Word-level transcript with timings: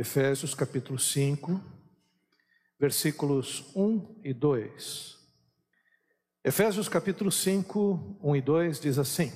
Efésios 0.00 0.54
capítulo 0.54 0.96
5, 0.96 1.60
versículos 2.78 3.64
1 3.74 4.20
e 4.22 4.32
2. 4.32 5.18
Efésios 6.44 6.88
capítulo 6.88 7.32
5, 7.32 8.20
1 8.22 8.36
e 8.36 8.40
2 8.40 8.78
diz 8.78 8.96
assim: 8.96 9.32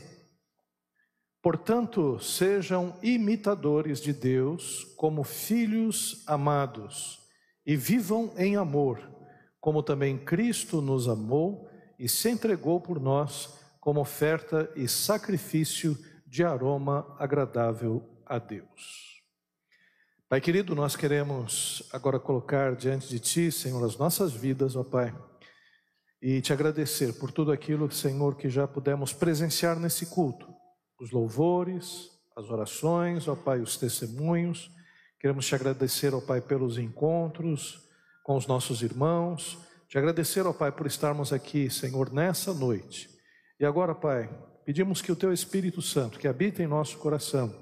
Portanto, 1.43 2.21
sejam 2.21 2.96
imitadores 3.03 4.01
de 4.01 4.12
Deus 4.12 4.85
como 4.96 5.25
filhos 5.25 6.22
amados 6.29 7.18
e 7.66 7.76
vivam 7.76 8.32
em 8.36 8.54
amor, 8.54 9.00
como 9.60 9.82
também 9.82 10.16
Cristo 10.16 10.80
nos 10.80 11.08
amou 11.08 11.68
e 11.98 12.08
se 12.08 12.30
entregou 12.30 12.80
por 12.80 13.00
nós 13.00 13.58
como 13.80 14.00
oferta 14.00 14.70
e 14.76 14.86
sacrifício 14.86 15.98
de 16.24 16.44
aroma 16.44 17.16
agradável 17.18 18.08
a 18.24 18.38
Deus. 18.38 19.11
Pai 20.33 20.41
querido, 20.41 20.75
nós 20.75 20.96
queremos 20.96 21.86
agora 21.93 22.18
colocar 22.18 22.75
diante 22.75 23.07
de 23.07 23.18
Ti, 23.18 23.53
Senhor, 23.53 23.85
as 23.85 23.99
nossas 23.99 24.32
vidas, 24.32 24.75
ó 24.75 24.82
Pai, 24.82 25.14
e 26.23 26.40
te 26.40 26.54
agradecer 26.54 27.13
por 27.18 27.31
tudo 27.31 27.53
aquilo, 27.53 27.93
Senhor, 27.93 28.35
que 28.35 28.49
já 28.49 28.67
pudemos 28.67 29.13
presenciar 29.13 29.79
nesse 29.79 30.07
culto 30.07 30.49
os 30.99 31.11
louvores, 31.11 32.09
as 32.34 32.48
orações, 32.48 33.28
ó 33.28 33.37
Pai, 33.37 33.61
os 33.61 33.77
testemunhos. 33.77 34.70
Queremos 35.20 35.47
te 35.47 35.55
agradecer, 35.55 36.14
ó 36.14 36.20
Pai, 36.23 36.41
pelos 36.41 36.78
encontros 36.78 37.83
com 38.25 38.34
os 38.34 38.47
nossos 38.47 38.81
irmãos. 38.81 39.59
Te 39.87 39.98
agradecer, 39.98 40.47
ó 40.47 40.55
Pai, 40.55 40.73
por 40.73 40.87
estarmos 40.87 41.31
aqui, 41.31 41.69
Senhor, 41.69 42.11
nessa 42.11 42.55
noite. 42.55 43.06
E 43.61 43.67
agora, 43.67 43.95
Pai, 43.95 44.31
pedimos 44.64 45.03
que 45.03 45.12
o 45.12 45.17
Teu 45.17 45.31
Espírito 45.31 45.83
Santo, 45.83 46.19
que 46.19 46.27
habita 46.27 46.62
em 46.62 46.67
nosso 46.67 46.97
coração, 46.97 47.55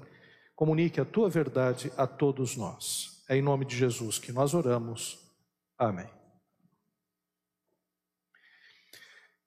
comunique 0.61 1.01
a 1.01 1.05
Tua 1.05 1.27
verdade 1.27 1.91
a 1.97 2.05
todos 2.05 2.55
nós. 2.55 3.25
É 3.27 3.35
em 3.35 3.41
nome 3.41 3.65
de 3.65 3.75
Jesus 3.75 4.19
que 4.19 4.31
nós 4.31 4.53
oramos. 4.53 5.17
Amém. 5.75 6.07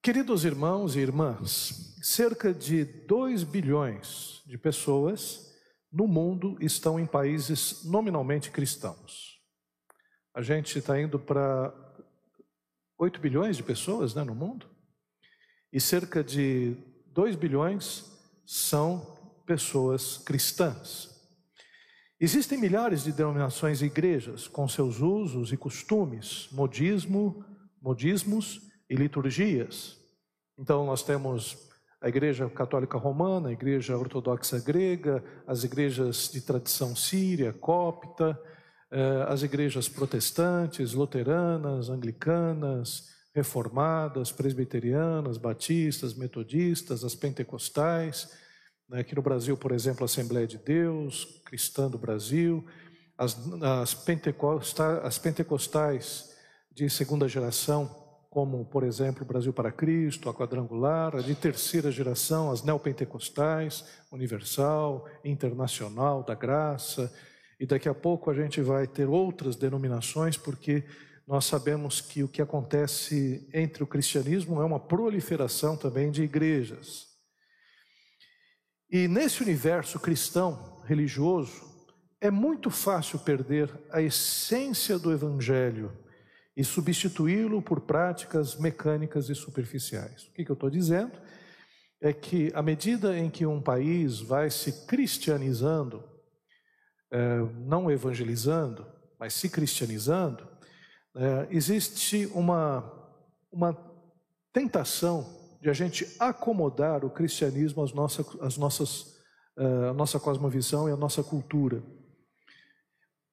Queridos 0.02 0.44
irmãos 0.44 0.96
e 0.96 0.98
irmãs, 0.98 1.96
cerca 2.02 2.52
de 2.52 2.84
2 2.84 3.44
bilhões 3.44 4.42
de 4.44 4.58
pessoas 4.58 5.54
no 5.92 6.08
mundo 6.08 6.56
estão 6.60 6.98
em 6.98 7.06
países 7.06 7.84
nominalmente 7.84 8.50
cristãos. 8.50 9.40
A 10.34 10.42
gente 10.42 10.80
está 10.80 11.00
indo 11.00 11.16
para 11.16 11.72
8 12.98 13.20
bilhões 13.20 13.56
de 13.56 13.62
pessoas 13.62 14.16
né, 14.16 14.24
no 14.24 14.34
mundo, 14.34 14.68
e 15.72 15.80
cerca 15.80 16.24
de 16.24 16.76
2 17.06 17.36
bilhões 17.36 18.04
são 18.44 19.13
pessoas 19.46 20.18
cristãs. 20.18 21.10
Existem 22.20 22.58
milhares 22.58 23.04
de 23.04 23.12
denominações 23.12 23.82
e 23.82 23.86
igrejas 23.86 24.48
com 24.48 24.66
seus 24.68 25.00
usos 25.00 25.52
e 25.52 25.56
costumes, 25.56 26.48
modismo, 26.52 27.44
modismos 27.82 28.62
e 28.88 28.94
liturgias. 28.94 29.98
Então, 30.58 30.86
nós 30.86 31.02
temos 31.02 31.68
a 32.00 32.08
Igreja 32.08 32.48
Católica 32.48 32.98
Romana, 32.98 33.48
a 33.48 33.52
Igreja 33.52 33.96
Ortodoxa 33.96 34.60
Grega, 34.60 35.24
as 35.46 35.64
igrejas 35.64 36.30
de 36.32 36.40
tradição 36.40 36.94
síria, 36.94 37.52
cópita, 37.52 38.38
eh, 38.90 39.26
as 39.26 39.42
igrejas 39.42 39.88
protestantes, 39.88 40.92
luteranas, 40.92 41.88
anglicanas, 41.88 43.08
reformadas, 43.34 44.30
presbiterianas, 44.30 45.36
batistas, 45.36 46.14
metodistas, 46.14 47.04
as 47.04 47.14
pentecostais. 47.14 48.30
Né, 48.88 49.00
aqui 49.00 49.14
no 49.14 49.22
Brasil, 49.22 49.56
por 49.56 49.72
exemplo, 49.72 50.02
a 50.02 50.04
Assembleia 50.04 50.46
de 50.46 50.58
Deus, 50.58 51.40
Cristã 51.44 51.88
do 51.88 51.98
Brasil, 51.98 52.64
as, 53.16 53.36
as, 53.62 53.94
pentecostais, 53.94 55.04
as 55.04 55.18
pentecostais 55.18 56.34
de 56.70 56.90
segunda 56.90 57.28
geração, 57.28 58.02
como, 58.28 58.64
por 58.64 58.82
exemplo, 58.82 59.24
Brasil 59.24 59.52
para 59.52 59.70
Cristo, 59.70 60.28
a 60.28 60.34
Quadrangular, 60.34 61.14
a 61.14 61.20
de 61.20 61.34
terceira 61.34 61.90
geração, 61.90 62.50
as 62.50 62.62
neopentecostais, 62.62 63.84
Universal, 64.10 65.08
Internacional, 65.24 66.22
da 66.22 66.34
Graça, 66.34 67.12
e 67.60 67.64
daqui 67.64 67.88
a 67.88 67.94
pouco 67.94 68.30
a 68.30 68.34
gente 68.34 68.60
vai 68.60 68.88
ter 68.88 69.08
outras 69.08 69.54
denominações, 69.54 70.36
porque 70.36 70.84
nós 71.26 71.44
sabemos 71.46 72.00
que 72.00 72.22
o 72.22 72.28
que 72.28 72.42
acontece 72.42 73.48
entre 73.54 73.82
o 73.82 73.86
cristianismo 73.86 74.60
é 74.60 74.64
uma 74.64 74.80
proliferação 74.80 75.76
também 75.76 76.10
de 76.10 76.24
igrejas. 76.24 77.13
E 78.94 79.08
nesse 79.08 79.42
universo 79.42 79.98
cristão, 79.98 80.80
religioso, 80.84 81.68
é 82.20 82.30
muito 82.30 82.70
fácil 82.70 83.18
perder 83.18 83.68
a 83.90 84.00
essência 84.00 85.00
do 85.00 85.10
evangelho 85.10 85.90
e 86.56 86.62
substituí-lo 86.62 87.60
por 87.60 87.80
práticas 87.80 88.54
mecânicas 88.54 89.28
e 89.28 89.34
superficiais. 89.34 90.28
O 90.28 90.32
que, 90.32 90.44
que 90.44 90.50
eu 90.52 90.54
estou 90.54 90.70
dizendo? 90.70 91.10
É 92.00 92.12
que 92.12 92.52
à 92.54 92.62
medida 92.62 93.18
em 93.18 93.28
que 93.28 93.44
um 93.44 93.60
país 93.60 94.20
vai 94.20 94.48
se 94.48 94.86
cristianizando, 94.86 96.04
é, 97.10 97.38
não 97.66 97.90
evangelizando, 97.90 98.86
mas 99.18 99.34
se 99.34 99.48
cristianizando, 99.48 100.46
é, 101.16 101.48
existe 101.50 102.26
uma, 102.26 103.10
uma 103.50 103.76
tentação 104.52 105.43
de 105.64 105.70
a 105.70 105.72
gente 105.72 106.06
acomodar 106.20 107.06
o 107.06 107.10
cristianismo 107.10 107.82
às 107.82 107.90
nossas, 107.94 108.26
às 108.42 108.58
nossas, 108.58 109.16
é, 109.56 109.88
à 109.88 109.94
nossa 109.94 110.20
cosmovisão 110.20 110.90
e 110.90 110.92
à 110.92 110.96
nossa 110.96 111.22
cultura. 111.22 111.82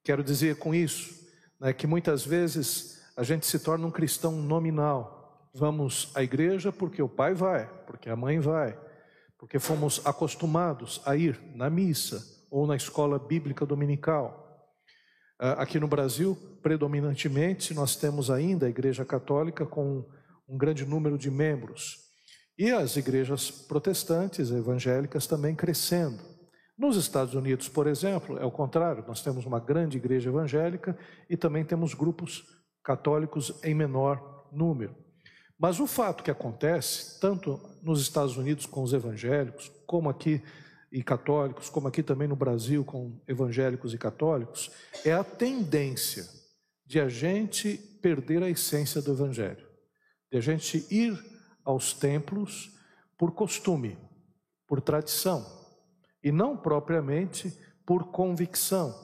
Quero 0.02 0.24
dizer 0.24 0.56
com 0.56 0.74
isso 0.74 1.28
né, 1.60 1.74
que 1.74 1.86
muitas 1.86 2.26
vezes 2.26 3.04
a 3.18 3.24
gente 3.24 3.46
se 3.46 3.60
torna 3.60 3.86
um 3.86 3.92
cristão 3.92 4.32
nominal. 4.32 5.52
Vamos 5.54 6.10
à 6.16 6.24
igreja 6.24 6.72
porque 6.72 7.02
o 7.02 7.10
pai 7.10 7.34
vai, 7.34 7.68
porque 7.86 8.10
a 8.10 8.16
mãe 8.16 8.40
vai, 8.40 8.80
porque 9.38 9.60
fomos 9.60 10.02
acostumados 10.06 11.02
a 11.06 11.18
ir 11.18 11.38
na 11.54 11.70
missa 11.70 12.24
ou 12.50 12.66
na 12.66 12.78
escola 12.78 13.20
bíblica 13.20 13.66
dominical. 13.66 14.72
Ah, 15.38 15.64
aqui 15.64 15.82
no 15.82 15.88
Brasil, 15.88 16.38
predominantemente, 16.64 17.74
nós 17.74 17.98
temos 17.98 18.32
ainda 18.32 18.68
a 18.68 18.70
Igreja 18.70 19.04
Católica 19.04 19.66
com 19.66 20.06
um 20.48 20.58
grande 20.58 20.86
número 20.86 21.18
de 21.18 21.30
membros 21.30 22.10
e 22.58 22.72
as 22.72 22.96
igrejas 22.96 23.50
protestantes, 23.50 24.52
evangélicas 24.52 25.26
também 25.28 25.56
crescendo. 25.56 26.20
Nos 26.78 26.96
Estados 26.96 27.34
Unidos, 27.34 27.68
por 27.70 27.88
exemplo, 27.88 28.38
é 28.38 28.46
o 28.46 28.52
contrário, 28.52 29.04
nós 29.08 29.22
temos 29.22 29.46
uma 29.46 29.60
grande 29.60 29.98
igreja 29.98 30.30
evangélica 30.30 30.98
e 31.30 31.38
também 31.38 31.64
temos 31.64 31.94
grupos 31.94 32.44
católicos 32.84 33.54
em 33.64 33.74
menor 33.74 34.48
número. 34.52 34.96
Mas 35.60 35.80
o 35.80 35.86
fato 35.86 36.24
que 36.24 36.32
acontece, 36.32 37.20
tanto 37.20 37.62
nos 37.84 38.02
Estados 38.02 38.36
Unidos 38.36 38.66
com 38.66 38.82
os 38.82 38.94
evangélicos, 38.94 39.72
como 39.86 40.10
aqui 40.10 40.42
e 40.92 41.04
católicos, 41.04 41.70
como 41.70 41.88
aqui 41.88 42.02
também 42.02 42.28
no 42.28 42.36
Brasil 42.36 42.84
com 42.84 43.22
evangélicos 43.28 43.94
e 43.94 43.98
católicos, 43.98 44.72
é 45.06 45.14
a 45.14 45.24
tendência 45.24 46.26
de 46.86 47.00
a 47.00 47.08
gente 47.08 47.78
perder 48.02 48.44
a 48.44 48.50
essência 48.50 49.02
do 49.02 49.12
evangelho, 49.12 49.66
de 50.32 50.38
a 50.38 50.42
gente 50.42 50.86
ir 50.90 51.31
aos 51.64 51.94
templos 51.94 52.78
por 53.18 53.32
costume, 53.32 53.98
por 54.68 54.82
tradição, 54.82 55.46
e 56.24 56.32
não 56.32 56.58
propriamente 56.58 57.52
por 57.86 58.12
convicção. 58.12 58.96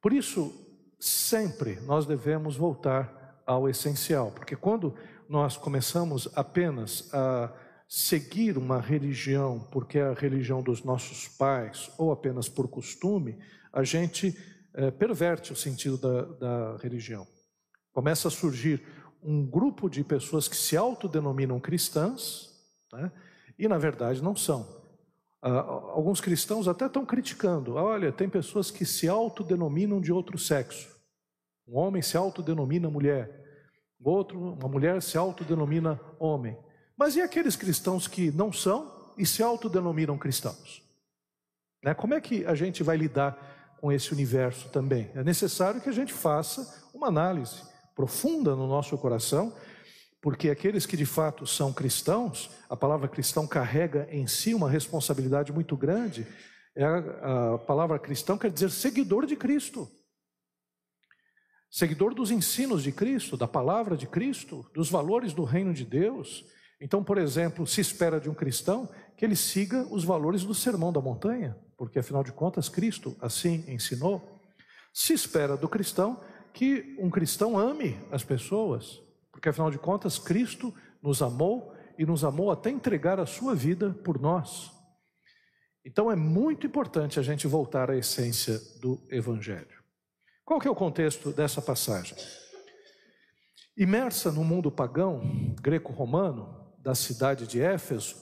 Por 0.00 0.12
isso, 0.12 0.52
sempre 0.98 1.80
nós 1.80 2.06
devemos 2.06 2.56
voltar 2.56 3.42
ao 3.46 3.68
essencial, 3.68 4.30
porque 4.30 4.56
quando 4.56 4.94
nós 5.28 5.56
começamos 5.56 6.28
apenas 6.34 7.12
a 7.14 7.52
seguir 7.88 8.56
uma 8.56 8.80
religião 8.80 9.66
porque 9.72 9.98
é 9.98 10.02
a 10.02 10.14
religião 10.14 10.62
dos 10.62 10.84
nossos 10.84 11.26
pais 11.26 11.90
ou 11.98 12.12
apenas 12.12 12.48
por 12.48 12.68
costume, 12.68 13.36
a 13.72 13.82
gente 13.82 14.36
é, 14.72 14.92
perverte 14.92 15.52
o 15.52 15.56
sentido 15.56 15.98
da, 15.98 16.22
da 16.22 16.76
religião. 16.76 17.26
Começa 17.92 18.28
a 18.28 18.30
surgir 18.30 18.80
um 19.22 19.44
grupo 19.44 19.88
de 19.88 20.02
pessoas 20.02 20.48
que 20.48 20.56
se 20.56 20.76
autodenominam 20.76 21.60
cristãs, 21.60 22.50
né, 22.92 23.12
e 23.58 23.68
na 23.68 23.78
verdade 23.78 24.22
não 24.22 24.34
são. 24.34 24.80
Ah, 25.42 25.60
alguns 25.92 26.20
cristãos 26.20 26.68
até 26.68 26.86
estão 26.86 27.04
criticando. 27.04 27.74
Olha, 27.74 28.12
tem 28.12 28.28
pessoas 28.28 28.70
que 28.70 28.84
se 28.84 29.08
autodenominam 29.08 30.00
de 30.00 30.12
outro 30.12 30.38
sexo. 30.38 30.88
Um 31.66 31.78
homem 31.78 32.02
se 32.02 32.16
autodenomina 32.16 32.90
mulher, 32.90 33.40
outro, 34.02 34.38
uma 34.38 34.68
mulher 34.68 35.00
se 35.02 35.16
autodenomina 35.16 36.00
homem. 36.18 36.56
Mas 36.96 37.16
e 37.16 37.22
aqueles 37.22 37.56
cristãos 37.56 38.06
que 38.06 38.30
não 38.30 38.52
são 38.52 39.12
e 39.16 39.24
se 39.24 39.42
autodenominam 39.42 40.18
cristãos? 40.18 40.82
Né? 41.82 41.94
Como 41.94 42.14
é 42.14 42.20
que 42.20 42.44
a 42.44 42.54
gente 42.54 42.82
vai 42.82 42.96
lidar 42.96 43.76
com 43.80 43.90
esse 43.90 44.12
universo 44.12 44.68
também? 44.70 45.10
É 45.14 45.22
necessário 45.22 45.80
que 45.80 45.88
a 45.88 45.92
gente 45.92 46.12
faça 46.12 46.90
uma 46.92 47.08
análise 47.08 47.69
profunda 48.00 48.56
no 48.56 48.66
nosso 48.66 48.96
coração 48.96 49.52
porque 50.22 50.50
aqueles 50.50 50.86
que 50.86 50.96
de 50.96 51.06
fato 51.06 51.46
são 51.46 51.72
cristãos, 51.72 52.50
a 52.68 52.76
palavra 52.76 53.08
cristão 53.08 53.46
carrega 53.46 54.08
em 54.10 54.26
si 54.26 54.54
uma 54.54 54.70
responsabilidade 54.70 55.52
muito 55.52 55.76
grande. 55.76 56.26
É 56.74 56.84
a, 56.84 57.54
a 57.54 57.58
palavra 57.58 57.98
cristão 57.98 58.36
quer 58.36 58.50
dizer 58.50 58.70
seguidor 58.70 59.26
de 59.26 59.36
Cristo. 59.36 59.88
seguidor 61.70 62.14
dos 62.14 62.30
ensinos 62.30 62.82
de 62.82 62.92
Cristo, 62.92 63.36
da 63.36 63.46
palavra 63.46 63.96
de 63.96 64.06
Cristo, 64.06 64.68
dos 64.74 64.90
valores 64.90 65.32
do 65.32 65.44
reino 65.44 65.72
de 65.72 65.84
Deus. 65.84 66.44
Então, 66.80 67.04
por 67.04 67.16
exemplo, 67.16 67.66
se 67.66 67.80
espera 67.80 68.20
de 68.20 68.28
um 68.28 68.34
cristão 68.34 68.88
que 69.16 69.24
ele 69.24 69.36
siga 69.36 69.86
os 69.90 70.04
valores 70.04 70.42
do 70.44 70.54
Sermão 70.54 70.92
da 70.92 71.00
Montanha, 71.00 71.56
porque 71.76 71.98
afinal 71.98 72.24
de 72.24 72.32
contas 72.32 72.68
Cristo 72.68 73.16
assim 73.20 73.64
ensinou. 73.68 74.40
Se 74.92 75.12
espera 75.12 75.56
do 75.56 75.68
cristão 75.68 76.20
que 76.52 76.96
um 76.98 77.10
cristão 77.10 77.58
ame 77.58 77.98
as 78.10 78.24
pessoas, 78.24 79.02
porque 79.32 79.48
afinal 79.48 79.70
de 79.70 79.78
contas 79.78 80.18
Cristo 80.18 80.74
nos 81.02 81.22
amou 81.22 81.74
e 81.98 82.04
nos 82.04 82.24
amou 82.24 82.50
até 82.50 82.70
entregar 82.70 83.20
a 83.20 83.26
sua 83.26 83.54
vida 83.54 83.90
por 84.04 84.20
nós. 84.20 84.72
Então 85.84 86.10
é 86.10 86.16
muito 86.16 86.66
importante 86.66 87.18
a 87.18 87.22
gente 87.22 87.46
voltar 87.46 87.90
à 87.90 87.96
essência 87.96 88.60
do 88.80 89.00
evangelho. 89.10 89.80
Qual 90.44 90.60
que 90.60 90.68
é 90.68 90.70
o 90.70 90.74
contexto 90.74 91.30
dessa 91.32 91.62
passagem? 91.62 92.16
Imersa 93.76 94.30
no 94.30 94.44
mundo 94.44 94.70
pagão 94.70 95.54
greco-romano 95.62 96.74
da 96.78 96.94
cidade 96.94 97.46
de 97.46 97.60
Éfeso, 97.60 98.16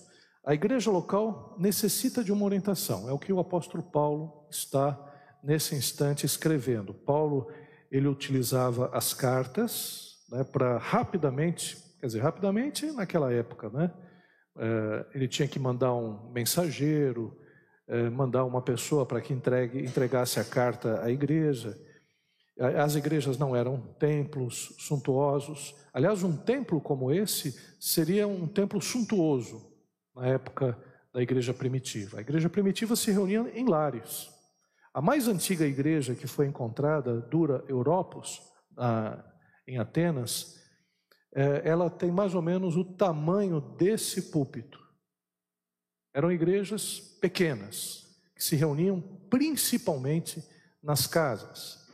a 0.44 0.54
igreja 0.54 0.90
local 0.90 1.56
necessita 1.58 2.22
de 2.22 2.32
uma 2.32 2.44
orientação. 2.44 3.08
É 3.08 3.12
o 3.12 3.18
que 3.18 3.32
o 3.32 3.40
apóstolo 3.40 3.82
Paulo 3.82 4.46
está 4.50 4.98
nesse 5.42 5.74
instante 5.74 6.24
escrevendo. 6.24 6.94
Paulo 6.94 7.50
ele 7.90 8.08
utilizava 8.08 8.90
as 8.92 9.14
cartas 9.14 10.16
né, 10.30 10.44
para 10.44 10.78
rapidamente, 10.78 11.76
quer 12.00 12.06
dizer, 12.06 12.20
rapidamente 12.20 12.86
naquela 12.92 13.32
época, 13.32 13.70
né? 13.70 13.92
É, 14.60 15.06
ele 15.14 15.28
tinha 15.28 15.46
que 15.46 15.58
mandar 15.58 15.94
um 15.94 16.32
mensageiro, 16.32 17.36
é, 17.86 18.10
mandar 18.10 18.44
uma 18.44 18.60
pessoa 18.60 19.06
para 19.06 19.20
que 19.20 19.32
entregue, 19.32 19.84
entregasse 19.84 20.40
a 20.40 20.44
carta 20.44 21.02
à 21.02 21.10
igreja. 21.10 21.76
As 22.76 22.96
igrejas 22.96 23.38
não 23.38 23.54
eram 23.54 23.80
templos 24.00 24.74
suntuosos. 24.78 25.76
Aliás, 25.94 26.24
um 26.24 26.36
templo 26.36 26.80
como 26.80 27.12
esse 27.12 27.52
seria 27.78 28.26
um 28.26 28.48
templo 28.48 28.82
suntuoso 28.82 29.72
na 30.14 30.26
época 30.26 30.76
da 31.14 31.22
igreja 31.22 31.54
primitiva. 31.54 32.18
A 32.18 32.20
igreja 32.20 32.50
primitiva 32.50 32.96
se 32.96 33.12
reunia 33.12 33.48
em 33.54 33.64
lares. 33.64 34.28
A 34.92 35.00
mais 35.00 35.28
antiga 35.28 35.66
igreja 35.66 36.14
que 36.14 36.26
foi 36.26 36.46
encontrada, 36.46 37.20
Dura 37.20 37.64
Europos, 37.68 38.42
em 39.66 39.78
Atenas, 39.78 40.56
é, 41.34 41.62
ela 41.64 41.90
tem 41.90 42.10
mais 42.10 42.34
ou 42.34 42.42
menos 42.42 42.76
o 42.76 42.84
tamanho 42.84 43.60
desse 43.60 44.30
púlpito. 44.30 44.78
Eram 46.14 46.32
igrejas 46.32 46.98
pequenas, 47.20 48.06
que 48.34 48.42
se 48.42 48.56
reuniam 48.56 49.00
principalmente 49.28 50.42
nas 50.82 51.06
casas. 51.06 51.86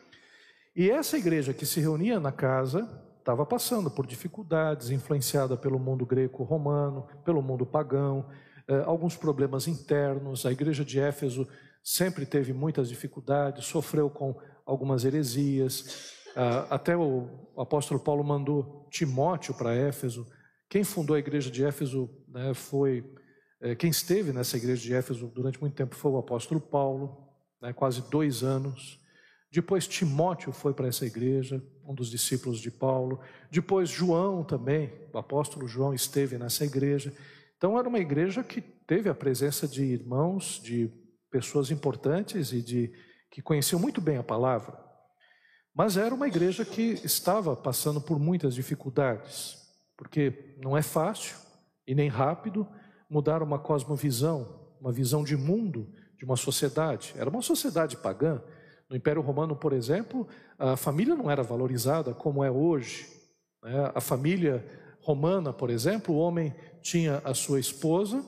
E 0.77 0.91
essa 0.91 1.19
igreja 1.19 1.53
que 1.53 1.67
se 1.67 1.81
reunia 1.81 2.21
na 2.21 2.33
casa 2.33 2.89
estava 3.19 3.45
passando 3.45 3.91
por 3.91 4.07
dificuldades, 4.07 4.91
influenciada 4.91 5.57
pelo 5.57 5.79
mundo 5.79 6.05
greco-romano, 6.05 7.09
pelo 7.25 7.43
mundo 7.43 7.65
pagão, 7.65 8.29
é, 8.69 8.81
alguns 8.81 9.17
problemas 9.17 9.67
internos. 9.67 10.47
A 10.47 10.53
igreja 10.53 10.85
de 10.85 11.01
Éfeso 11.01 11.49
sempre 11.85 12.25
teve 12.25 12.55
muitas 12.55 12.89
dificuldades, 12.89 13.67
sofreu 13.67 14.09
com 14.09 14.35
algumas 14.65 15.05
heresias. 15.05 16.15
Ah, 16.35 16.67
até 16.71 16.97
o 16.97 17.29
apóstolo 17.59 18.01
Paulo 18.01 18.25
mandou 18.25 18.89
Timóteo 18.91 19.53
para 19.53 19.75
Éfeso. 19.75 20.27
Quem 20.69 20.83
fundou 20.83 21.15
a 21.15 21.19
igreja 21.19 21.51
de 21.51 21.63
Éfeso 21.63 22.11
né, 22.27 22.55
foi. 22.55 23.05
É, 23.61 23.75
quem 23.75 23.91
esteve 23.91 24.33
nessa 24.33 24.57
igreja 24.57 24.83
de 24.83 24.95
Éfeso 24.95 25.29
durante 25.29 25.61
muito 25.61 25.75
tempo 25.75 25.95
foi 25.95 26.11
o 26.11 26.19
apóstolo 26.19 26.61
Paulo, 26.61 27.29
né, 27.61 27.73
quase 27.73 28.03
dois 28.11 28.43
anos. 28.43 28.99
Depois 29.53 29.87
Timóteo 29.87 30.53
foi 30.53 30.75
para 30.75 30.89
essa 30.89 31.07
igreja, 31.07 31.63
um 31.87 31.95
dos 31.95 32.11
discípulos 32.11 32.59
de 32.59 32.71
Paulo. 32.71 33.21
Depois 33.51 33.89
João 33.89 34.43
também, 34.43 34.93
o 35.13 35.19
apóstolo 35.19 35.69
João 35.69 35.95
esteve 35.95 36.37
nessa 36.37 36.65
igreja. 36.65 37.15
Então 37.57 37.79
era 37.79 37.89
uma 37.89 38.01
igreja 38.01 38.43
que 38.43 38.61
teve 38.61 39.09
a 39.09 39.15
presença 39.15 39.69
de 39.69 39.85
irmãos, 39.85 40.61
de 40.61 40.91
pessoas 41.35 41.73
importantes 41.73 42.53
e 42.53 42.63
de 42.63 42.93
que 43.29 43.43
conheciam 43.43 43.81
muito 43.81 44.01
bem 44.01 44.19
a 44.19 44.23
palavra. 44.23 44.79
Mas 45.75 45.97
era 45.97 46.15
uma 46.15 46.29
igreja 46.29 46.65
que 46.65 47.01
estava 47.03 47.57
passando 47.57 48.01
por 48.01 48.21
muitas 48.21 48.55
dificuldades, 48.55 49.59
porque 49.97 50.55
não 50.63 50.77
é 50.77 50.83
fácil 50.83 51.37
e 51.85 51.93
nem 51.93 52.09
rápido 52.09 52.65
mudar 53.11 53.43
uma 53.43 53.59
cosmovisão, 53.59 54.71
uma 54.81 54.93
visão 54.93 55.25
de 55.25 55.37
mundo 55.37 55.93
de 56.17 56.25
uma 56.25 56.37
sociedade. 56.37 57.13
Era 57.19 57.29
uma 57.29 57.43
sociedade 57.43 57.97
pagã. 57.97 58.41
No 58.89 58.95
Império 58.95 59.21
Romano, 59.21 59.57
por 59.57 59.73
exemplo, 59.73 60.29
a 60.57 60.77
família 60.77 61.17
não 61.17 61.29
era 61.29 61.43
valorizada 61.43 62.15
como 62.15 62.45
é 62.45 62.51
hoje. 62.51 63.09
Né? 63.61 63.91
A 63.93 64.01
família 64.01 64.65
romana, 65.01 65.53
por 65.53 65.69
exemplo, 65.69 66.15
o 66.15 66.19
homem 66.19 66.55
tinha 66.81 67.21
a 67.25 67.35
sua 67.35 67.59
esposa, 67.59 68.25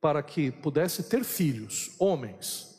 para 0.00 0.22
que 0.22 0.50
pudesse 0.50 1.02
ter 1.04 1.24
filhos, 1.24 1.94
homens. 1.98 2.70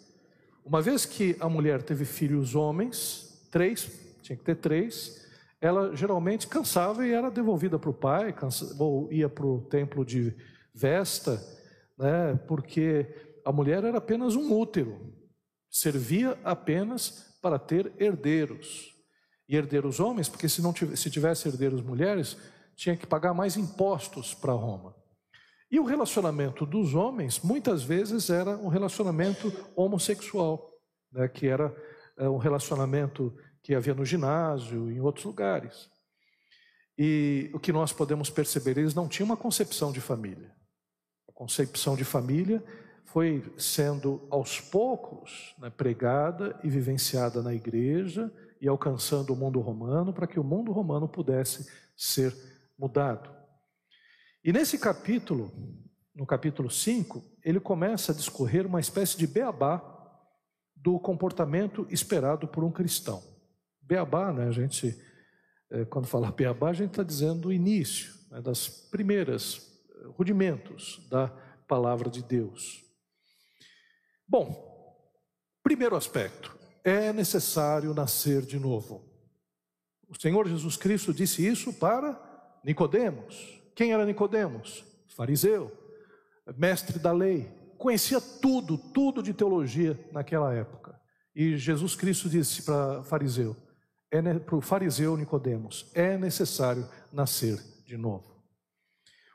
Uma 0.65 0.81
vez 0.81 1.05
que 1.05 1.35
a 1.39 1.47
mulher 1.47 1.83
teve 1.83 2.05
filhos 2.05 2.55
homens, 2.55 3.47
três, 3.51 3.89
tinha 4.21 4.37
que 4.37 4.43
ter 4.43 4.55
três, 4.55 5.27
ela 5.59 5.95
geralmente 5.95 6.47
cansava 6.47 7.05
e 7.05 7.11
era 7.11 7.29
devolvida 7.29 7.77
para 7.77 7.89
o 7.89 7.93
pai, 7.93 8.33
ou 8.79 9.11
ia 9.11 9.29
para 9.29 9.45
o 9.45 9.61
templo 9.61 10.03
de 10.03 10.35
Vesta, 10.73 11.43
né, 11.97 12.39
porque 12.47 13.05
a 13.45 13.51
mulher 13.51 13.83
era 13.83 13.97
apenas 13.97 14.35
um 14.35 14.57
útero, 14.57 15.13
servia 15.69 16.37
apenas 16.43 17.37
para 17.41 17.59
ter 17.59 17.91
herdeiros. 17.99 18.95
E 19.47 19.55
herdeiros 19.55 19.99
homens, 19.99 20.29
porque 20.29 20.47
se, 20.47 20.61
não 20.61 20.71
tivesse, 20.71 21.03
se 21.03 21.11
tivesse 21.11 21.47
herdeiros 21.47 21.81
mulheres, 21.81 22.37
tinha 22.75 22.95
que 22.95 23.05
pagar 23.05 23.33
mais 23.33 23.57
impostos 23.57 24.33
para 24.33 24.53
Roma. 24.53 24.95
E 25.71 25.79
o 25.79 25.85
relacionamento 25.85 26.65
dos 26.65 26.93
homens, 26.93 27.39
muitas 27.39 27.81
vezes, 27.81 28.29
era 28.29 28.57
um 28.57 28.67
relacionamento 28.67 29.51
homossexual, 29.73 30.69
né, 31.09 31.29
que 31.29 31.47
era 31.47 31.73
é, 32.17 32.27
um 32.27 32.37
relacionamento 32.37 33.33
que 33.63 33.73
havia 33.73 33.93
no 33.93 34.03
ginásio, 34.03 34.91
em 34.91 34.99
outros 34.99 35.23
lugares. 35.23 35.89
E 36.97 37.49
o 37.53 37.59
que 37.59 37.71
nós 37.71 37.93
podemos 37.93 38.29
perceber, 38.29 38.77
eles 38.77 38.93
não 38.93 39.07
tinham 39.07 39.25
uma 39.25 39.37
concepção 39.37 39.93
de 39.93 40.01
família. 40.01 40.53
A 41.29 41.31
concepção 41.31 41.95
de 41.95 42.03
família 42.03 42.61
foi 43.05 43.41
sendo 43.57 44.27
aos 44.29 44.59
poucos 44.59 45.55
né, 45.57 45.69
pregada 45.69 46.59
e 46.63 46.69
vivenciada 46.69 47.41
na 47.41 47.53
igreja 47.53 48.29
e 48.59 48.67
alcançando 48.67 49.33
o 49.33 49.35
mundo 49.37 49.61
romano 49.61 50.13
para 50.13 50.27
que 50.27 50.39
o 50.39 50.43
mundo 50.43 50.73
romano 50.73 51.07
pudesse 51.07 51.71
ser 51.95 52.35
mudado. 52.77 53.40
E 54.43 54.51
nesse 54.51 54.79
capítulo, 54.79 55.51
no 56.15 56.25
capítulo 56.25 56.69
5, 56.69 57.23
ele 57.43 57.59
começa 57.59 58.11
a 58.11 58.15
discorrer 58.15 58.65
uma 58.65 58.79
espécie 58.79 59.15
de 59.15 59.27
beabá 59.27 59.79
do 60.75 60.99
comportamento 60.99 61.85
esperado 61.91 62.47
por 62.47 62.63
um 62.63 62.71
cristão. 62.71 63.21
Beabá, 63.83 64.33
né, 64.33 64.47
a 64.47 64.51
gente, 64.51 64.99
é, 65.69 65.85
quando 65.85 66.07
fala 66.07 66.31
beabá, 66.33 66.69
a 66.69 66.73
gente 66.73 66.89
está 66.89 67.03
dizendo 67.03 67.49
o 67.49 67.53
início, 67.53 68.15
né, 68.31 68.41
das 68.41 68.67
primeiras 68.67 69.79
eh, 69.89 70.07
rudimentos 70.17 71.07
da 71.07 71.27
palavra 71.67 72.09
de 72.09 72.23
Deus. 72.23 72.83
Bom, 74.27 74.71
primeiro 75.61 75.95
aspecto, 75.95 76.57
é 76.83 77.13
necessário 77.13 77.93
nascer 77.93 78.41
de 78.41 78.57
novo. 78.57 79.07
O 80.09 80.19
Senhor 80.19 80.47
Jesus 80.47 80.77
Cristo 80.77 81.13
disse 81.13 81.45
isso 81.45 81.71
para 81.73 82.19
Nicodemos. 82.63 83.60
Quem 83.75 83.93
era 83.93 84.05
Nicodemos? 84.05 84.83
Fariseu, 85.15 85.71
mestre 86.57 86.99
da 86.99 87.11
lei, 87.11 87.51
conhecia 87.77 88.21
tudo, 88.21 88.77
tudo 88.77 89.23
de 89.23 89.33
teologia 89.33 89.99
naquela 90.11 90.53
época. 90.53 90.99
E 91.35 91.57
Jesus 91.57 91.95
Cristo 91.95 92.29
disse 92.29 92.63
para 92.63 93.03
fariseu, 93.03 93.55
é 94.09 94.21
para 94.39 94.55
o 94.55 94.61
fariseu 94.61 95.15
Nicodemos, 95.15 95.89
é 95.93 96.17
necessário 96.17 96.87
nascer 97.11 97.57
de 97.85 97.97
novo. 97.97 98.31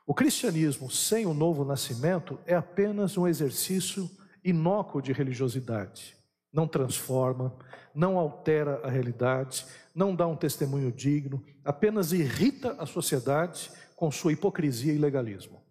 O 0.05 0.13
cristianismo 0.13 0.89
sem 0.89 1.25
o 1.25 1.33
novo 1.33 1.65
nascimento 1.65 2.39
é 2.45 2.55
apenas 2.55 3.17
um 3.17 3.27
exercício 3.27 4.09
inócuo 4.43 5.01
de 5.01 5.11
religiosidade. 5.11 6.15
Não 6.53 6.65
transforma, 6.65 7.53
não 7.93 8.17
altera 8.17 8.79
a 8.85 8.89
realidade, 8.89 9.65
não 9.93 10.15
dá 10.15 10.25
um 10.25 10.35
testemunho 10.35 10.91
digno, 10.91 11.43
apenas 11.65 12.13
irrita 12.13 12.75
a 12.79 12.85
sociedade 12.85 13.69
com 13.97 14.11
sua 14.11 14.31
hipocrisia 14.31 14.93
e 14.93 14.97
legalismo. 14.97 15.65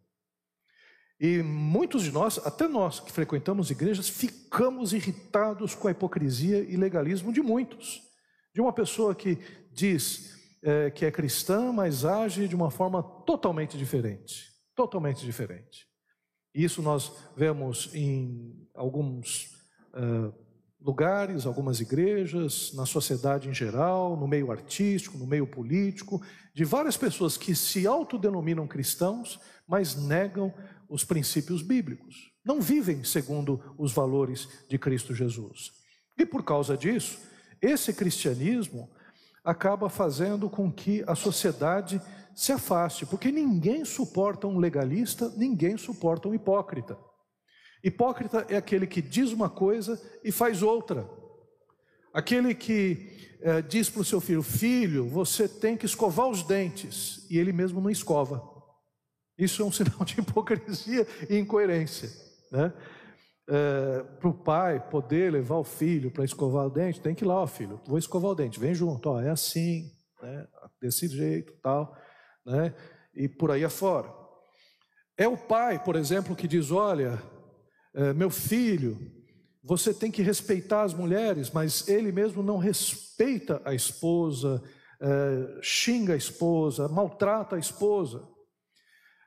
E 1.19 1.43
muitos 1.43 2.03
de 2.03 2.11
nós, 2.11 2.39
até 2.45 2.67
nós 2.67 2.99
que 3.01 3.13
frequentamos 3.13 3.71
igrejas, 3.71 4.09
ficamos 4.09 4.93
irritados 4.93 5.77
com 5.77 5.87
a 5.87 5.93
hipocrisia 5.93 6.59
e 6.59 6.77
legalismo 6.77 7.33
de 7.33 7.41
muitos. 7.41 8.03
De 8.53 8.61
uma 8.61 8.73
pessoa 8.73 9.15
que 9.15 9.39
diz 9.73 10.35
é, 10.63 10.91
que 10.91 11.07
é 11.07 11.11
cristã, 11.11 11.73
mas 11.73 12.05
age 12.05 12.49
de 12.49 12.57
uma 12.57 12.71
forma 12.71 13.01
totalmente 13.25 13.79
diferente. 13.79 14.53
Totalmente 14.75 15.25
diferente. 15.25 15.87
Isso 16.53 16.83
nós 16.83 17.13
vemos 17.37 17.95
em 17.95 18.69
alguns 18.75 19.55
uh, 19.95 20.35
lugares, 20.81 21.47
algumas 21.47 21.81
igrejas, 21.81 22.73
na 22.75 22.87
sociedade 22.87 23.49
em 23.49 23.55
geral, 23.55 24.17
no 24.17 24.29
meio 24.29 24.53
artístico, 24.53 25.19
no 25.19 25.27
meio 25.27 25.47
político, 25.47 26.23
de 26.55 26.65
várias 26.65 26.97
pessoas 26.97 27.37
que 27.37 27.55
se 27.55 27.87
autodenominam 27.87 28.67
cristãos, 28.67 29.41
mas 29.67 29.97
negam 29.97 30.53
os 30.89 31.05
princípios 31.05 31.63
bíblicos. 31.63 32.31
Não 32.45 32.61
vivem 32.61 33.03
segundo 33.03 33.61
os 33.77 33.93
valores 33.93 34.49
de 34.69 34.79
Cristo 34.79 35.15
Jesus. 35.15 35.73
E 36.19 36.25
por 36.25 36.45
causa 36.45 36.77
disso, 36.77 37.19
esse 37.61 37.93
cristianismo 37.93 38.89
acaba 39.45 39.89
fazendo 39.89 40.49
com 40.49 40.71
que 40.71 41.05
a 41.07 41.15
sociedade 41.15 42.01
se 42.35 42.53
afaste, 42.53 43.07
porque 43.07 43.33
ninguém 43.33 43.85
suporta 43.85 44.47
um 44.47 44.59
legalista, 44.59 45.33
ninguém 45.37 45.77
suporta 45.77 46.29
um 46.29 46.35
hipócrita. 46.35 46.99
Hipócrita 47.83 48.47
é 48.49 48.57
aquele 48.57 48.87
que 48.87 49.01
diz 49.01 49.33
uma 49.33 49.49
coisa 49.49 50.01
e 50.25 50.33
faz 50.33 50.63
outra. 50.63 51.09
Aquele 52.13 52.55
que 52.55 53.37
é, 53.41 53.63
diz 53.63 53.91
para 53.91 54.01
o 54.01 54.05
seu 54.05 54.21
filho: 54.21 54.43
Filho, 54.43 55.09
você 55.09 55.49
tem 55.49 55.77
que 55.77 55.87
escovar 55.87 56.29
os 56.29 56.43
dentes, 56.43 57.27
e 57.31 57.39
ele 57.39 57.53
mesmo 57.53 57.81
não 57.81 57.91
escova. 57.91 58.43
Isso 59.39 59.63
é 59.63 59.65
um 59.65 59.71
sinal 59.73 60.05
de 60.05 60.21
hipocrisia 60.21 61.07
e 61.29 61.39
incoerência. 61.39 62.11
Né? 62.51 62.73
É, 63.49 64.03
para 64.19 64.29
o 64.29 64.35
pai 64.35 64.81
poder 64.91 65.33
levar 65.33 65.57
o 65.57 65.65
filho 65.65 66.11
para 66.11 66.25
escovar 66.25 66.67
o 66.67 66.71
dente, 66.71 67.01
tem 67.01 67.15
que 67.15 67.23
ir 67.25 67.29
lá, 67.29 67.43
ó, 67.43 67.47
filho, 67.47 67.81
vou 67.87 67.99
escovar 67.99 68.33
o 68.33 68.35
dente, 68.35 68.59
vem 68.59 68.75
junto, 68.75 69.09
ó, 69.09 69.21
é 69.21 69.31
assim, 69.31 69.93
né? 70.21 70.49
desse 70.81 71.07
jeito, 71.07 71.53
tal, 71.63 71.97
né? 72.45 72.75
e 73.15 73.29
por 73.29 73.51
aí 73.51 73.65
afora. 73.65 74.13
É 75.17 75.29
o 75.29 75.37
pai, 75.37 75.83
por 75.83 75.97
exemplo, 75.97 76.37
que 76.37 76.49
diz: 76.49 76.71
Olha, 76.71 77.23
meu 78.15 78.31
filho, 78.31 78.99
você 79.63 79.93
tem 79.93 80.11
que 80.11 80.23
respeitar 80.23 80.83
as 80.83 80.95
mulheres, 80.95 81.51
mas 81.51 81.89
ele 81.89 82.13
mesmo 82.13 82.43
não 82.43 82.57
respeita 82.57 83.61
a 83.65 83.75
esposa, 83.75 84.63
é, 85.01 85.59
xinga 85.61 86.13
a 86.13 86.17
esposa, 86.17 86.89
maltrata 86.89 87.57
a 87.57 87.59
esposa. 87.59 88.23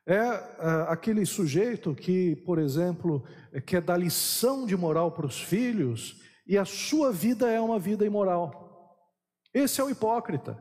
É, 0.07 0.15
é 0.15 0.41
aquele 0.87 1.25
sujeito 1.25 1.93
que, 1.93 2.37
por 2.37 2.57
exemplo, 2.57 3.23
quer 3.65 3.81
dar 3.81 3.97
lição 3.97 4.65
de 4.65 4.77
moral 4.77 5.11
para 5.11 5.25
os 5.25 5.41
filhos 5.41 6.21
e 6.47 6.57
a 6.57 6.65
sua 6.65 7.11
vida 7.11 7.49
é 7.49 7.59
uma 7.59 7.77
vida 7.77 8.05
imoral. 8.05 8.97
Esse 9.53 9.81
é 9.81 9.83
o 9.83 9.89
hipócrita, 9.89 10.57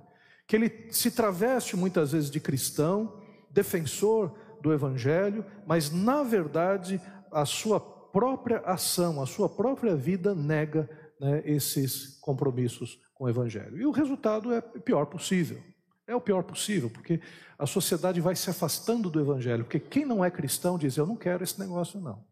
que 0.46 0.56
ele 0.56 0.88
se 0.90 1.10
traveste 1.10 1.76
muitas 1.76 2.12
vezes 2.12 2.30
de 2.30 2.40
cristão, 2.40 3.22
defensor 3.50 4.36
do 4.60 4.72
evangelho, 4.72 5.46
mas 5.66 5.90
na 5.90 6.22
verdade 6.22 7.00
a 7.30 7.44
sua 7.46 7.97
própria 8.12 8.58
ação, 8.60 9.20
a 9.22 9.26
sua 9.26 9.48
própria 9.48 9.96
vida 9.96 10.34
nega 10.34 10.88
né, 11.20 11.42
esses 11.44 12.18
compromissos 12.20 12.98
com 13.14 13.24
o 13.24 13.28
Evangelho. 13.28 13.78
E 13.78 13.86
o 13.86 13.90
resultado 13.90 14.52
é 14.52 14.60
pior 14.60 15.06
possível. 15.06 15.60
É 16.06 16.14
o 16.14 16.20
pior 16.20 16.42
possível, 16.42 16.88
porque 16.88 17.20
a 17.58 17.66
sociedade 17.66 18.20
vai 18.20 18.34
se 18.34 18.48
afastando 18.48 19.10
do 19.10 19.20
Evangelho. 19.20 19.64
Porque 19.64 19.80
quem 19.80 20.06
não 20.06 20.24
é 20.24 20.30
cristão 20.30 20.78
diz: 20.78 20.96
Eu 20.96 21.06
não 21.06 21.16
quero 21.16 21.44
esse 21.44 21.58
negócio, 21.58 22.00
não. 22.00 22.24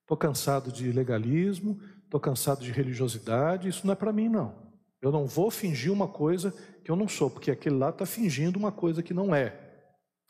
Estou 0.00 0.16
cansado 0.16 0.72
de 0.72 0.90
legalismo, 0.92 1.78
estou 2.04 2.20
cansado 2.20 2.62
de 2.62 2.70
religiosidade, 2.70 3.68
isso 3.68 3.86
não 3.86 3.92
é 3.92 3.96
para 3.96 4.12
mim, 4.12 4.28
não. 4.28 4.64
Eu 5.02 5.12
não 5.12 5.26
vou 5.26 5.50
fingir 5.50 5.92
uma 5.92 6.08
coisa 6.08 6.50
que 6.82 6.90
eu 6.90 6.96
não 6.96 7.08
sou, 7.08 7.28
porque 7.28 7.50
aquele 7.50 7.76
lá 7.76 7.90
está 7.90 8.06
fingindo 8.06 8.58
uma 8.58 8.72
coisa 8.72 9.02
que 9.02 9.12
não 9.12 9.34
é. 9.34 9.60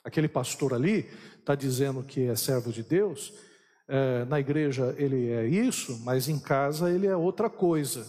Aquele 0.04 0.28
pastor 0.28 0.75
ali 0.75 1.09
está 1.38 1.54
dizendo 1.54 2.02
que 2.02 2.26
é 2.26 2.35
servo 2.35 2.73
de 2.73 2.83
Deus, 2.83 3.33
é, 3.88 4.24
na 4.24 4.40
igreja 4.40 4.94
ele 4.98 5.30
é 5.30 5.46
isso, 5.46 6.02
mas 6.04 6.28
em 6.28 6.38
casa 6.38 6.90
ele 6.90 7.06
é 7.06 7.16
outra 7.16 7.50
coisa. 7.50 8.06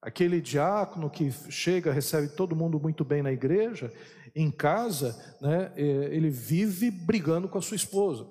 Aquele 0.00 0.40
diácono 0.40 1.08
que 1.08 1.30
chega, 1.50 1.92
recebe 1.92 2.28
todo 2.28 2.54
mundo 2.54 2.78
muito 2.78 3.04
bem 3.04 3.22
na 3.22 3.32
igreja, 3.32 3.92
em 4.34 4.50
casa, 4.50 5.16
né, 5.40 5.72
é, 5.76 5.82
ele 6.14 6.28
vive 6.28 6.90
brigando 6.90 7.48
com 7.48 7.58
a 7.58 7.62
sua 7.62 7.76
esposa. 7.76 8.26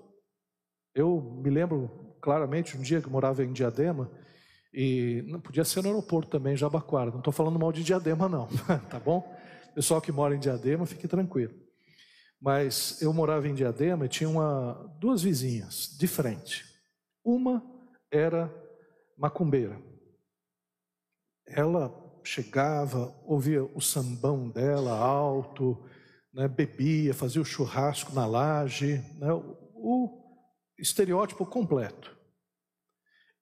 Eu 0.93 1.41
me 1.43 1.49
lembro 1.49 2.15
claramente 2.21 2.77
um 2.77 2.81
dia 2.81 3.01
que 3.01 3.09
morava 3.09 3.43
em 3.43 3.51
Diadema, 3.51 4.09
e 4.73 5.23
não 5.27 5.39
podia 5.39 5.63
ser 5.63 5.83
no 5.83 5.89
aeroporto 5.89 6.29
também, 6.29 6.57
Jabaquara. 6.57 7.11
Não 7.11 7.19
estou 7.19 7.31
falando 7.31 7.59
mal 7.59 7.71
de 7.71 7.83
Diadema, 7.83 8.27
não, 8.27 8.47
tá 8.89 8.99
bom? 8.99 9.23
Pessoal 9.75 10.01
que 10.01 10.11
mora 10.11 10.35
em 10.35 10.39
Diadema, 10.39 10.85
fique 10.85 11.07
tranquilo. 11.07 11.53
Mas 12.43 13.01
eu 13.01 13.13
morava 13.13 13.47
em 13.47 13.53
Diadema 13.53 14.05
e 14.05 14.09
tinha 14.09 14.29
uma, 14.29 14.93
duas 14.99 15.23
vizinhas 15.23 15.95
de 15.97 16.07
frente. 16.07 16.65
Uma 17.23 17.63
era 18.11 18.53
macumbeira. 19.17 19.81
Ela 21.47 21.89
chegava, 22.21 23.15
ouvia 23.23 23.63
o 23.63 23.79
sambão 23.79 24.49
dela 24.49 24.91
alto, 24.91 25.89
né, 26.33 26.45
bebia, 26.49 27.13
fazia 27.13 27.41
o 27.41 27.45
churrasco 27.45 28.11
na 28.13 28.25
laje, 28.25 28.97
né, 29.17 29.31
o, 29.33 30.21
estereótipo 30.77 31.45
completo. 31.45 32.13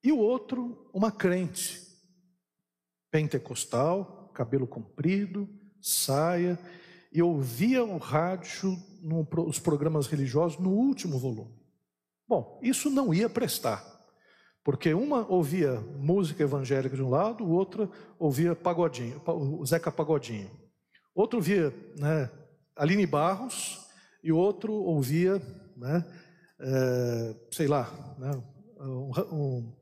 E 0.04 0.12
o 0.12 0.20
outro, 0.20 0.92
uma 0.94 1.12
crente, 1.12 1.82
pentecostal, 3.10 4.30
cabelo 4.32 4.68
comprido, 4.68 5.50
saia, 5.82 6.60
e 7.12 7.22
ouvia 7.22 7.84
o 7.84 7.98
rádio, 7.98 8.78
no, 9.02 9.28
os 9.46 9.60
programas 9.60 10.08
religiosos, 10.08 10.58
no 10.60 10.70
último 10.70 11.20
volume. 11.20 11.54
Bom, 12.28 12.60
isso 12.64 12.90
não 12.90 13.14
ia 13.14 13.30
prestar, 13.30 13.84
porque 14.64 14.94
uma 14.94 15.28
ouvia 15.28 15.82
música 15.98 16.44
evangélica 16.44 16.96
de 16.96 17.04
um 17.04 17.10
lado, 17.10 17.44
o 17.44 17.52
outro 17.52 17.92
ouvia 18.18 18.56
pagodinho, 18.56 19.22
o 19.26 19.66
Zeca 19.66 19.92
Pagodinho. 19.92 20.50
Outro 21.14 21.42
via 21.42 21.74
né, 21.98 22.30
Aline 22.76 23.06
Barros 23.06 23.86
e 24.24 24.32
outro 24.32 24.72
ouvia, 24.72 25.42
né, 25.76 26.06
é, 26.60 27.36
sei 27.52 27.68
lá, 27.68 27.92
né, 28.18 28.32
um, 28.80 29.12
um 29.36 29.81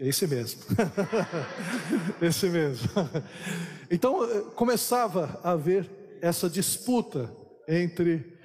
esse 0.00 0.26
mesmo. 0.26 0.62
esse 2.22 2.48
mesmo. 2.48 2.88
Então 3.90 4.24
eh, 4.24 4.40
começava 4.54 5.38
a 5.44 5.50
haver 5.50 6.18
essa 6.22 6.48
disputa 6.48 7.30
entre 7.68 8.38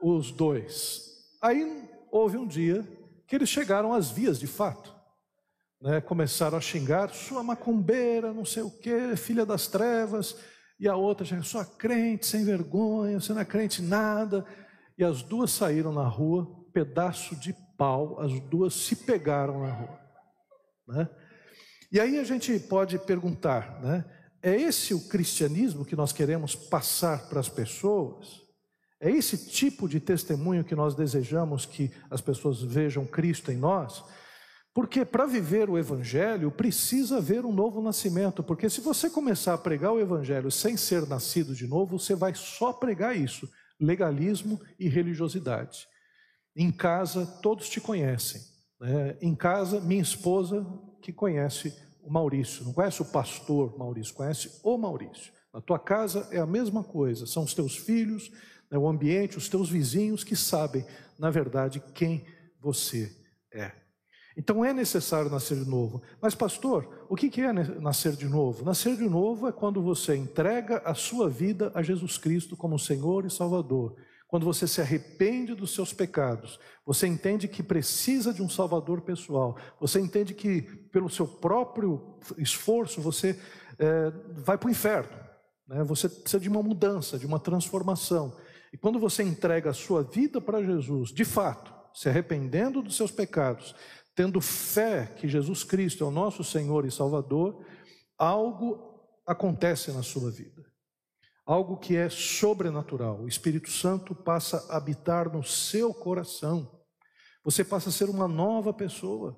os 0.00 0.30
dois. 0.30 1.02
Aí 1.42 1.88
houve 2.12 2.38
um 2.38 2.46
dia 2.46 2.86
que 3.26 3.34
eles 3.34 3.48
chegaram 3.48 3.92
às 3.92 4.10
vias 4.10 4.38
de 4.38 4.46
fato. 4.46 4.94
Né? 5.82 6.00
Começaram 6.00 6.56
a 6.56 6.60
xingar, 6.60 7.10
sua 7.10 7.42
macumbeira, 7.42 8.32
não 8.32 8.44
sei 8.44 8.62
o 8.62 8.70
que, 8.70 9.16
filha 9.16 9.44
das 9.44 9.66
trevas. 9.66 10.36
E 10.78 10.86
a 10.88 10.94
outra 10.94 11.26
sua 11.42 11.64
crente, 11.64 12.24
sem 12.24 12.44
vergonha, 12.44 13.20
você 13.20 13.32
não 13.32 13.40
é 13.40 13.44
crente 13.44 13.82
nada. 13.82 14.46
E 14.96 15.02
as 15.02 15.22
duas 15.22 15.50
saíram 15.50 15.92
na 15.92 16.06
rua, 16.06 16.46
pedaço 16.72 17.34
de 17.34 17.52
pau, 17.76 18.20
as 18.20 18.38
duas 18.42 18.74
se 18.74 18.94
pegaram 18.94 19.62
na 19.62 19.72
rua. 19.72 19.99
Né? 20.90 21.08
E 21.92 22.00
aí 22.00 22.18
a 22.18 22.24
gente 22.24 22.58
pode 22.58 22.98
perguntar, 22.98 23.80
né? 23.82 24.04
é 24.42 24.54
esse 24.54 24.94
o 24.94 25.00
cristianismo 25.00 25.84
que 25.84 25.96
nós 25.96 26.12
queremos 26.12 26.54
passar 26.54 27.28
para 27.28 27.40
as 27.40 27.48
pessoas? 27.48 28.40
É 29.00 29.10
esse 29.10 29.48
tipo 29.48 29.88
de 29.88 29.98
testemunho 29.98 30.64
que 30.64 30.74
nós 30.74 30.94
desejamos 30.94 31.64
que 31.64 31.90
as 32.10 32.20
pessoas 32.20 32.62
vejam 32.62 33.06
Cristo 33.06 33.50
em 33.50 33.56
nós? 33.56 34.04
Porque 34.74 35.04
para 35.04 35.26
viver 35.26 35.68
o 35.68 35.78
Evangelho 35.78 36.50
precisa 36.50 37.16
haver 37.16 37.44
um 37.44 37.52
novo 37.52 37.82
nascimento, 37.82 38.42
porque 38.42 38.70
se 38.70 38.80
você 38.80 39.10
começar 39.10 39.54
a 39.54 39.58
pregar 39.58 39.92
o 39.92 40.00
Evangelho 40.00 40.50
sem 40.50 40.76
ser 40.76 41.06
nascido 41.06 41.54
de 41.54 41.66
novo, 41.66 41.98
você 41.98 42.14
vai 42.14 42.34
só 42.34 42.72
pregar 42.72 43.16
isso: 43.16 43.50
legalismo 43.80 44.60
e 44.78 44.88
religiosidade. 44.88 45.86
Em 46.54 46.70
casa, 46.70 47.26
todos 47.42 47.68
te 47.68 47.80
conhecem. 47.80 48.40
Né? 48.80 49.16
Em 49.20 49.34
casa, 49.34 49.80
minha 49.80 50.00
esposa 50.00 50.66
que 51.02 51.12
conhece 51.12 51.74
o 52.02 52.10
Maurício, 52.10 52.64
não 52.64 52.72
conhece 52.72 53.02
o 53.02 53.04
pastor 53.04 53.78
Maurício, 53.78 54.14
conhece 54.14 54.60
o 54.64 54.78
Maurício. 54.78 55.32
Na 55.52 55.60
tua 55.60 55.78
casa 55.78 56.28
é 56.30 56.38
a 56.38 56.46
mesma 56.46 56.82
coisa, 56.82 57.26
são 57.26 57.42
os 57.42 57.52
teus 57.52 57.76
filhos, 57.76 58.30
né, 58.70 58.78
o 58.78 58.88
ambiente, 58.88 59.36
os 59.36 59.48
teus 59.48 59.68
vizinhos 59.68 60.24
que 60.24 60.36
sabem, 60.36 60.84
na 61.18 61.30
verdade, 61.30 61.82
quem 61.94 62.24
você 62.60 63.14
é. 63.52 63.72
Então 64.36 64.64
é 64.64 64.72
necessário 64.72 65.30
nascer 65.30 65.58
de 65.58 65.68
novo. 65.68 66.00
Mas, 66.22 66.34
pastor, 66.34 67.06
o 67.10 67.16
que 67.16 67.40
é 67.42 67.52
nascer 67.52 68.12
de 68.12 68.26
novo? 68.26 68.64
Nascer 68.64 68.96
de 68.96 69.08
novo 69.08 69.48
é 69.48 69.52
quando 69.52 69.82
você 69.82 70.16
entrega 70.16 70.78
a 70.84 70.94
sua 70.94 71.28
vida 71.28 71.70
a 71.74 71.82
Jesus 71.82 72.16
Cristo 72.16 72.56
como 72.56 72.78
Senhor 72.78 73.26
e 73.26 73.30
Salvador 73.30 73.96
quando 74.30 74.44
você 74.44 74.68
se 74.68 74.80
arrepende 74.80 75.56
dos 75.56 75.74
seus 75.74 75.92
pecados, 75.92 76.60
você 76.86 77.08
entende 77.08 77.48
que 77.48 77.64
precisa 77.64 78.32
de 78.32 78.40
um 78.40 78.48
Salvador 78.48 79.00
pessoal, 79.00 79.58
você 79.80 79.98
entende 79.98 80.34
que 80.34 80.62
pelo 80.62 81.10
seu 81.10 81.26
próprio 81.26 82.16
esforço 82.38 83.00
você 83.00 83.36
é, 83.76 84.12
vai 84.44 84.56
para 84.56 84.68
o 84.68 84.70
inferno, 84.70 85.18
né? 85.66 85.82
você 85.82 86.08
precisa 86.08 86.38
de 86.38 86.48
uma 86.48 86.62
mudança, 86.62 87.18
de 87.18 87.26
uma 87.26 87.40
transformação. 87.40 88.32
E 88.72 88.78
quando 88.78 89.00
você 89.00 89.24
entrega 89.24 89.70
a 89.70 89.74
sua 89.74 90.04
vida 90.04 90.40
para 90.40 90.62
Jesus, 90.62 91.10
de 91.10 91.24
fato, 91.24 91.74
se 91.92 92.08
arrependendo 92.08 92.82
dos 92.82 92.96
seus 92.96 93.10
pecados, 93.10 93.74
tendo 94.14 94.40
fé 94.40 95.12
que 95.16 95.26
Jesus 95.26 95.64
Cristo 95.64 96.04
é 96.04 96.06
o 96.06 96.12
nosso 96.12 96.44
Senhor 96.44 96.86
e 96.86 96.90
Salvador, 96.92 97.64
algo 98.16 98.78
acontece 99.26 99.90
na 99.90 100.04
sua 100.04 100.30
vida. 100.30 100.69
Algo 101.50 101.76
que 101.76 101.96
é 101.96 102.08
sobrenatural. 102.08 103.22
O 103.22 103.26
Espírito 103.26 103.72
Santo 103.72 104.14
passa 104.14 104.64
a 104.68 104.76
habitar 104.76 105.28
no 105.28 105.42
seu 105.42 105.92
coração. 105.92 106.70
Você 107.42 107.64
passa 107.64 107.88
a 107.88 107.92
ser 107.92 108.08
uma 108.08 108.28
nova 108.28 108.72
pessoa. 108.72 109.36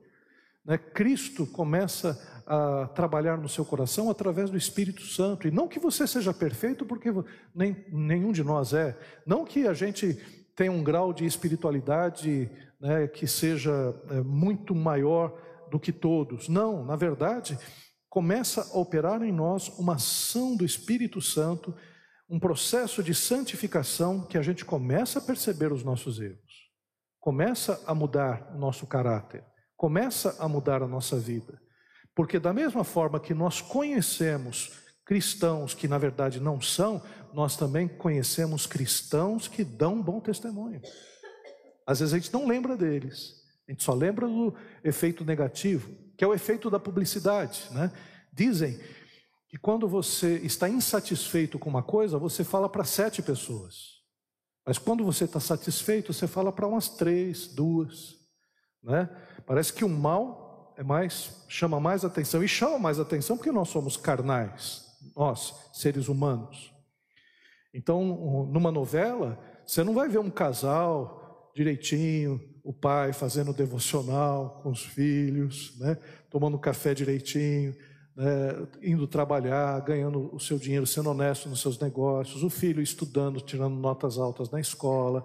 Né? 0.62 0.76
Cristo 0.76 1.46
começa 1.46 2.20
a 2.46 2.86
trabalhar 2.88 3.38
no 3.38 3.48
seu 3.48 3.64
coração 3.64 4.10
através 4.10 4.50
do 4.50 4.58
Espírito 4.58 5.00
Santo. 5.06 5.48
E 5.48 5.50
não 5.50 5.66
que 5.66 5.78
você 5.78 6.06
seja 6.06 6.34
perfeito, 6.34 6.84
porque 6.84 7.08
nem, 7.54 7.82
nenhum 7.90 8.30
de 8.30 8.44
nós 8.44 8.74
é. 8.74 8.94
Não 9.26 9.42
que 9.42 9.66
a 9.66 9.72
gente 9.72 10.12
tenha 10.54 10.70
um 10.70 10.84
grau 10.84 11.14
de 11.14 11.24
espiritualidade 11.24 12.50
né, 12.78 13.08
que 13.08 13.26
seja 13.26 13.98
é, 14.10 14.20
muito 14.20 14.74
maior 14.74 15.34
do 15.70 15.80
que 15.80 15.90
todos. 15.90 16.46
Não, 16.46 16.84
na 16.84 16.94
verdade, 16.94 17.58
começa 18.06 18.68
a 18.70 18.78
operar 18.78 19.22
em 19.22 19.32
nós 19.32 19.70
uma 19.78 19.94
ação 19.94 20.54
do 20.54 20.66
Espírito 20.66 21.18
Santo, 21.18 21.74
um 22.32 22.40
processo 22.40 23.02
de 23.02 23.14
santificação 23.14 24.22
que 24.22 24.36
a 24.36 24.42
gente 24.42 24.64
começa 24.64 25.20
a 25.20 25.22
perceber 25.22 25.72
os 25.72 25.84
nossos 25.84 26.20
erros, 26.20 26.70
começa 27.20 27.80
a 27.86 27.94
mudar 27.94 28.50
o 28.54 28.58
nosso 28.58 28.86
caráter 28.86 29.44
começa 29.82 30.36
a 30.38 30.46
mudar 30.46 30.80
a 30.80 30.86
nossa 30.86 31.18
vida. 31.18 31.60
Porque, 32.14 32.38
da 32.38 32.52
mesma 32.52 32.84
forma 32.84 33.18
que 33.18 33.34
nós 33.34 33.60
conhecemos 33.60 34.78
cristãos 35.04 35.74
que 35.74 35.88
na 35.88 35.98
verdade 35.98 36.38
não 36.38 36.60
são, 36.60 37.02
nós 37.34 37.56
também 37.56 37.88
conhecemos 37.88 38.64
cristãos 38.64 39.48
que 39.48 39.64
dão 39.64 40.00
bom 40.00 40.20
testemunho. 40.20 40.80
Às 41.84 41.98
vezes 41.98 42.14
a 42.14 42.18
gente 42.18 42.32
não 42.32 42.46
lembra 42.46 42.76
deles, 42.76 43.34
a 43.66 43.72
gente 43.72 43.82
só 43.82 43.92
lembra 43.92 44.28
do 44.28 44.54
efeito 44.84 45.24
negativo, 45.24 45.90
que 46.16 46.22
é 46.22 46.28
o 46.28 46.32
efeito 46.34 46.70
da 46.70 46.78
publicidade. 46.78 47.66
Né? 47.72 47.90
Dizem 48.32 48.78
que 49.52 49.58
quando 49.58 49.86
você 49.86 50.38
está 50.38 50.66
insatisfeito 50.66 51.58
com 51.58 51.68
uma 51.68 51.82
coisa, 51.82 52.18
você 52.18 52.42
fala 52.42 52.70
para 52.70 52.84
sete 52.84 53.20
pessoas. 53.20 54.00
Mas 54.64 54.78
quando 54.78 55.04
você 55.04 55.24
está 55.24 55.38
satisfeito, 55.38 56.10
você 56.10 56.26
fala 56.26 56.50
para 56.50 56.66
umas 56.66 56.88
três, 56.88 57.48
duas. 57.48 58.16
Né? 58.82 59.10
Parece 59.46 59.70
que 59.74 59.84
o 59.84 59.90
mal 59.90 60.72
é 60.78 60.82
mais 60.82 61.44
chama 61.50 61.78
mais 61.78 62.02
atenção 62.02 62.42
e 62.42 62.48
chama 62.48 62.78
mais 62.78 62.98
atenção 62.98 63.36
porque 63.36 63.52
nós 63.52 63.68
somos 63.68 63.94
carnais, 63.98 64.86
nós, 65.14 65.54
seres 65.74 66.08
humanos. 66.08 66.72
Então, 67.74 68.46
numa 68.50 68.72
novela, 68.72 69.38
você 69.66 69.84
não 69.84 69.92
vai 69.92 70.08
ver 70.08 70.18
um 70.18 70.30
casal 70.30 71.52
direitinho, 71.54 72.40
o 72.64 72.72
pai 72.72 73.12
fazendo 73.12 73.52
devocional 73.52 74.62
com 74.62 74.70
os 74.70 74.82
filhos, 74.82 75.78
né? 75.78 75.98
tomando 76.30 76.58
café 76.58 76.94
direitinho, 76.94 77.76
né? 78.16 78.66
indo 78.82 79.06
trabalhar, 79.06 79.80
ganhando 79.80 80.34
o 80.34 80.40
seu 80.40 80.58
dinheiro, 80.58 80.86
sendo 80.86 81.10
honesto 81.10 81.48
nos 81.48 81.60
seus 81.60 81.78
negócios, 81.78 82.42
o 82.42 82.50
filho 82.50 82.82
estudando, 82.82 83.40
tirando 83.40 83.74
notas 83.74 84.18
altas 84.18 84.50
na 84.50 84.60
escola, 84.60 85.24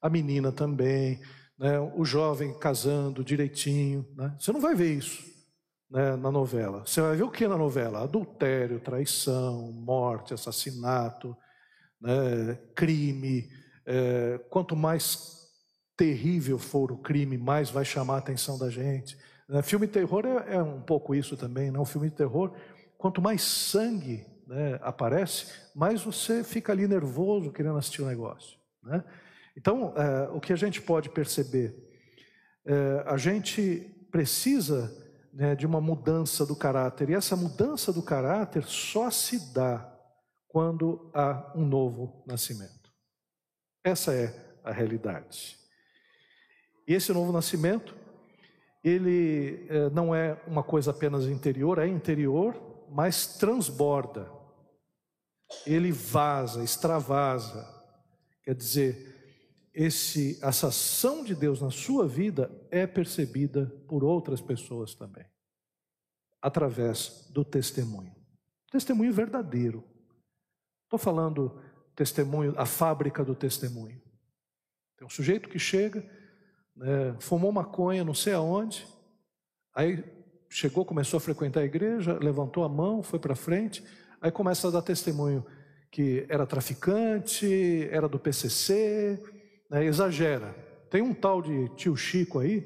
a 0.00 0.08
menina 0.08 0.52
também, 0.52 1.20
né, 1.58 1.78
o 1.80 2.04
jovem 2.04 2.56
casando 2.58 3.24
direitinho. 3.24 4.06
Né? 4.14 4.34
Você 4.38 4.52
não 4.52 4.60
vai 4.60 4.74
ver 4.74 4.94
isso 4.94 5.24
né, 5.90 6.16
na 6.16 6.30
novela. 6.30 6.84
Você 6.86 7.00
vai 7.00 7.16
ver 7.16 7.22
o 7.22 7.30
que 7.30 7.48
na 7.48 7.56
novela? 7.56 8.02
Adultério, 8.02 8.80
traição, 8.80 9.72
morte, 9.72 10.34
assassinato, 10.34 11.36
né, 12.00 12.58
crime. 12.74 13.48
É, 13.86 14.38
quanto 14.50 14.76
mais 14.76 15.36
terrível 15.96 16.58
for 16.58 16.92
o 16.92 16.98
crime, 16.98 17.38
mais 17.38 17.70
vai 17.70 17.84
chamar 17.84 18.16
a 18.16 18.18
atenção 18.18 18.58
da 18.58 18.68
gente. 18.68 19.16
Né? 19.48 19.62
Filme 19.62 19.86
terror 19.86 20.24
é, 20.26 20.56
é, 20.56 20.62
um 20.62 20.80
pouco 20.80 21.14
isso 21.14 21.36
também. 21.36 21.70
Não? 21.70 21.80
Né? 21.80 21.86
filme 21.86 22.10
de 22.10 22.16
terror, 22.16 22.52
quanto 22.98 23.22
mais 23.22 23.42
sangue 23.42 24.26
né, 24.46 24.78
aparece, 24.82 25.52
mais 25.74 26.02
você 26.02 26.44
fica 26.44 26.72
ali 26.72 26.86
nervoso 26.86 27.52
querendo 27.52 27.78
assistir 27.78 28.02
o 28.02 28.04
um 28.04 28.08
negócio. 28.08 28.58
Né? 28.82 29.04
Então, 29.56 29.94
é, 29.96 30.28
o 30.30 30.40
que 30.40 30.52
a 30.52 30.56
gente 30.56 30.80
pode 30.80 31.08
perceber? 31.10 31.74
É, 32.64 33.04
a 33.06 33.16
gente 33.16 33.80
precisa 34.10 34.92
né, 35.32 35.54
de 35.54 35.66
uma 35.66 35.80
mudança 35.80 36.46
do 36.46 36.56
caráter, 36.56 37.10
e 37.10 37.14
essa 37.14 37.36
mudança 37.36 37.92
do 37.92 38.02
caráter 38.02 38.64
só 38.64 39.10
se 39.10 39.52
dá 39.52 39.92
quando 40.48 41.10
há 41.12 41.52
um 41.54 41.66
novo 41.66 42.24
nascimento. 42.26 42.90
Essa 43.84 44.14
é 44.14 44.58
a 44.64 44.72
realidade. 44.72 45.58
E 46.88 46.94
esse 46.94 47.12
novo 47.12 47.32
nascimento, 47.32 47.94
ele 48.88 49.66
é, 49.68 49.90
não 49.90 50.14
é 50.14 50.40
uma 50.46 50.62
coisa 50.62 50.92
apenas 50.92 51.24
interior, 51.26 51.80
é 51.80 51.88
interior, 51.88 52.86
mas 52.88 53.36
transborda. 53.36 54.30
Ele 55.66 55.90
vaza, 55.90 56.62
extravasa. 56.62 57.66
Quer 58.44 58.54
dizer, 58.54 59.68
esse, 59.74 60.38
essa 60.40 60.68
ação 60.68 61.24
de 61.24 61.34
Deus 61.34 61.60
na 61.60 61.72
sua 61.72 62.06
vida 62.06 62.48
é 62.70 62.86
percebida 62.86 63.66
por 63.88 64.04
outras 64.04 64.40
pessoas 64.40 64.94
também, 64.94 65.26
através 66.40 67.28
do 67.32 67.44
testemunho. 67.44 68.14
Testemunho 68.70 69.12
verdadeiro. 69.12 69.82
Estou 70.84 70.98
falando 70.98 71.60
testemunho, 71.96 72.54
a 72.56 72.64
fábrica 72.64 73.24
do 73.24 73.34
testemunho. 73.34 74.00
Tem 74.96 75.04
um 75.04 75.10
sujeito 75.10 75.48
que 75.48 75.58
chega, 75.58 76.08
né, 76.76 77.16
fumou 77.20 77.50
maconha 77.50 78.04
não 78.04 78.14
sei 78.14 78.34
aonde, 78.34 78.86
aí 79.74 80.04
chegou, 80.48 80.84
começou 80.84 81.18
a 81.18 81.20
frequentar 81.20 81.60
a 81.60 81.64
igreja, 81.64 82.18
levantou 82.20 82.64
a 82.64 82.68
mão, 82.68 83.02
foi 83.02 83.18
para 83.18 83.34
frente, 83.34 83.82
aí 84.20 84.30
começa 84.30 84.68
a 84.68 84.70
dar 84.70 84.82
testemunho 84.82 85.44
que 85.90 86.26
era 86.28 86.46
traficante, 86.46 87.88
era 87.90 88.08
do 88.08 88.18
PCC, 88.18 89.22
né, 89.70 89.84
exagera. 89.84 90.54
Tem 90.90 91.02
um 91.02 91.14
tal 91.14 91.40
de 91.40 91.68
tio 91.76 91.96
Chico 91.96 92.38
aí, 92.38 92.60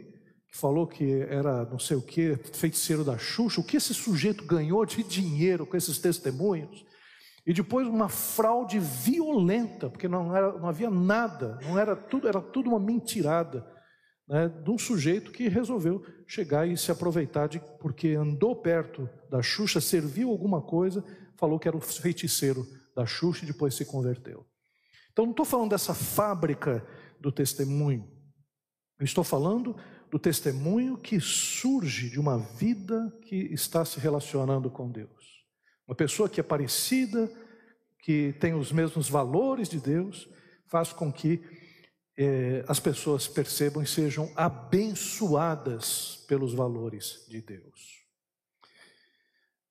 que 0.50 0.58
falou 0.58 0.86
que 0.86 1.22
era 1.22 1.64
não 1.64 1.78
sei 1.78 1.96
o 1.96 2.02
que, 2.02 2.36
feiticeiro 2.52 3.04
da 3.04 3.16
Xuxa. 3.16 3.60
O 3.60 3.64
que 3.64 3.76
esse 3.76 3.94
sujeito 3.94 4.44
ganhou 4.44 4.84
de 4.84 5.02
dinheiro 5.02 5.64
com 5.64 5.76
esses 5.76 5.98
testemunhos? 5.98 6.84
E 7.46 7.52
depois 7.52 7.86
uma 7.86 8.08
fraude 8.08 8.78
violenta, 8.78 9.88
porque 9.88 10.08
não, 10.08 10.34
era, 10.36 10.52
não 10.58 10.68
havia 10.68 10.90
nada, 10.90 11.58
não 11.62 11.78
era 11.78 11.96
tudo, 11.96 12.28
era 12.28 12.40
tudo 12.40 12.68
uma 12.68 12.80
mentirada. 12.80 13.64
Né, 14.30 14.48
de 14.48 14.70
um 14.70 14.78
sujeito 14.78 15.32
que 15.32 15.48
resolveu 15.48 16.06
chegar 16.24 16.64
e 16.64 16.76
se 16.76 16.92
aproveitar 16.92 17.48
de 17.48 17.60
porque 17.80 18.10
andou 18.10 18.54
perto 18.54 19.10
da 19.28 19.42
Xuxa, 19.42 19.80
serviu 19.80 20.30
alguma 20.30 20.62
coisa, 20.62 21.04
falou 21.36 21.58
que 21.58 21.66
era 21.66 21.76
o 21.76 21.80
feiticeiro 21.80 22.64
da 22.94 23.04
Xuxa 23.04 23.42
e 23.44 23.48
depois 23.48 23.74
se 23.74 23.84
converteu. 23.84 24.46
Então, 25.10 25.24
não 25.24 25.32
estou 25.32 25.44
falando 25.44 25.70
dessa 25.70 25.94
fábrica 25.94 26.86
do 27.18 27.32
testemunho. 27.32 28.08
Eu 29.00 29.04
estou 29.04 29.24
falando 29.24 29.74
do 30.08 30.18
testemunho 30.18 30.96
que 30.96 31.18
surge 31.18 32.08
de 32.08 32.20
uma 32.20 32.38
vida 32.38 33.12
que 33.22 33.52
está 33.52 33.84
se 33.84 33.98
relacionando 33.98 34.70
com 34.70 34.88
Deus. 34.88 35.44
Uma 35.88 35.96
pessoa 35.96 36.28
que 36.28 36.38
é 36.38 36.44
parecida, 36.44 37.28
que 37.98 38.32
tem 38.38 38.54
os 38.54 38.70
mesmos 38.70 39.08
valores 39.08 39.68
de 39.68 39.80
Deus, 39.80 40.28
faz 40.68 40.92
com 40.92 41.12
que 41.12 41.42
eh, 42.16 42.64
as 42.68 42.80
pessoas 42.80 43.26
percebam 43.26 43.82
e 43.82 43.86
sejam 43.86 44.30
abençoadas 44.36 46.24
pelos 46.28 46.54
valores 46.54 47.26
de 47.28 47.40
Deus. 47.40 48.00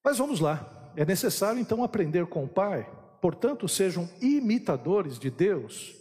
Mas 0.03 0.17
vamos 0.17 0.39
lá, 0.39 0.91
é 0.95 1.05
necessário 1.05 1.59
então 1.59 1.83
aprender 1.83 2.25
com 2.27 2.43
o 2.43 2.49
Pai 2.49 2.99
portanto, 3.21 3.67
sejam 3.67 4.09
imitadores 4.21 5.19
de 5.19 5.29
Deus. 5.29 5.95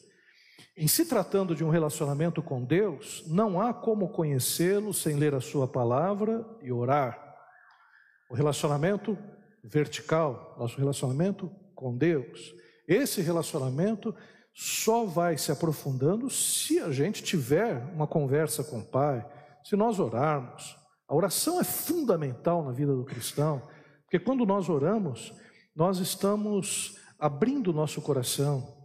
Em 0.77 0.87
se 0.87 1.05
tratando 1.05 1.55
de 1.55 1.65
um 1.65 1.71
relacionamento 1.71 2.43
com 2.43 2.65
Deus, 2.65 3.25
não 3.27 3.61
há 3.61 3.75
como 3.75 4.11
conhecê-lo 4.11 4.95
sem 4.95 5.17
ler 5.17 5.35
a 5.35 5.41
Sua 5.41 5.67
palavra 5.67 6.47
e 6.63 6.71
orar. 6.71 7.19
O 8.31 8.35
relacionamento 8.35 9.19
vertical, 9.63 10.55
nosso 10.59 10.79
relacionamento 10.79 11.51
com 11.75 11.97
Deus, 11.97 12.55
esse 12.87 13.21
relacionamento 13.21 14.15
só 14.61 15.05
vai 15.05 15.39
se 15.39 15.53
aprofundando 15.53 16.29
se 16.29 16.81
a 16.81 16.91
gente 16.91 17.23
tiver 17.23 17.77
uma 17.95 18.09
conversa 18.09 18.65
com 18.65 18.81
o 18.81 18.85
Pai, 18.85 19.25
se 19.63 19.77
nós 19.77 20.01
orarmos. 20.01 20.77
A 21.07 21.15
oração 21.15 21.61
é 21.61 21.65
fundamental 21.65 22.65
na 22.65 22.73
vida 22.73 22.93
do 22.93 23.05
cristão, 23.05 23.63
porque 24.03 24.19
quando 24.19 24.45
nós 24.45 24.69
oramos, 24.69 25.33
nós 25.77 25.99
estamos 25.99 26.99
abrindo 27.21 27.73
nosso 27.73 28.03
coração, 28.03 28.77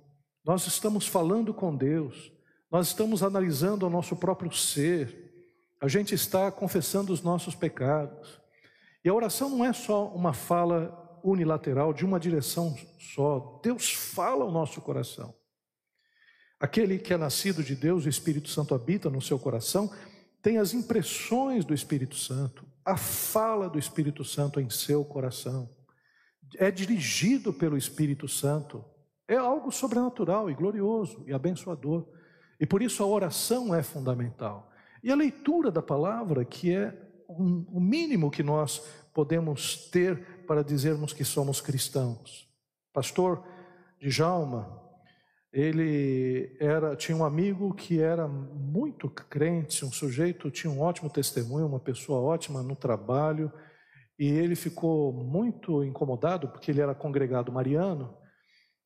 nós 0.46 0.68
estamos 0.68 1.08
falando 1.08 1.52
com 1.56 1.76
Deus, 1.76 2.32
nós 2.72 2.90
estamos 2.90 3.24
analisando 3.24 3.88
o 3.88 3.90
nosso 3.90 4.16
próprio 4.16 4.54
ser, 4.54 5.34
a 5.82 5.88
gente 5.88 6.14
está 6.14 6.52
confessando 6.52 7.12
os 7.12 7.24
nossos 7.24 7.56
pecados. 7.56 8.40
E 9.04 9.10
a 9.10 9.14
oração 9.14 9.50
não 9.50 9.66
é 9.66 9.74
só 9.74 10.08
uma 10.10 10.34
fala 10.34 11.20
unilateral, 11.24 11.94
de 11.94 12.06
uma 12.06 12.20
direção 12.20 12.78
só. 13.16 13.60
Deus 13.64 13.92
fala 13.92 14.46
ao 14.46 14.52
nosso 14.52 14.80
coração. 14.80 15.34
Aquele 16.64 16.98
que 16.98 17.14
é 17.14 17.18
nascido 17.18 17.62
de 17.62 17.76
Deus, 17.76 18.06
o 18.06 18.10
Espírito 18.10 18.48
Santo 18.48 18.74
habita 18.74 19.10
no 19.10 19.22
seu 19.22 19.38
coração, 19.38 19.92
tem 20.42 20.60
as 20.60 20.74
impressões 20.74 21.66
do 21.66 21.74
Espírito 21.74 22.16
Santo, 22.16 22.66
a 22.86 22.96
fala 22.96 23.70
do 23.70 23.78
Espírito 23.78 24.24
Santo 24.24 24.62
em 24.62 24.70
seu 24.70 25.04
coração, 25.04 25.70
é 26.56 26.72
dirigido 26.72 27.52
pelo 27.52 27.76
Espírito 27.76 28.30
Santo, 28.30 28.82
é 29.28 29.36
algo 29.36 29.74
sobrenatural 29.74 30.50
e 30.50 30.54
glorioso 30.54 31.22
e 31.28 31.34
abençoador. 31.34 32.08
E 32.58 32.66
por 32.66 32.82
isso 32.82 33.04
a 33.04 33.08
oração 33.08 33.76
é 33.76 33.84
fundamental. 33.84 34.72
E 35.04 35.12
a 35.12 35.16
leitura 35.16 35.70
da 35.70 35.82
palavra, 35.82 36.46
que 36.46 36.74
é 36.74 36.98
o 37.28 37.82
mínimo 37.82 38.32
que 38.32 38.42
nós 38.42 38.82
podemos 39.14 39.90
ter 39.90 40.46
para 40.48 40.64
dizermos 40.64 41.12
que 41.12 41.26
somos 41.26 41.60
cristãos. 41.60 42.50
Pastor 42.94 43.44
Djalma, 44.00 44.82
ele 45.54 46.58
era, 46.60 46.96
tinha 46.96 47.16
um 47.16 47.24
amigo 47.24 47.76
que 47.76 48.02
era 48.02 48.28
muito 48.28 49.08
crente, 49.08 49.86
um 49.86 49.92
sujeito, 49.92 50.50
tinha 50.50 50.74
um 50.74 50.82
ótimo 50.82 51.12
testemunho, 51.12 51.68
uma 51.68 51.80
pessoa 51.80 52.20
ótima 52.20 52.64
no 52.64 52.76
trabalho, 52.76 53.54
e 54.18 54.28
ele 54.28 54.56
ficou 54.56 55.14
muito 55.14 55.84
incomodado 55.84 56.48
porque 56.48 56.72
ele 56.72 56.82
era 56.82 56.96
congregado 56.96 57.52
mariano 57.52 58.18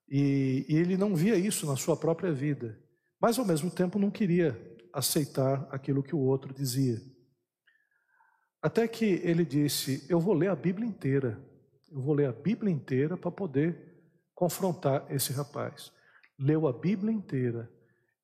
e, 0.10 0.66
e 0.68 0.76
ele 0.76 0.98
não 0.98 1.16
via 1.16 1.38
isso 1.38 1.66
na 1.66 1.78
sua 1.78 1.96
própria 1.96 2.34
vida, 2.34 2.78
mas 3.20 3.40
ao 3.40 3.46
mesmo 3.46 3.72
tempo 3.72 3.98
não 3.98 4.12
queria 4.12 4.60
aceitar 4.92 5.66
aquilo 5.72 6.04
que 6.04 6.16
o 6.16 6.20
outro 6.20 6.54
dizia. 6.54 7.00
Até 8.62 8.88
que 8.90 9.06
ele 9.24 9.46
disse: 9.46 10.06
Eu 10.10 10.20
vou 10.20 10.34
ler 10.34 10.50
a 10.50 10.56
Bíblia 10.56 10.88
inteira, 10.88 11.42
eu 11.90 12.02
vou 12.02 12.14
ler 12.14 12.28
a 12.28 12.34
Bíblia 12.34 12.74
inteira 12.74 13.16
para 13.16 13.32
poder 13.32 14.02
confrontar 14.34 15.06
esse 15.10 15.32
rapaz 15.32 15.96
leu 16.38 16.68
a 16.68 16.74
Bíblia 16.74 17.12
inteira 17.12 17.72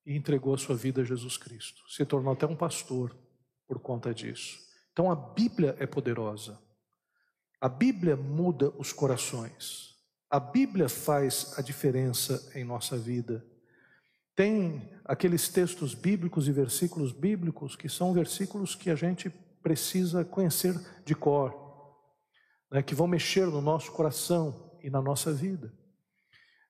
e 0.05 0.15
entregou 0.15 0.53
a 0.53 0.57
sua 0.57 0.75
vida 0.75 1.01
a 1.01 1.05
Jesus 1.05 1.37
Cristo. 1.37 1.81
Se 1.89 2.05
tornou 2.05 2.33
até 2.33 2.45
um 2.45 2.55
pastor 2.55 3.15
por 3.67 3.79
conta 3.79 4.13
disso. 4.13 4.59
Então 4.91 5.11
a 5.11 5.15
Bíblia 5.15 5.75
é 5.79 5.87
poderosa. 5.87 6.59
A 7.59 7.69
Bíblia 7.69 8.15
muda 8.15 8.69
os 8.77 8.91
corações. 8.91 9.95
A 10.29 10.39
Bíblia 10.39 10.89
faz 10.89 11.53
a 11.57 11.61
diferença 11.61 12.51
em 12.55 12.63
nossa 12.63 12.97
vida. 12.97 13.45
Tem 14.35 14.91
aqueles 15.05 15.47
textos 15.47 15.93
bíblicos 15.93 16.47
e 16.47 16.51
versículos 16.51 17.11
bíblicos 17.11 17.75
que 17.75 17.87
são 17.87 18.13
versículos 18.13 18.75
que 18.75 18.89
a 18.89 18.95
gente 18.95 19.29
precisa 19.61 20.25
conhecer 20.25 20.75
de 21.05 21.15
cor, 21.15 21.53
né, 22.71 22.83
que 22.83 22.95
vão 22.95 23.07
mexer 23.07 23.45
no 23.45 23.61
nosso 23.61 23.91
coração 23.91 24.77
e 24.83 24.89
na 24.89 25.01
nossa 25.01 25.31
vida. 25.31 25.71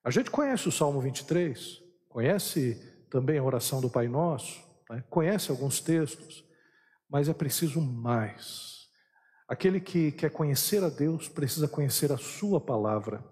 A 0.04 0.12
gente 0.12 0.30
conhece 0.30 0.68
o 0.68 0.72
Salmo 0.72 1.00
23, 1.00 1.82
conhece 2.10 2.76
também 3.10 3.38
a 3.38 3.44
oração 3.44 3.80
do 3.80 3.90
Pai 3.90 4.10
Nosso, 4.10 4.62
né? 4.90 5.02
conhece 5.10 5.50
alguns 5.50 5.80
textos, 5.80 6.44
mas 7.10 7.30
é 7.30 7.34
preciso 7.34 7.80
mais. 7.80 8.90
Aquele 9.48 9.80
que 9.80 10.12
quer 10.12 10.30
conhecer 10.30 10.84
a 10.84 10.90
Deus 10.90 11.30
precisa 11.30 11.70
conhecer 11.70 12.12
a 12.12 12.18
Sua 12.18 12.60
palavra. 12.60 13.24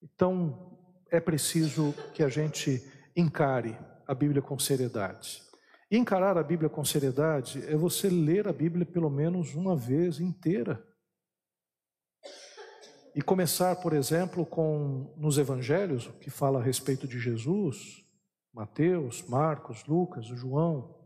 Então, 0.00 0.78
é 1.10 1.18
preciso 1.18 1.92
que 2.12 2.22
a 2.22 2.28
gente 2.28 2.88
encare 3.16 3.76
a 4.06 4.14
Bíblia 4.14 4.40
com 4.40 4.56
seriedade. 4.56 5.42
E 5.90 5.96
encarar 5.96 6.38
a 6.38 6.42
Bíblia 6.42 6.68
com 6.68 6.84
seriedade 6.84 7.64
é 7.66 7.76
você 7.76 8.08
ler 8.08 8.46
a 8.46 8.52
Bíblia 8.52 8.86
pelo 8.86 9.10
menos 9.10 9.54
uma 9.54 9.74
vez 9.74 10.20
inteira. 10.20 10.84
E 13.14 13.22
começar, 13.22 13.76
por 13.76 13.92
exemplo, 13.92 14.44
com 14.44 15.14
nos 15.16 15.38
evangelhos, 15.38 16.10
que 16.20 16.30
fala 16.30 16.58
a 16.58 16.62
respeito 16.62 17.06
de 17.06 17.20
Jesus, 17.20 18.04
Mateus, 18.52 19.22
Marcos, 19.28 19.84
Lucas, 19.84 20.26
João, 20.26 20.96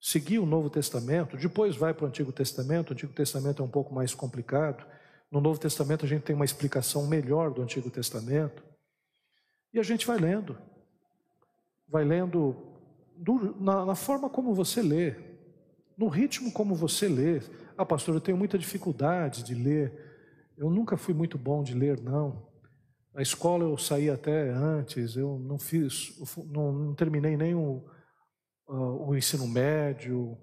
seguir 0.00 0.38
o 0.38 0.46
Novo 0.46 0.70
Testamento, 0.70 1.36
depois 1.36 1.76
vai 1.76 1.92
para 1.92 2.06
o 2.06 2.08
Antigo 2.08 2.32
Testamento, 2.32 2.90
o 2.90 2.92
Antigo 2.94 3.12
Testamento 3.12 3.62
é 3.62 3.64
um 3.64 3.68
pouco 3.68 3.94
mais 3.94 4.14
complicado. 4.14 4.82
No 5.30 5.42
Novo 5.42 5.60
Testamento 5.60 6.06
a 6.06 6.08
gente 6.08 6.22
tem 6.22 6.34
uma 6.34 6.44
explicação 6.44 7.06
melhor 7.06 7.52
do 7.52 7.60
Antigo 7.60 7.90
Testamento. 7.90 8.62
E 9.74 9.78
a 9.78 9.82
gente 9.82 10.06
vai 10.06 10.18
lendo, 10.18 10.56
vai 11.86 12.04
lendo 12.04 12.56
do, 13.14 13.54
na, 13.60 13.84
na 13.84 13.94
forma 13.94 14.30
como 14.30 14.54
você 14.54 14.80
lê, 14.80 15.14
no 15.98 16.08
ritmo 16.08 16.50
como 16.50 16.74
você 16.74 17.08
lê. 17.08 17.42
Ah, 17.76 17.84
pastor, 17.84 18.14
eu 18.14 18.20
tenho 18.20 18.38
muita 18.38 18.58
dificuldade 18.58 19.42
de 19.42 19.54
ler 19.54 20.11
eu 20.56 20.70
nunca 20.70 20.96
fui 20.96 21.14
muito 21.14 21.38
bom 21.38 21.62
de 21.62 21.74
ler, 21.74 22.00
não. 22.00 22.50
Na 23.14 23.20
escola 23.20 23.64
eu 23.64 23.76
saí 23.76 24.08
até 24.08 24.50
antes, 24.50 25.16
eu 25.16 25.38
não 25.38 25.58
fiz, 25.58 26.18
não, 26.46 26.72
não 26.72 26.94
terminei 26.94 27.36
nem 27.36 27.54
o, 27.54 27.84
uh, 28.68 29.08
o 29.08 29.16
ensino 29.16 29.46
médio. 29.46 30.38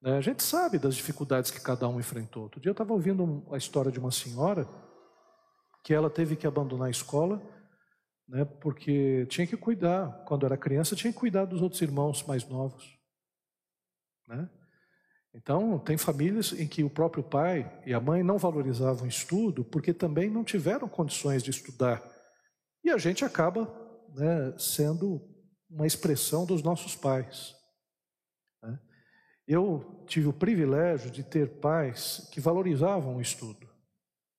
Né? 0.00 0.16
A 0.16 0.20
gente 0.20 0.42
sabe 0.42 0.78
das 0.78 0.94
dificuldades 0.94 1.50
que 1.50 1.60
cada 1.60 1.88
um 1.88 1.98
enfrentou. 1.98 2.44
Outro 2.44 2.60
dia 2.60 2.70
eu 2.70 2.72
estava 2.72 2.92
ouvindo 2.92 3.44
a 3.50 3.56
história 3.56 3.90
de 3.90 3.98
uma 3.98 4.12
senhora 4.12 4.68
que 5.82 5.92
ela 5.92 6.10
teve 6.10 6.36
que 6.36 6.46
abandonar 6.46 6.88
a 6.88 6.90
escola, 6.90 7.40
né, 8.28 8.44
porque 8.44 9.24
tinha 9.26 9.46
que 9.46 9.56
cuidar, 9.56 10.24
quando 10.26 10.44
era 10.44 10.56
criança, 10.56 10.96
tinha 10.96 11.12
que 11.12 11.18
cuidar 11.18 11.44
dos 11.44 11.62
outros 11.62 11.80
irmãos 11.80 12.24
mais 12.24 12.44
novos. 12.48 12.98
Né? 14.28 14.50
Então, 15.36 15.78
tem 15.78 15.98
famílias 15.98 16.52
em 16.52 16.66
que 16.66 16.82
o 16.82 16.88
próprio 16.88 17.22
pai 17.22 17.70
e 17.84 17.92
a 17.92 18.00
mãe 18.00 18.22
não 18.22 18.38
valorizavam 18.38 19.04
o 19.04 19.08
estudo 19.08 19.62
porque 19.62 19.92
também 19.92 20.30
não 20.30 20.42
tiveram 20.42 20.88
condições 20.88 21.42
de 21.42 21.50
estudar. 21.50 22.02
E 22.82 22.90
a 22.90 22.96
gente 22.96 23.22
acaba 23.22 23.70
né, 24.14 24.54
sendo 24.58 25.20
uma 25.68 25.86
expressão 25.86 26.46
dos 26.46 26.62
nossos 26.62 26.96
pais. 26.96 27.54
Né? 28.62 28.78
Eu 29.46 30.04
tive 30.06 30.26
o 30.26 30.32
privilégio 30.32 31.10
de 31.10 31.22
ter 31.22 31.60
pais 31.60 32.26
que 32.32 32.40
valorizavam 32.40 33.16
o 33.16 33.20
estudo, 33.20 33.68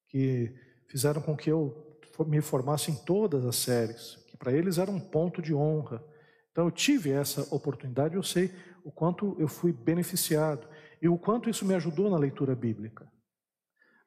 que 0.10 0.52
fizeram 0.90 1.22
com 1.22 1.38
que 1.38 1.52
eu 1.52 2.00
me 2.26 2.42
formasse 2.42 2.90
em 2.90 2.96
todas 2.96 3.46
as 3.46 3.56
séries, 3.58 4.16
que 4.28 4.36
para 4.36 4.52
eles 4.52 4.80
era 4.80 4.90
um 4.90 5.00
ponto 5.00 5.44
de 5.44 5.54
honra. 5.54 6.04
Então, 6.52 6.66
eu 6.66 6.72
tive 6.72 7.12
essa 7.12 7.54
oportunidade, 7.54 8.16
eu 8.16 8.24
sei 8.24 8.52
o 8.84 8.92
quanto 8.92 9.36
eu 9.38 9.48
fui 9.48 9.72
beneficiado 9.72 10.68
e 11.02 11.08
o 11.08 11.18
quanto 11.18 11.50
isso 11.50 11.66
me 11.66 11.76
ajudou 11.76 12.10
na 12.10 12.18
leitura 12.18 12.56
bíblica. 12.56 13.12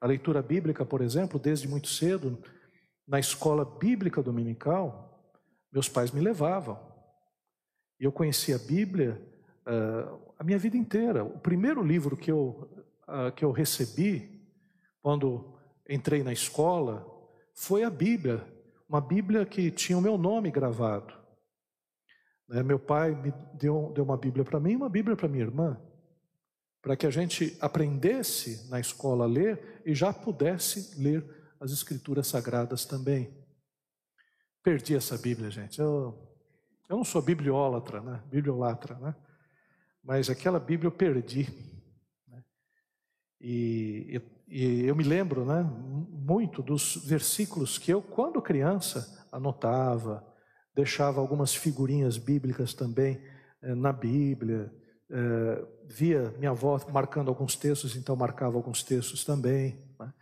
A 0.01 0.07
leitura 0.07 0.43
bíblica, 0.43 0.85
por 0.85 1.03
exemplo, 1.03 1.39
desde 1.39 1.69
muito 1.69 1.89
cedo, 1.89 2.43
na 3.07 3.21
escola 3.21 3.65
bíblica 3.65 4.23
dominical, 4.23 5.35
meus 5.73 5.89
pais 5.89 6.11
me 6.11 6.21
levavam. 6.21 6.79
E 7.99 8.05
eu 8.05 8.13
conhecia 8.13 8.57
a 8.57 8.59
Bíblia 8.59 9.21
uh, 9.67 10.33
a 10.39 10.45
minha 10.45 10.59
vida 10.59 10.77
inteira. 10.77 11.23
O 11.23 11.39
primeiro 11.39 11.83
livro 11.83 12.17
que 12.17 12.31
eu, 12.31 12.69
uh, 13.07 13.31
que 13.35 13.45
eu 13.45 13.53
recebi, 13.53 14.43
quando 15.03 15.55
entrei 15.89 16.23
na 16.23 16.33
escola, 16.33 17.07
foi 17.55 17.85
a 17.85 17.91
Bíblia. 17.91 18.43
Uma 18.89 19.01
Bíblia 19.01 19.45
que 19.45 19.71
tinha 19.71 19.99
o 19.99 20.03
meu 20.03 20.17
nome 20.17 20.51
gravado. 20.51 21.13
Né, 22.49 22.63
meu 22.63 22.79
pai 22.79 23.15
me 23.15 23.33
deu, 23.55 23.93
deu 23.95 24.03
uma 24.03 24.17
Bíblia 24.17 24.45
para 24.45 24.59
mim 24.59 24.73
e 24.73 24.77
uma 24.77 24.89
Bíblia 24.89 25.15
para 25.15 25.29
minha 25.29 25.45
irmã 25.45 25.79
para 26.83 26.97
que 26.97 27.07
a 27.07 27.11
gente 27.11 27.57
aprendesse 27.61 28.69
na 28.71 28.81
escola 28.81 29.25
a 29.25 29.29
ler 29.29 29.83
e 29.85 29.95
já 29.95 30.13
pudesse 30.13 31.01
ler 31.01 31.25
as 31.61 31.73
escrituras 31.73 32.27
sagradas 32.27 32.85
também. 32.85 33.31
Perdi 34.63 34.97
essa 34.97 35.17
Bíblia, 35.19 35.51
gente. 35.51 35.79
Eu, 35.79 36.19
eu 36.89 36.97
não 36.97 37.05
sou 37.05 37.21
bibliólatra, 37.21 38.01
né? 38.01 38.23
Bibliolatra, 38.31 38.99
né? 38.99 39.15
Mas 40.03 40.31
aquela 40.31 40.59
Bíblia 40.59 40.89
eu 40.89 40.93
perdi. 40.93 41.49
Né? 42.27 42.43
E, 43.41 44.23
e, 44.49 44.57
e 44.57 44.87
eu 44.87 44.97
me 44.97 45.05
lembro, 45.05 45.45
né? 45.45 45.63
Muito 45.63 46.63
dos 46.63 46.97
versículos 47.07 47.77
que 47.77 47.93
eu, 47.93 48.01
quando 48.01 48.41
criança, 48.41 49.29
anotava, 49.31 50.27
deixava 50.75 51.21
algumas 51.21 51.55
figurinhas 51.55 52.17
bíblicas 52.17 52.73
também 52.73 53.21
eh, 53.63 53.75
na 53.75 53.93
Bíblia 53.93 54.73
é, 55.11 55.67
via 55.87 56.35
minha 56.39 56.51
avó 56.51 56.81
marcando 56.93 57.29
alguns 57.29 57.57
textos, 57.57 57.97
então 57.97 58.15
marcava 58.15 58.57
alguns 58.57 58.83
textos 58.83 59.25
também. 59.25 59.79
Né? 59.99 60.13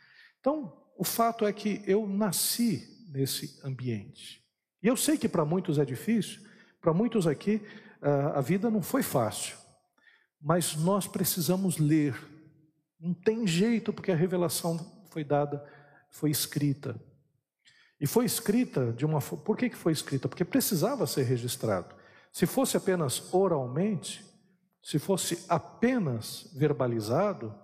Então, 0.41 0.73
o 0.97 1.05
fato 1.05 1.45
é 1.45 1.53
que 1.53 1.83
eu 1.87 2.07
nasci 2.07 3.07
nesse 3.11 3.61
ambiente. 3.65 4.43
E 4.83 4.87
eu 4.87 4.97
sei 4.97 5.19
que 5.19 5.29
para 5.29 5.45
muitos 5.45 5.79
é 5.79 5.85
difícil, 5.85 6.41
para 6.81 6.93
muitos 6.93 7.27
aqui 7.27 7.63
a 8.01 8.41
vida 8.41 8.71
não 8.71 8.81
foi 8.81 9.03
fácil, 9.03 9.57
mas 10.41 10.77
nós 10.77 11.07
precisamos 11.09 11.79
ler. 11.79 12.17
Não 13.01 13.13
tem 13.13 13.47
jeito, 13.47 13.93
porque 13.93 14.13
a 14.13 14.17
revelação 14.17 14.79
foi 15.11 15.25
dada, 15.25 15.65
foi 16.11 16.31
escrita. 16.31 17.01
E 18.01 18.07
foi 18.07 18.25
escrita 18.25 18.93
de 18.93 19.05
uma 19.05 19.21
Por 19.21 19.57
que 19.57 19.71
foi 19.71 19.93
escrita? 19.93 20.29
Porque 20.29 20.45
precisava 20.45 21.07
ser 21.07 21.25
registrado. 21.25 21.95
Se 22.33 22.47
fosse 22.47 22.77
apenas 22.77 23.33
oralmente, 23.35 24.25
se 24.89 24.99
fosse 24.99 25.45
apenas 25.51 26.51
verbalizado, 26.55 27.55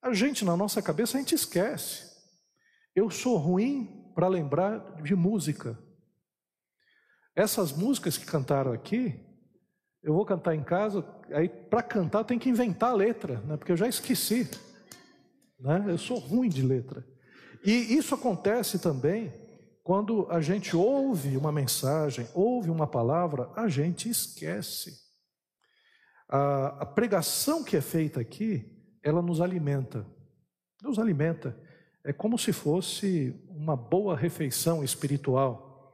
a 0.00 0.14
gente 0.14 0.42
na 0.42 0.56
nossa 0.56 0.80
cabeça 0.80 1.18
a 1.18 1.20
gente 1.20 1.34
esquece. 1.34 2.10
Eu 2.96 3.10
sou 3.10 3.36
ruim 3.36 4.10
para 4.14 4.26
lembrar 4.26 5.02
de 5.02 5.14
música. 5.14 5.78
Essas 7.36 7.72
músicas 7.72 8.16
que 8.16 8.24
cantaram 8.24 8.72
aqui, 8.72 9.20
Eu 10.02 10.14
vou 10.14 10.24
cantar 10.24 10.54
em 10.54 10.64
casa, 10.64 11.06
aí 11.30 11.48
para 11.48 11.80
cantar 11.82 12.24
tem 12.24 12.38
que 12.38 12.48
inventar 12.48 12.90
a 12.90 12.94
letra, 12.94 13.38
né? 13.42 13.56
porque 13.56 13.70
eu 13.70 13.76
já 13.76 13.86
esqueci. 13.86 14.50
Né? 15.60 15.84
Eu 15.86 15.98
sou 15.98 16.18
ruim 16.18 16.48
de 16.48 16.62
letra. 16.62 17.06
E 17.62 17.94
isso 17.96 18.14
acontece 18.14 18.78
também 18.78 19.30
quando 19.84 20.26
a 20.30 20.40
gente 20.40 20.74
ouve 20.74 21.36
uma 21.36 21.52
mensagem, 21.52 22.26
ouve 22.34 22.70
uma 22.70 22.86
palavra, 22.86 23.48
a 23.54 23.68
gente 23.68 24.08
esquece. 24.08 25.01
A, 26.34 26.68
a 26.80 26.86
pregação 26.86 27.62
que 27.62 27.76
é 27.76 27.82
feita 27.82 28.18
aqui, 28.18 28.64
ela 29.02 29.20
nos 29.20 29.42
alimenta. 29.42 30.06
Nos 30.82 30.98
alimenta. 30.98 31.54
É 32.02 32.10
como 32.10 32.38
se 32.38 32.54
fosse 32.54 33.38
uma 33.50 33.76
boa 33.76 34.16
refeição 34.16 34.82
espiritual. 34.82 35.92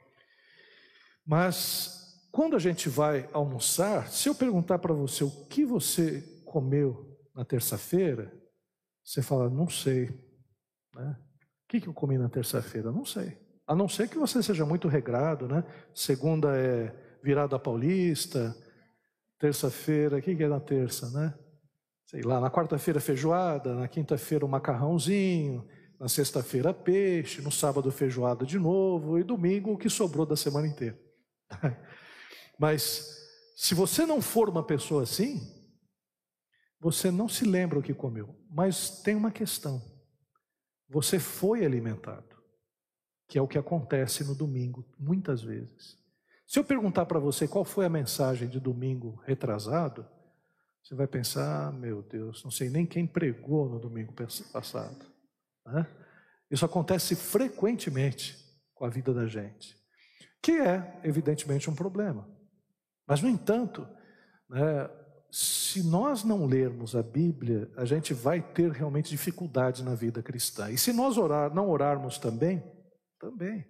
Mas 1.26 2.28
quando 2.30 2.54
a 2.54 2.60
gente 2.60 2.88
vai 2.88 3.28
almoçar, 3.32 4.08
se 4.12 4.28
eu 4.28 4.34
perguntar 4.34 4.78
para 4.78 4.94
você 4.94 5.24
o 5.24 5.46
que 5.46 5.64
você 5.64 6.22
comeu 6.44 7.18
na 7.34 7.44
terça-feira, 7.44 8.32
você 9.02 9.20
fala, 9.20 9.50
não 9.50 9.68
sei. 9.68 10.08
Né? 10.94 11.16
O 11.18 11.68
que, 11.68 11.80
que 11.80 11.88
eu 11.88 11.94
comi 11.94 12.16
na 12.16 12.28
terça-feira? 12.28 12.92
Não 12.92 13.04
sei. 13.04 13.36
A 13.66 13.74
não 13.74 13.88
ser 13.88 14.08
que 14.08 14.16
você 14.16 14.40
seja 14.40 14.64
muito 14.64 14.86
regrado, 14.86 15.48
né? 15.48 15.64
Segunda 15.92 16.56
é 16.56 16.94
virada 17.22 17.58
paulista, 17.58 18.56
terça-feira, 19.38 20.18
o 20.18 20.22
que, 20.22 20.42
é 20.42 20.48
na 20.48 20.60
terça, 20.60 21.10
né? 21.10 21.34
Sei 22.06 22.22
lá, 22.22 22.40
na 22.40 22.50
quarta-feira 22.50 23.00
feijoada, 23.00 23.74
na 23.74 23.86
quinta-feira 23.86 24.44
um 24.44 24.48
macarrãozinho, 24.48 25.66
na 26.00 26.08
sexta-feira 26.08 26.72
peixe, 26.72 27.42
no 27.42 27.50
sábado 27.50 27.90
feijoada 27.90 28.46
de 28.46 28.58
novo 28.58 29.18
e 29.18 29.24
domingo 29.24 29.72
o 29.72 29.78
que 29.78 29.90
sobrou 29.90 30.24
da 30.24 30.36
semana 30.36 30.66
inteira. 30.66 30.98
Mas 32.58 33.18
se 33.56 33.74
você 33.74 34.06
não 34.06 34.22
for 34.22 34.48
uma 34.48 34.62
pessoa 34.62 35.02
assim, 35.02 35.40
você 36.80 37.10
não 37.10 37.28
se 37.28 37.44
lembra 37.44 37.78
o 37.78 37.82
que 37.82 37.92
comeu. 37.92 38.34
Mas 38.48 39.02
tem 39.02 39.14
uma 39.14 39.32
questão. 39.32 39.82
Você 40.88 41.18
foi 41.18 41.64
alimentado, 41.64 42.36
que 43.28 43.36
é 43.36 43.42
o 43.42 43.48
que 43.48 43.58
acontece 43.58 44.24
no 44.24 44.34
domingo, 44.34 44.84
muitas 44.98 45.42
vezes. 45.42 45.97
Se 46.48 46.58
eu 46.58 46.64
perguntar 46.64 47.04
para 47.04 47.18
você 47.18 47.46
qual 47.46 47.62
foi 47.62 47.84
a 47.84 47.90
mensagem 47.90 48.48
de 48.48 48.58
domingo 48.58 49.22
retrasado, 49.26 50.06
você 50.82 50.94
vai 50.94 51.06
pensar: 51.06 51.68
ah, 51.68 51.72
meu 51.72 52.02
Deus, 52.02 52.42
não 52.42 52.50
sei 52.50 52.70
nem 52.70 52.86
quem 52.86 53.06
pregou 53.06 53.68
no 53.68 53.78
domingo 53.78 54.14
passado. 54.50 55.04
Né? 55.66 55.86
Isso 56.50 56.64
acontece 56.64 57.14
frequentemente 57.14 58.38
com 58.74 58.86
a 58.86 58.88
vida 58.88 59.12
da 59.12 59.26
gente, 59.26 59.76
que 60.42 60.52
é, 60.52 60.98
evidentemente, 61.04 61.68
um 61.68 61.74
problema. 61.74 62.26
Mas, 63.06 63.20
no 63.20 63.28
entanto, 63.28 63.86
né, 64.48 64.88
se 65.30 65.82
nós 65.82 66.24
não 66.24 66.46
lermos 66.46 66.96
a 66.96 67.02
Bíblia, 67.02 67.70
a 67.76 67.84
gente 67.84 68.14
vai 68.14 68.40
ter 68.40 68.72
realmente 68.72 69.10
dificuldade 69.10 69.84
na 69.84 69.94
vida 69.94 70.22
cristã. 70.22 70.70
E 70.70 70.78
se 70.78 70.94
nós 70.94 71.18
orar, 71.18 71.54
não 71.54 71.68
orarmos 71.68 72.16
também, 72.16 72.62
também. 73.20 73.66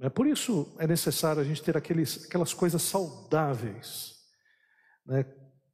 É 0.00 0.10
por 0.10 0.26
isso 0.26 0.76
é 0.78 0.86
necessário 0.86 1.40
a 1.40 1.44
gente 1.44 1.62
ter 1.62 1.76
aqueles, 1.76 2.26
aquelas 2.26 2.52
coisas 2.52 2.82
saudáveis. 2.82 4.14
Né? 5.06 5.24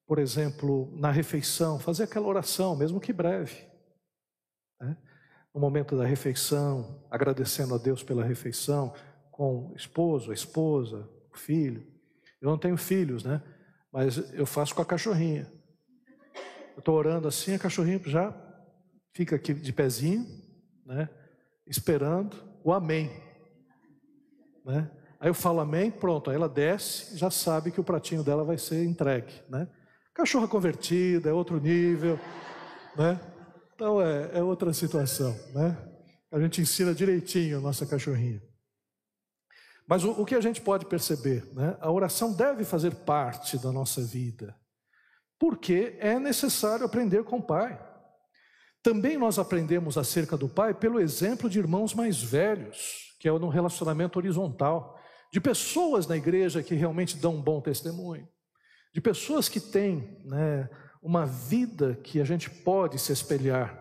Por 0.06 0.18
exemplo, 0.18 0.92
na 0.98 1.10
refeição, 1.10 1.78
fazer 1.78 2.04
aquela 2.04 2.26
oração, 2.26 2.76
mesmo 2.76 3.00
que 3.00 3.12
breve. 3.12 3.66
Né? 4.80 4.96
No 5.54 5.60
momento 5.60 5.96
da 5.96 6.06
refeição, 6.06 7.04
agradecendo 7.10 7.74
a 7.74 7.78
Deus 7.78 8.02
pela 8.02 8.24
refeição, 8.24 8.94
com 9.30 9.72
o 9.72 9.76
esposo, 9.76 10.30
a 10.30 10.34
esposa, 10.34 11.08
o 11.32 11.36
filho. 11.36 11.84
Eu 12.40 12.50
não 12.50 12.58
tenho 12.58 12.76
filhos, 12.76 13.24
né? 13.24 13.42
Mas 13.92 14.32
eu 14.34 14.46
faço 14.46 14.74
com 14.74 14.82
a 14.82 14.86
cachorrinha. 14.86 15.50
Eu 16.74 16.78
estou 16.78 16.94
orando 16.94 17.28
assim, 17.28 17.54
a 17.54 17.58
cachorrinha 17.58 18.00
já 18.04 18.34
fica 19.14 19.36
aqui 19.36 19.52
de 19.52 19.72
pezinho, 19.72 20.26
né? 20.86 21.08
Esperando 21.66 22.36
o 22.64 22.72
amém. 22.72 23.10
Né? 24.64 24.90
Aí 25.20 25.28
eu 25.28 25.34
falo 25.34 25.60
amém, 25.60 25.90
pronto, 25.90 26.30
aí 26.30 26.36
ela 26.36 26.48
desce, 26.48 27.16
já 27.16 27.30
sabe 27.30 27.70
que 27.70 27.80
o 27.80 27.84
pratinho 27.84 28.24
dela 28.24 28.44
vai 28.44 28.58
ser 28.58 28.84
entregue, 28.84 29.32
né? 29.48 29.68
Cachorra 30.12 30.48
convertida, 30.48 31.30
é 31.30 31.32
outro 31.32 31.60
nível, 31.60 32.18
né? 32.96 33.20
Então 33.74 34.02
é, 34.02 34.38
é 34.38 34.42
outra 34.42 34.72
situação, 34.72 35.32
né? 35.54 35.78
A 36.30 36.40
gente 36.40 36.60
ensina 36.60 36.92
direitinho 36.92 37.58
a 37.58 37.60
nossa 37.60 37.86
cachorrinha. 37.86 38.42
Mas 39.86 40.04
o, 40.04 40.10
o 40.10 40.24
que 40.24 40.34
a 40.34 40.40
gente 40.40 40.60
pode 40.60 40.86
perceber, 40.86 41.44
né? 41.54 41.76
A 41.80 41.90
oração 41.90 42.32
deve 42.32 42.64
fazer 42.64 42.92
parte 42.92 43.56
da 43.58 43.70
nossa 43.70 44.02
vida, 44.02 44.56
porque 45.38 45.96
é 46.00 46.18
necessário 46.18 46.84
aprender 46.84 47.22
com 47.24 47.38
o 47.38 47.42
Pai. 47.42 47.80
Também 48.82 49.16
nós 49.16 49.38
aprendemos 49.38 49.96
acerca 49.96 50.36
do 50.36 50.48
Pai 50.48 50.74
pelo 50.74 50.98
exemplo 50.98 51.48
de 51.48 51.60
irmãos 51.60 51.94
mais 51.94 52.20
velhos, 52.20 53.11
que 53.22 53.28
é 53.28 53.38
no 53.38 53.48
relacionamento 53.48 54.18
horizontal, 54.18 54.98
de 55.32 55.40
pessoas 55.40 56.08
na 56.08 56.16
igreja 56.16 56.60
que 56.60 56.74
realmente 56.74 57.16
dão 57.16 57.36
um 57.36 57.40
bom 57.40 57.60
testemunho, 57.60 58.28
de 58.92 59.00
pessoas 59.00 59.48
que 59.48 59.60
têm 59.60 60.18
né, 60.24 60.68
uma 61.00 61.24
vida 61.24 61.94
que 62.02 62.20
a 62.20 62.24
gente 62.24 62.50
pode 62.50 62.98
se 62.98 63.12
espelhar. 63.12 63.80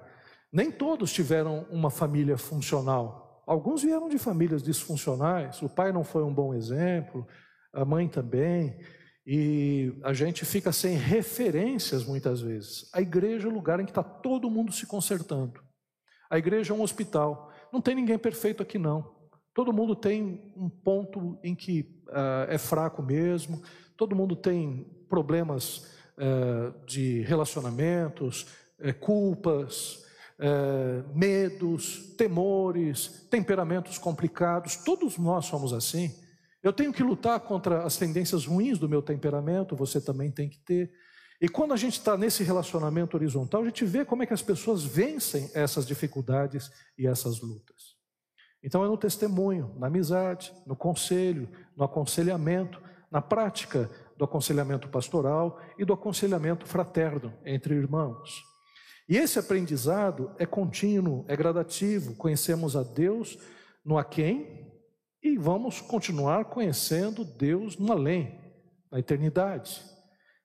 Nem 0.54 0.72
todos 0.72 1.12
tiveram 1.12 1.66
uma 1.72 1.90
família 1.90 2.38
funcional, 2.38 3.22
Alguns 3.52 3.82
vieram 3.82 4.08
de 4.08 4.20
famílias 4.20 4.62
disfuncionais, 4.62 5.62
o 5.62 5.68
pai 5.68 5.92
não 5.92 6.04
foi 6.04 6.24
um 6.24 6.34
bom 6.34 6.54
exemplo, 6.54 7.28
a 7.74 7.84
mãe 7.84 8.08
também, 8.08 8.80
e 9.26 10.00
a 10.04 10.14
gente 10.14 10.46
fica 10.46 10.72
sem 10.72 10.96
referências 10.96 12.06
muitas 12.06 12.40
vezes. 12.40 12.90
A 12.94 13.02
igreja 13.02 13.48
é 13.48 13.52
o 13.52 13.54
lugar 13.54 13.80
em 13.80 13.86
que 13.86 13.92
está 13.92 14.04
todo 14.04 14.50
mundo 14.50 14.72
se 14.72 14.86
consertando. 14.86 15.60
A 16.30 16.38
igreja 16.38 16.72
é 16.72 16.78
um 16.78 16.82
hospital. 16.82 17.52
Não 17.74 17.82
tem 17.82 17.96
ninguém 17.96 18.18
perfeito 18.18 18.64
aqui, 18.64 18.78
não. 18.78 19.21
Todo 19.54 19.74
mundo 19.74 19.96
tem 19.96 20.54
um 20.56 20.70
ponto 20.70 21.38
em 21.44 21.54
que 21.54 21.82
uh, 22.08 22.50
é 22.50 22.58
fraco 22.58 23.04
mesmo, 23.04 23.62
todo 23.98 24.16
mundo 24.16 24.36
tem 24.36 24.88
problemas 25.10 25.92
uh, 26.18 26.86
de 26.86 27.22
relacionamentos, 27.24 28.48
uh, 28.80 28.94
culpas, 29.00 30.00
medos, 31.14 32.16
temores, 32.18 33.28
temperamentos 33.30 34.00
complicados, 34.00 34.76
todos 34.78 35.20
nós 35.20 35.46
somos 35.46 35.72
assim. 35.72 36.12
Eu 36.64 36.74
tenho 36.74 36.92
que 36.92 37.04
lutar 37.04 37.40
contra 37.42 37.84
as 37.84 37.96
tendências 37.96 38.48
ruins 38.48 38.80
do 38.80 38.90
meu 38.90 39.04
temperamento, 39.04 39.76
você 39.76 40.02
também 40.02 40.32
tem 40.32 40.50
que 40.50 40.58
ter. 40.58 40.92
E 41.40 41.48
quando 41.48 41.76
a 41.76 41.78
gente 41.78 41.94
está 41.94 42.18
nesse 42.18 42.44
relacionamento 42.44 43.16
horizontal, 43.16 43.62
a 43.62 43.66
gente 43.66 43.86
vê 43.86 44.04
como 44.04 44.24
é 44.24 44.26
que 44.26 44.34
as 44.34 44.42
pessoas 44.42 44.84
vencem 44.84 45.48
essas 45.54 45.86
dificuldades 45.86 46.72
e 46.98 47.06
essas 47.06 47.40
lutas. 47.40 47.91
Então 48.64 48.84
é 48.84 48.88
no 48.88 48.98
testemunho, 48.98 49.74
na 49.78 49.88
amizade, 49.88 50.54
no 50.66 50.76
conselho, 50.76 51.50
no 51.76 51.84
aconselhamento, 51.84 52.82
na 53.10 53.22
prática 53.22 53.90
do 54.18 54.24
aconselhamento 54.24 54.88
pastoral 54.88 55.60
e 55.78 55.84
do 55.84 55.94
aconselhamento 55.94 56.66
fraterno 56.68 57.34
entre 57.44 57.74
irmãos. 57.74 58.44
E 59.10 59.18
esse 59.18 59.40
aprendizado 59.40 60.32
é 60.38 60.46
contínuo, 60.46 61.26
é 61.28 61.36
gradativo. 61.36 62.16
Conhecemos 62.16 62.76
a 62.76 62.84
Deus 62.84 63.38
no 63.84 63.98
aquém 63.98 64.72
e 65.22 65.38
vamos 65.38 65.82
continuar 65.82 66.46
conhecendo 66.46 67.26
Deus 67.26 67.78
no 67.78 67.92
além, 67.92 68.40
na 68.92 69.00
eternidade. 69.00 69.82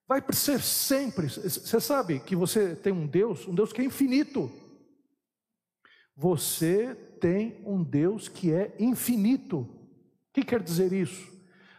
Vai 0.09 0.23
ser 0.33 0.61
sempre. 0.61 1.29
Você 1.29 1.81
sabe 1.81 2.21
que 2.21 2.35
você 2.35 2.75
tem 2.75 2.93
um 2.93 3.07
Deus, 3.07 3.47
um 3.47 3.55
Deus 3.55 3.73
que 3.73 3.83
é 3.83 3.85
infinito. 3.85 4.51
Você 6.17 6.95
tem 7.21 7.61
um 7.65 7.83
Deus 7.83 8.27
que 8.27 8.53
é 8.53 8.75
infinito. 8.79 9.59
O 9.59 9.69
que 10.33 10.43
quer 10.43 10.63
dizer 10.63 10.93
isso? 10.93 11.37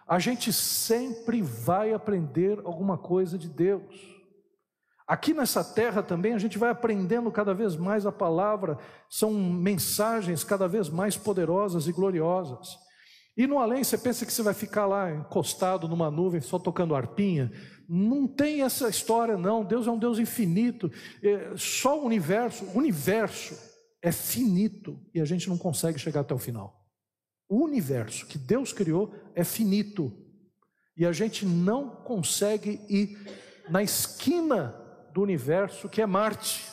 A 0.07 0.19
gente 0.19 0.53
sempre 0.53 1.41
vai 1.41 1.91
aprender 1.91 2.59
alguma 2.63 2.97
coisa 2.97 3.37
de 3.37 3.49
Deus. 3.49 4.15
Aqui 5.07 5.33
nessa 5.33 5.63
terra 5.63 6.03
também 6.03 6.33
a 6.33 6.37
gente 6.37 6.57
vai 6.57 6.69
aprendendo 6.69 7.31
cada 7.31 7.53
vez 7.53 7.75
mais 7.75 8.05
a 8.05 8.11
palavra, 8.11 8.77
são 9.09 9.33
mensagens 9.33 10.43
cada 10.43 10.67
vez 10.67 10.89
mais 10.89 11.17
poderosas 11.17 11.87
e 11.87 11.91
gloriosas. 11.91 12.77
E 13.35 13.47
no 13.47 13.59
além 13.59 13.83
você 13.83 13.97
pensa 13.97 14.25
que 14.25 14.33
você 14.33 14.41
vai 14.43 14.53
ficar 14.53 14.85
lá 14.85 15.11
encostado 15.11 15.87
numa 15.87 16.11
nuvem 16.11 16.41
só 16.41 16.59
tocando 16.59 16.95
arpinha? 16.95 17.51
Não 17.87 18.27
tem 18.27 18.63
essa 18.63 18.89
história 18.89 19.37
não. 19.37 19.63
Deus 19.63 19.87
é 19.87 19.91
um 19.91 19.99
Deus 19.99 20.19
infinito. 20.19 20.91
É, 21.23 21.53
só 21.55 21.99
o 21.99 22.05
universo, 22.05 22.65
o 22.65 22.77
universo 22.77 23.55
é 24.07 24.11
finito 24.11 24.99
e 25.13 25.19
a 25.19 25.25
gente 25.25 25.49
não 25.49 25.57
consegue 25.57 25.99
chegar 25.99 26.21
até 26.21 26.33
o 26.33 26.39
final. 26.39 26.85
O 27.49 27.63
universo 27.63 28.25
que 28.25 28.37
Deus 28.37 28.73
criou 28.73 29.13
é 29.35 29.43
finito 29.43 30.11
e 30.95 31.05
a 31.05 31.11
gente 31.11 31.45
não 31.45 31.89
consegue 31.89 32.81
ir 32.89 33.17
na 33.69 33.83
esquina 33.83 34.75
do 35.13 35.21
universo, 35.21 35.89
que 35.89 36.01
é 36.01 36.05
Marte. 36.05 36.65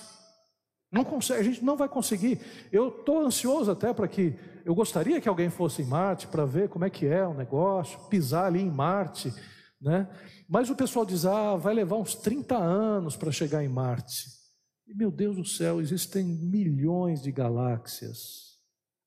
Não 0.90 1.04
consegue, 1.04 1.40
a 1.40 1.42
gente 1.42 1.64
não 1.64 1.76
vai 1.76 1.88
conseguir. 1.88 2.40
Eu 2.70 2.88
estou 2.88 3.20
ansioso 3.24 3.70
até 3.70 3.92
para 3.92 4.08
que. 4.08 4.34
Eu 4.64 4.74
gostaria 4.74 5.20
que 5.20 5.28
alguém 5.28 5.50
fosse 5.50 5.82
em 5.82 5.86
Marte 5.86 6.26
para 6.26 6.46
ver 6.46 6.68
como 6.68 6.84
é 6.84 6.90
que 6.90 7.06
é 7.06 7.26
o 7.26 7.34
negócio, 7.34 7.98
pisar 8.08 8.46
ali 8.46 8.60
em 8.60 8.70
Marte, 8.70 9.34
Né? 9.80 10.08
Mas 10.48 10.70
o 10.70 10.76
pessoal 10.76 11.04
diz: 11.04 11.26
ah, 11.26 11.56
vai 11.56 11.74
levar 11.74 11.96
uns 11.96 12.14
30 12.14 12.56
anos 12.56 13.16
para 13.16 13.30
chegar 13.30 13.62
em 13.62 13.68
Marte. 13.68 14.43
E, 14.86 14.94
meu 14.94 15.10
Deus 15.10 15.36
do 15.36 15.44
céu, 15.44 15.80
existem 15.80 16.24
milhões 16.24 17.22
de 17.22 17.32
galáxias. 17.32 18.58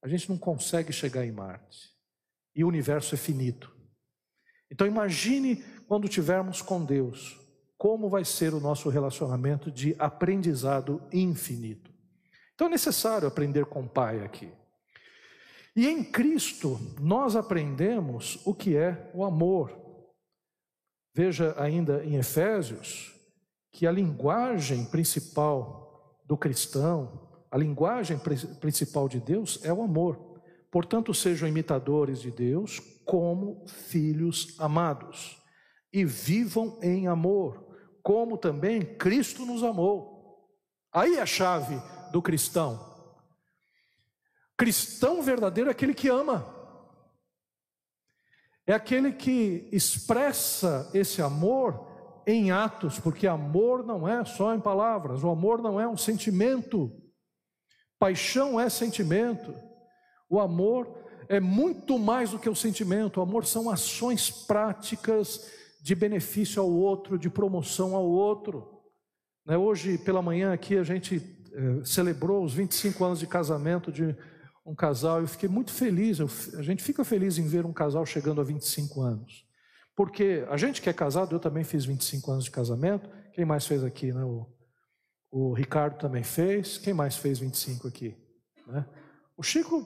A 0.02 0.08
gente 0.08 0.30
não 0.30 0.38
consegue 0.38 0.92
chegar 0.92 1.26
em 1.26 1.32
Marte. 1.32 1.92
E 2.56 2.64
o 2.64 2.68
universo 2.68 3.14
é 3.14 3.18
finito. 3.18 3.76
Então 4.72 4.88
imagine 4.88 5.64
quando 5.88 6.10
tivermos 6.10 6.62
com 6.62 6.84
Deus, 6.84 7.40
como 7.78 8.10
vai 8.10 8.26
ser 8.26 8.54
o 8.54 8.60
nosso 8.60 8.90
relacionamento 8.90 9.72
de 9.72 9.96
aprendizado 10.00 11.02
infinito. 11.14 11.92
Então 12.56 12.68
é 12.68 12.72
necessário 12.72 13.28
aprender 13.28 13.66
com 13.66 13.84
o 13.84 13.90
Pai 13.90 14.24
aqui. 14.24 14.52
E 15.76 15.88
em 15.88 16.04
Cristo 16.04 16.80
nós 17.00 17.36
aprendemos 17.36 18.40
o 18.46 18.54
que 18.54 18.76
é 18.76 19.12
o 19.14 19.24
amor. 19.24 19.72
Veja 21.14 21.56
ainda 21.62 22.04
em 22.04 22.16
Efésios 22.16 23.17
que 23.78 23.86
a 23.86 23.92
linguagem 23.92 24.86
principal 24.86 26.20
do 26.26 26.36
cristão, 26.36 27.30
a 27.52 27.56
linguagem 27.56 28.20
principal 28.60 29.08
de 29.08 29.20
Deus 29.20 29.64
é 29.64 29.72
o 29.72 29.84
amor. 29.84 30.42
Portanto, 30.72 31.14
sejam 31.14 31.48
imitadores 31.48 32.20
de 32.20 32.32
Deus 32.32 32.80
como 33.06 33.68
filhos 33.68 34.56
amados 34.58 35.40
e 35.94 36.04
vivam 36.04 36.80
em 36.82 37.08
amor, 37.08 37.68
como 38.02 38.36
também 38.36 38.82
Cristo 38.82 39.46
nos 39.46 39.62
amou. 39.62 40.50
Aí 40.92 41.18
é 41.18 41.22
a 41.22 41.28
chave 41.28 41.80
do 42.12 42.20
cristão. 42.20 42.84
Cristão 44.58 45.22
verdadeiro 45.22 45.70
é 45.70 45.72
aquele 45.72 45.94
que 45.94 46.10
ama, 46.10 46.52
é 48.66 48.74
aquele 48.74 49.12
que 49.12 49.70
expressa 49.72 50.90
esse 50.96 51.22
amor 51.22 51.87
em 52.28 52.52
atos, 52.52 53.00
porque 53.00 53.26
amor 53.26 53.86
não 53.86 54.06
é 54.06 54.26
só 54.26 54.54
em 54.54 54.60
palavras, 54.60 55.24
o 55.24 55.30
amor 55.30 55.62
não 55.62 55.80
é 55.80 55.88
um 55.88 55.96
sentimento, 55.96 56.92
paixão 57.98 58.60
é 58.60 58.70
sentimento, 58.70 59.56
o 60.30 60.42
amor 60.42 61.06
é 61.30 61.40
muito 61.40 61.98
mais 61.98 62.32
do 62.32 62.38
que 62.38 62.50
o 62.50 62.56
sentimento, 62.56 63.18
o 63.18 63.24
amor 63.24 63.46
são 63.46 63.70
ações 63.70 64.30
práticas 64.30 65.50
de 65.82 65.96
benefício 65.96 66.62
ao 66.62 66.70
outro, 66.70 67.18
de 67.18 67.30
promoção 67.30 67.96
ao 67.96 68.06
outro. 68.06 68.82
Né, 69.46 69.58
hoje 69.58 69.98
pela 69.98 70.22
manhã 70.22 70.52
aqui 70.52 70.78
a 70.78 70.84
gente 70.84 71.22
eh, 71.54 71.86
celebrou 71.86 72.44
os 72.44 72.54
25 72.54 73.06
anos 73.06 73.20
de 73.20 73.28
casamento 73.28 73.90
de 73.90 74.14
um 74.66 74.76
casal, 74.76 75.22
eu 75.22 75.28
fiquei 75.28 75.48
muito 75.48 75.72
feliz, 75.72 76.20
a 76.20 76.62
gente 76.62 76.84
fica 76.84 77.06
feliz 77.06 77.38
em 77.38 77.48
ver 77.48 77.66
um 77.66 77.72
casal 77.72 78.06
chegando 78.06 78.42
a 78.42 78.44
25 78.44 79.02
anos. 79.02 79.47
Porque 79.98 80.46
a 80.48 80.56
gente 80.58 80.80
que 80.80 80.92
é 80.92 80.94
casado, 80.94 81.36
eu 81.36 81.40
também 81.40 81.64
fiz 81.64 81.84
25 81.84 82.32
anos 82.32 82.44
de 82.44 82.52
casamento. 82.52 83.10
Quem 83.34 83.44
mais 83.44 83.66
fez 83.66 83.84
aqui? 83.84 84.14
Né? 84.14 84.24
O, 84.24 84.46
o 85.32 85.54
Ricardo 85.54 85.98
também 85.98 86.24
fez. 86.24 86.78
Quem 86.78 86.94
mais 86.94 87.18
fez 87.18 87.40
25 87.40 87.88
aqui? 87.88 88.16
Né? 88.68 88.86
O 89.36 89.42
Chico 89.42 89.84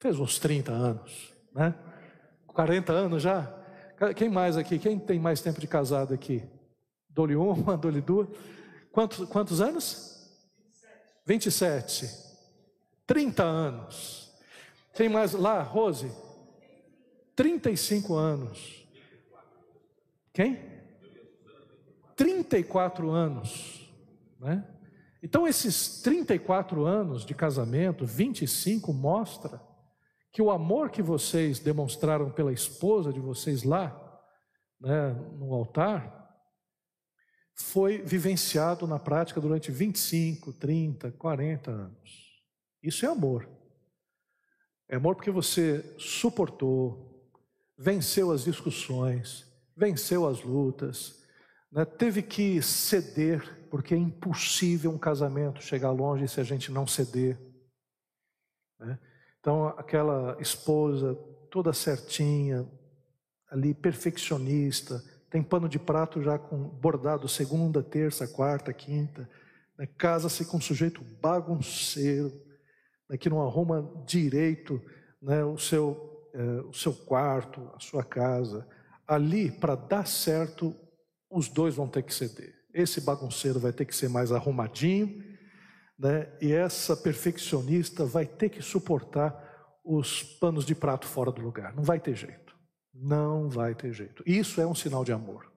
fez 0.00 0.18
uns 0.18 0.38
30 0.38 0.72
anos. 0.72 1.34
Né? 1.54 1.74
40 2.46 2.90
anos 2.94 3.22
já? 3.22 3.54
Quem 4.16 4.30
mais 4.30 4.56
aqui? 4.56 4.78
Quem 4.78 4.98
tem 4.98 5.20
mais 5.20 5.42
tempo 5.42 5.60
de 5.60 5.66
casado 5.66 6.14
aqui? 6.14 6.42
Dole 7.10 7.36
uma, 7.36 7.76
dole 7.76 8.00
duas. 8.00 8.28
Quantos, 8.90 9.28
quantos 9.28 9.60
anos? 9.60 10.30
27. 11.26 12.08
30 13.06 13.42
anos. 13.42 14.34
Quem 14.94 15.10
mais 15.10 15.34
lá? 15.34 15.60
Rose? 15.60 16.10
35 17.34 18.14
anos. 18.14 18.75
Quem? 20.36 20.60
34 22.14 23.10
anos. 23.10 23.90
Né? 24.38 24.68
Então, 25.22 25.48
esses 25.48 26.02
34 26.02 26.84
anos 26.84 27.24
de 27.24 27.34
casamento, 27.34 28.04
25, 28.04 28.92
mostra 28.92 29.58
que 30.30 30.42
o 30.42 30.50
amor 30.50 30.90
que 30.90 31.00
vocês 31.00 31.58
demonstraram 31.58 32.30
pela 32.30 32.52
esposa 32.52 33.14
de 33.14 33.18
vocês 33.18 33.62
lá, 33.62 33.98
né, 34.78 35.14
no 35.38 35.54
altar, 35.54 36.30
foi 37.54 38.02
vivenciado 38.02 38.86
na 38.86 38.98
prática 38.98 39.40
durante 39.40 39.70
25, 39.70 40.52
30, 40.52 41.12
40 41.12 41.70
anos. 41.70 42.42
Isso 42.82 43.06
é 43.06 43.08
amor. 43.08 43.48
É 44.86 44.96
amor 44.96 45.16
porque 45.16 45.30
você 45.30 45.96
suportou, 45.96 47.26
venceu 47.78 48.30
as 48.30 48.44
discussões, 48.44 49.46
venceu 49.76 50.26
as 50.26 50.42
lutas, 50.42 51.22
né? 51.70 51.84
teve 51.84 52.22
que 52.22 52.62
ceder, 52.62 53.68
porque 53.70 53.94
é 53.94 53.98
impossível 53.98 54.90
um 54.90 54.98
casamento 54.98 55.62
chegar 55.62 55.90
longe 55.90 56.26
se 56.26 56.40
a 56.40 56.44
gente 56.44 56.72
não 56.72 56.86
ceder. 56.86 57.38
Né? 58.80 58.98
Então, 59.38 59.68
aquela 59.68 60.36
esposa 60.40 61.14
toda 61.50 61.72
certinha, 61.72 62.66
ali 63.50 63.74
perfeccionista, 63.74 65.02
tem 65.30 65.42
pano 65.42 65.68
de 65.68 65.78
prato 65.78 66.22
já 66.22 66.38
com 66.38 66.56
bordado 66.56 67.28
segunda, 67.28 67.82
terça, 67.82 68.26
quarta, 68.26 68.72
quinta, 68.72 69.28
né? 69.78 69.86
casa-se 69.86 70.46
com 70.46 70.56
um 70.56 70.60
sujeito 70.60 71.04
bagunceiro, 71.20 72.32
né? 73.10 73.18
que 73.18 73.28
não 73.28 73.42
arruma 73.42 74.02
direito 74.06 74.80
né? 75.20 75.44
o, 75.44 75.58
seu, 75.58 76.30
eh, 76.32 76.62
o 76.62 76.72
seu 76.72 76.94
quarto, 76.94 77.70
a 77.74 77.80
sua 77.80 78.02
casa 78.02 78.66
ali, 79.06 79.50
para 79.50 79.74
dar 79.74 80.06
certo, 80.06 80.74
os 81.30 81.48
dois 81.48 81.74
vão 81.74 81.88
ter 81.88 82.02
que 82.02 82.14
ceder. 82.14 82.54
Esse 82.72 83.00
bagunceiro 83.00 83.58
vai 83.58 83.72
ter 83.72 83.84
que 83.84 83.94
ser 83.94 84.08
mais 84.08 84.32
arrumadinho, 84.32 85.22
né? 85.98 86.30
e 86.40 86.52
essa 86.52 86.96
perfeccionista 86.96 88.04
vai 88.04 88.26
ter 88.26 88.50
que 88.50 88.60
suportar 88.60 89.44
os 89.84 90.22
panos 90.22 90.64
de 90.64 90.74
prato 90.74 91.06
fora 91.06 91.30
do 91.30 91.40
lugar. 91.40 91.74
Não 91.74 91.82
vai 91.82 92.00
ter 92.00 92.14
jeito. 92.14 92.54
Não 92.92 93.48
vai 93.48 93.74
ter 93.74 93.92
jeito. 93.92 94.22
Isso 94.26 94.60
é 94.60 94.66
um 94.66 94.74
sinal 94.74 95.04
de 95.04 95.12
amor. 95.12 95.50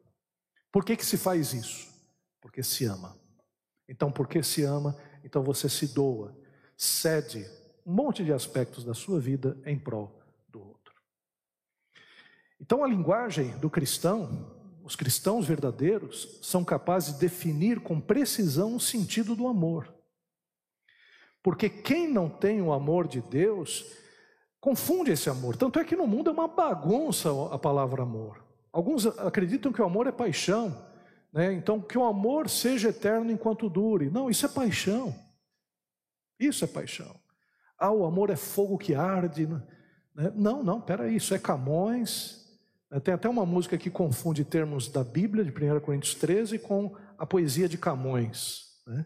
Por 0.72 0.86
que, 0.86 0.96
que 0.96 1.06
se 1.06 1.18
faz 1.18 1.54
isso? 1.54 1.90
Porque 2.42 2.62
se 2.62 2.86
ama. 2.86 3.18
Então, 3.88 4.12
porque 4.12 4.44
se 4.44 4.64
ama, 4.64 4.96
então 5.24 5.44
você 5.44 5.68
se 5.68 5.88
doa, 5.88 6.38
cede 6.78 7.46
um 7.86 7.94
monte 7.94 8.24
de 8.24 8.32
aspectos 8.32 8.84
da 8.84 8.94
sua 8.94 9.20
vida 9.20 9.58
em 9.66 9.80
prol 9.80 10.19
então, 12.60 12.84
a 12.84 12.88
linguagem 12.88 13.58
do 13.58 13.70
cristão, 13.70 14.54
os 14.84 14.96
cristãos 14.96 15.46
verdadeiros, 15.46 16.40
são 16.42 16.64
capazes 16.64 17.14
de 17.14 17.20
definir 17.20 17.80
com 17.80 18.02
precisão 18.02 18.76
o 18.76 18.80
sentido 18.80 19.36
do 19.36 19.48
amor. 19.48 19.94
Porque 21.42 21.70
quem 21.70 22.08
não 22.12 22.30
tem 22.30 22.62
o 22.62 22.74
amor 22.74 23.08
de 23.08 23.22
Deus, 23.22 23.86
confunde 24.60 25.12
esse 25.12 25.30
amor. 25.30 25.56
Tanto 25.56 25.80
é 25.80 25.86
que 25.86 25.96
no 25.96 26.06
mundo 26.06 26.30
é 26.30 26.34
uma 26.34 26.48
bagunça 26.48 27.30
a 27.52 27.58
palavra 27.58 28.04
amor. 28.04 28.44
Alguns 28.72 29.06
acreditam 29.06 29.72
que 29.72 29.82
o 29.82 29.86
amor 29.86 30.06
é 30.08 30.12
paixão, 30.12 30.86
né? 31.34 31.54
então 31.54 31.82
que 31.82 31.98
o 31.98 32.04
amor 32.04 32.50
seja 32.50 32.90
eterno 32.90 33.32
enquanto 33.32 33.70
dure. 33.70 34.10
Não, 34.10 34.30
isso 34.30 34.46
é 34.46 34.50
paixão. 34.50 35.16
Isso 36.40 36.64
é 36.64 36.68
paixão. 36.68 37.20
Ah, 37.78 37.92
o 37.92 38.06
amor 38.06 38.30
é 38.30 38.36
fogo 38.36 38.78
que 38.78 38.94
arde. 38.94 39.48
Né? 39.48 39.62
Não, 40.36 40.62
não, 40.62 40.82
peraí, 40.82 41.16
isso 41.16 41.34
é 41.34 41.40
Camões, 41.40 42.39
tem 43.04 43.14
até 43.14 43.30
uma 43.30 43.46
música 43.46 43.78
que 43.78 43.92
confunde 43.92 44.44
termos 44.44 44.88
da 44.88 45.04
Bíblia, 45.04 45.46
de 45.46 45.52
1 45.52 45.80
Coríntios 45.82 46.16
13, 46.16 46.58
com 46.58 46.96
a 47.18 47.26
poesia 47.26 47.70
de 47.70 47.78
Camões. 47.78 48.82
Né? 48.88 49.06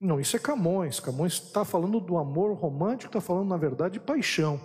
Não, 0.00 0.20
isso 0.20 0.36
é 0.36 0.38
Camões. 0.38 1.00
Camões 1.00 1.32
está 1.32 1.64
falando 1.64 1.98
do 1.98 2.16
amor 2.16 2.54
romântico, 2.56 3.08
está 3.08 3.20
falando, 3.20 3.48
na 3.48 3.56
verdade, 3.56 3.94
de 3.94 4.00
paixão. 4.00 4.60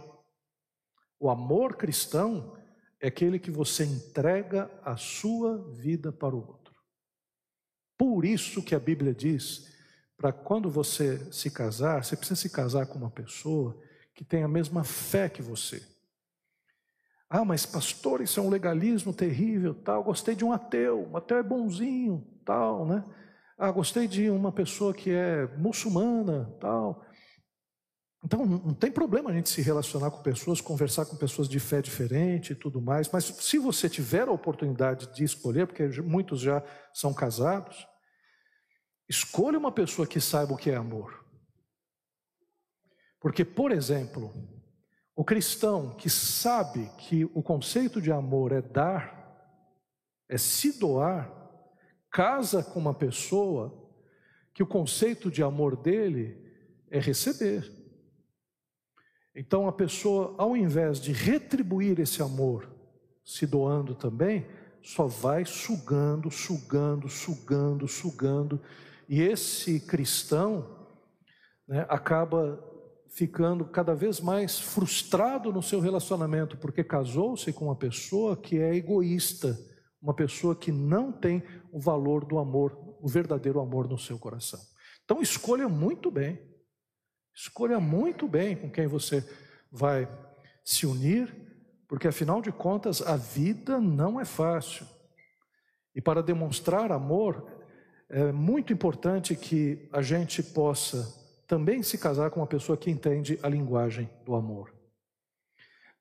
O 1.20 1.30
amor 1.30 1.78
cristão 1.78 2.56
é 3.02 3.08
aquele 3.08 3.40
que 3.40 3.50
você 3.50 3.86
entrega 3.86 4.70
a 4.84 4.96
sua 4.98 5.58
vida 5.74 6.12
para 6.12 6.36
o 6.36 6.48
outro. 6.48 6.76
Por 7.98 8.24
isso 8.24 8.62
que 8.62 8.76
a 8.76 8.80
Bíblia 8.80 9.14
diz, 9.14 9.68
para 10.16 10.32
quando 10.32 10.70
você 10.70 11.18
se 11.32 11.50
casar, 11.50 12.04
você 12.04 12.16
precisa 12.16 12.40
se 12.40 12.50
casar 12.50 12.86
com 12.86 13.00
uma 13.00 13.10
pessoa 13.10 13.82
que 14.14 14.24
tem 14.24 14.44
a 14.44 14.48
mesma 14.48 14.84
fé 14.84 15.28
que 15.28 15.42
você. 15.42 15.82
Ah, 17.30 17.46
mas 17.46 17.66
pastor, 17.66 18.22
isso 18.22 18.40
é 18.40 18.44
um 18.44 18.50
legalismo 18.50 19.14
terrível, 19.14 19.76
tal. 19.76 20.04
Gostei 20.04 20.34
de 20.36 20.44
um 20.44 20.52
ateu, 20.52 21.08
um 21.12 21.16
ateu 21.16 21.38
é 21.38 21.44
bonzinho, 21.44 22.26
tal, 22.44 22.88
né? 22.88 23.06
Ah, 23.58 23.72
gostei 23.72 24.08
de 24.08 24.30
uma 24.30 24.52
pessoa 24.52 24.94
que 24.94 25.12
é 25.12 25.46
muçulmana, 25.58 26.52
tal. 26.60 27.06
Então, 28.26 28.46
não 28.46 28.74
tem 28.74 28.92
problema 28.92 29.30
a 29.30 29.34
gente 29.34 29.50
se 29.50 29.62
relacionar 29.62 30.12
com 30.12 30.22
pessoas, 30.22 30.60
conversar 30.60 31.06
com 31.06 31.16
pessoas 31.16 31.48
de 31.48 31.60
fé 31.60 31.82
diferente 31.82 32.52
e 32.52 32.56
tudo 32.56 32.82
mais, 32.82 33.10
mas 33.10 33.26
se 33.26 33.58
você 33.58 33.88
tiver 33.88 34.28
a 34.28 34.32
oportunidade 34.32 35.14
de 35.14 35.24
escolher, 35.24 35.68
porque 35.68 35.88
muitos 36.02 36.42
já 36.42 36.64
são 36.94 37.14
casados, 37.14 37.88
escolha 39.08 39.58
uma 39.58 39.72
pessoa 39.72 40.08
que 40.08 40.20
saiba 40.20 40.54
o 40.54 40.58
que 40.58 40.72
é 40.72 40.76
amor. 40.76 41.26
Porque, 43.22 43.46
por 43.46 43.72
exemplo, 43.72 44.34
o 45.20 45.24
cristão 45.26 45.90
que 45.90 46.10
sabe 46.10 46.90
que 46.98 47.26
o 47.34 47.44
conceito 47.44 48.02
de 48.02 48.10
amor 48.10 48.54
é 48.54 48.62
dar, 48.62 49.38
é 50.30 50.38
se 50.38 50.80
doar, 50.80 51.30
casa 52.10 52.64
com 52.64 52.80
uma 52.80 52.94
pessoa 52.94 53.86
que 54.54 54.64
o 54.64 54.66
conceito 54.66 55.30
de 55.30 55.44
amor 55.44 55.76
dele 55.76 56.42
é 56.90 57.02
receber. 57.02 57.70
Então 59.36 59.68
a 59.68 59.74
pessoa, 59.74 60.36
ao 60.38 60.56
invés 60.56 61.02
de 61.02 61.12
retribuir 61.12 62.00
esse 62.00 62.22
amor, 62.22 62.74
se 63.22 63.46
doando 63.46 63.96
também, 63.96 64.48
só 64.82 65.06
vai 65.06 65.44
sugando, 65.44 66.32
sugando, 66.32 67.10
sugando, 67.10 67.90
sugando, 67.90 68.62
e 69.10 69.22
esse 69.22 69.82
cristão 69.82 70.88
né, 71.68 71.86
acaba 71.90 72.69
ficando 73.10 73.66
cada 73.66 73.96
vez 73.96 74.22
mais 74.22 74.60
frustrado 74.60 75.52
no 75.52 75.64
seu 75.64 75.80
relacionamento, 75.80 76.58
porque 76.58 76.84
casou-se 76.84 77.52
com 77.52 77.66
uma 77.66 77.76
pessoa 77.76 78.38
que 78.38 78.60
é 78.60 78.76
egoísta, 78.76 79.60
uma 80.02 80.14
pessoa 80.14 80.56
que 80.56 80.72
não 80.72 81.12
tem 81.12 81.44
o 81.72 81.80
valor 81.80 82.24
do 82.24 82.38
amor, 82.38 82.78
o 83.02 83.08
verdadeiro 83.08 83.60
amor 83.60 83.90
no 83.90 83.98
seu 83.98 84.18
coração. 84.18 84.60
Então 85.04 85.22
escolha 85.22 85.68
muito 85.68 86.12
bem, 86.12 86.40
escolha 87.36 87.80
muito 87.80 88.28
bem 88.28 88.56
com 88.56 88.70
quem 88.70 88.88
você 88.88 89.28
vai 89.72 90.08
se 90.64 90.86
unir, 90.86 91.36
porque 91.88 92.08
afinal 92.08 92.42
de 92.42 92.52
contas 92.52 93.02
a 93.02 93.18
vida 93.18 93.80
não 93.80 94.20
é 94.20 94.26
fácil. 94.26 94.86
E 95.96 96.02
para 96.02 96.22
demonstrar 96.22 96.92
amor, 96.92 97.60
é 98.08 98.32
muito 98.32 98.72
importante 98.72 99.36
que 99.36 99.90
a 99.92 100.02
gente 100.02 100.42
possa 100.42 101.19
também 101.50 101.82
se 101.82 101.98
casar 101.98 102.30
com 102.30 102.42
uma 102.42 102.46
pessoa 102.46 102.78
que 102.78 102.92
entende 102.92 103.40
a 103.42 103.50
linguagem 103.50 104.08
do 104.24 104.36
amor. 104.36 104.72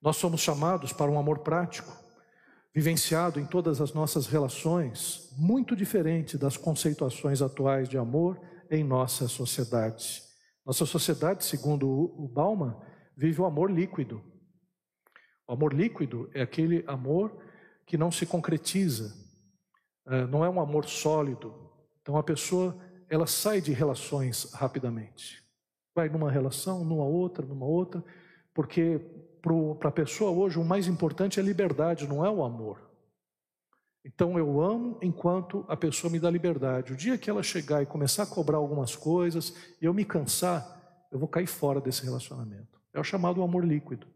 Nós 0.01 0.18
somos 0.18 0.42
chamados 0.42 0.92
para 0.92 1.11
um 1.11 1.18
amor 1.18 1.38
prático, 1.38 1.90
vivenciado 2.74 3.40
em 3.40 3.46
todas 3.46 3.80
as 3.80 3.94
nossas 3.94 4.26
relações, 4.26 5.34
muito 5.38 5.74
diferente 5.74 6.36
das 6.36 6.59
conceituações 6.59 7.40
atuais 7.40 7.88
de 7.88 7.96
amor 7.96 8.38
em 8.70 8.84
nossa 8.84 9.26
sociedade. 9.26 10.22
Nossa 10.66 10.84
sociedade, 10.84 11.46
segundo 11.46 11.88
o 11.88 12.28
Bauman, 12.28 12.78
vive 13.16 13.40
o 13.40 13.46
amor 13.46 13.70
líquido. 13.70 14.22
O 15.49 15.55
amor 15.55 15.72
líquido 15.72 16.30
é 16.34 16.42
aquele 16.42 16.84
amor 16.86 17.42
que 17.86 17.96
não 17.96 18.12
se 18.12 18.26
concretiza, 18.26 19.14
é, 20.07 20.26
não 20.26 20.44
é 20.44 20.51
um 20.51 20.61
amor 20.61 20.84
sólido. 20.84 21.72
Então 22.03 22.18
a 22.18 22.22
pessoa 22.22 22.78
ela 23.09 23.26
sai 23.26 23.61
de 23.61 23.72
relações 23.72 24.52
rapidamente. 24.52 25.42
Vai 25.94 26.09
numa 26.09 26.30
relação, 26.30 26.84
numa 26.84 27.04
outra, 27.04 27.44
numa 27.44 27.66
outra, 27.66 28.04
porque 28.54 29.00
para 29.78 29.88
a 29.88 29.92
pessoa 29.92 30.30
hoje 30.30 30.59
o 30.59 30.64
mais 30.64 30.86
importante 30.86 31.40
é 31.40 31.42
a 31.42 31.46
liberdade, 31.46 32.09
não 32.09 32.24
é 32.24 32.30
o 32.30 32.44
amor. 32.44 32.88
Então 34.04 34.38
eu 34.38 34.61
amo 34.61 34.98
enquanto 35.02 35.64
a 35.68 35.76
pessoa 35.76 36.11
me 36.11 36.18
dá 36.18 36.30
liberdade. 36.30 36.92
O 36.92 36.96
dia 36.96 37.18
que 37.18 37.28
ela 37.28 37.42
chegar 37.42 37.82
e 37.82 37.86
começar 37.86 38.22
a 38.22 38.26
cobrar 38.26 38.59
algumas 38.59 38.94
coisas 38.94 39.54
e 39.80 39.84
eu 39.84 39.94
me 39.94 40.04
cansar, 40.04 41.06
eu 41.11 41.18
vou 41.18 41.28
cair 41.28 41.46
fora 41.46 41.80
desse 41.80 42.04
relacionamento. 42.04 42.80
É 42.92 43.00
o 43.00 43.04
chamado 43.04 43.42
amor 43.42 43.64
líquido. 43.64 44.06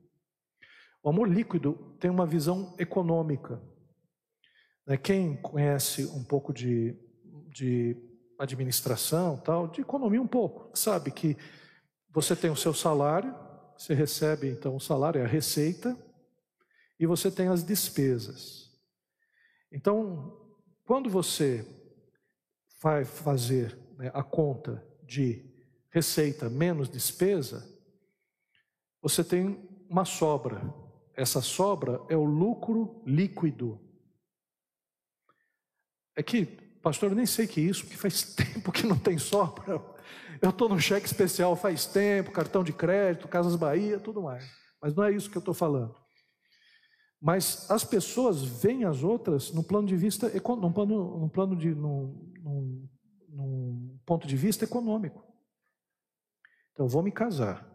O 1.03 1.09
amor 1.09 1.28
líquido 1.28 1.97
tem 1.99 2.11
uma 2.11 2.26
visão 2.26 2.74
econômica. 2.78 3.61
Né? 4.86 4.97
Quem 4.97 5.36
conhece 5.36 6.05
um 6.07 6.22
pouco 6.22 6.53
de, 6.53 6.97
de 7.49 7.97
administração, 8.43 9.36
tal, 9.38 9.68
de 9.68 9.80
economia 9.80 10.20
um 10.20 10.26
pouco, 10.26 10.76
sabe 10.76 11.11
que 11.11 11.36
você 12.11 12.36
tem 12.36 12.51
o 12.51 12.57
seu 12.57 12.74
salário, 12.74 13.34
você 13.76 13.95
recebe 13.95 14.49
então 14.49 14.76
o 14.76 14.80
salário, 14.80 15.20
é 15.20 15.24
a 15.24 15.28
receita, 15.28 15.97
e 16.99 17.07
você 17.07 17.30
tem 17.30 17.49
as 17.49 17.64
despesas. 17.64 18.70
Então, 19.70 20.38
quando 20.84 21.09
você 21.09 21.66
vai 22.80 23.05
fazer 23.05 23.78
né, 23.97 24.11
a 24.12 24.22
conta 24.22 24.86
de 25.03 25.51
receita 25.90 26.51
menos 26.51 26.88
despesa, 26.88 27.68
você 29.01 29.24
tem 29.24 29.68
uma 29.88 30.05
sobra. 30.05 30.62
Essa 31.14 31.40
sobra 31.40 32.01
é 32.09 32.16
o 32.16 32.24
lucro 32.24 33.03
líquido. 33.07 33.80
É 36.14 36.22
que 36.22 36.62
Pastor, 36.83 37.11
eu 37.11 37.16
nem 37.16 37.26
sei 37.26 37.47
que 37.47 37.61
isso, 37.61 37.85
porque 37.85 37.97
faz 37.97 38.22
tempo 38.35 38.72
que 38.72 38.87
não 38.87 38.99
tem 38.99 39.16
sobra. 39.18 39.80
Eu 40.41 40.51
estou 40.51 40.68
no 40.68 40.80
cheque 40.80 41.07
especial 41.07 41.55
faz 41.55 41.87
tempo, 41.87 42.33
cartão 42.33 42.64
de 42.64 42.72
crédito, 42.72 43.28
Casas 43.28 43.55
Bahia, 43.55 44.01
tudo 44.01 44.22
mais. 44.22 44.45
Mas 44.80 44.93
não 44.95 45.05
é 45.05 45.12
isso 45.12 45.30
que 45.30 45.37
eu 45.37 45.41
estou 45.41 45.55
falando. 45.55 45.95
Mas 47.20 47.70
as 47.70 47.85
pessoas 47.85 48.43
veem 48.43 48.85
as 48.85 49.05
outras 49.05 49.53
no 49.53 49.62
plano 49.62 49.87
de 49.87 49.97
vista, 49.97 50.28
no 50.28 50.72
plano, 50.72 51.20
no 51.20 51.30
plano 51.30 51.55
de, 51.55 51.72
num, 51.72 52.33
num, 52.43 52.89
num 53.28 54.01
ponto 54.05 54.26
de 54.26 54.37
vista 54.37 54.64
econômico. 54.64 55.24
Então, 56.72 56.89
vou 56.89 57.01
me 57.01 57.12
casar. 57.12 57.70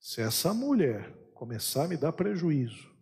Se 0.00 0.20
essa 0.20 0.52
mulher 0.52 1.14
começar 1.34 1.84
a 1.84 1.88
me 1.88 1.96
dar 1.96 2.12
prejuízo, 2.12 2.92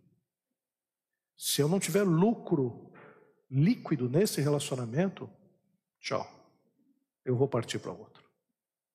se 1.35 1.59
eu 1.59 1.67
não 1.67 1.79
tiver 1.79 2.03
lucro 2.03 2.92
líquido 3.53 4.09
nesse 4.09 4.41
relacionamento, 4.41 5.29
tchau. 5.99 6.27
Eu 7.23 7.35
vou 7.35 7.47
partir 7.47 7.77
para 7.77 7.91
outro. 7.91 8.23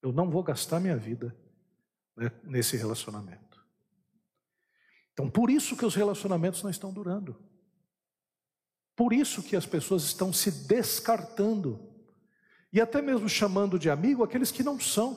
Eu 0.02 0.12
não 0.12 0.28
vou 0.28 0.42
gastar 0.42 0.80
minha 0.80 0.96
vida 0.96 1.34
né, 2.16 2.32
nesse 2.42 2.76
relacionamento. 2.76 3.64
Então, 5.12 5.30
por 5.30 5.48
isso 5.48 5.76
que 5.76 5.86
os 5.86 5.94
relacionamentos 5.94 6.62
não 6.62 6.70
estão 6.70 6.92
durando. 6.92 7.36
Por 8.94 9.12
isso 9.12 9.42
que 9.42 9.56
as 9.56 9.64
pessoas 9.64 10.02
estão 10.02 10.32
se 10.32 10.66
descartando. 10.66 11.80
E 12.72 12.80
até 12.80 13.00
mesmo 13.00 13.28
chamando 13.28 13.78
de 13.78 13.88
amigo 13.88 14.24
aqueles 14.24 14.50
que 14.50 14.62
não 14.62 14.78
são. 14.78 15.16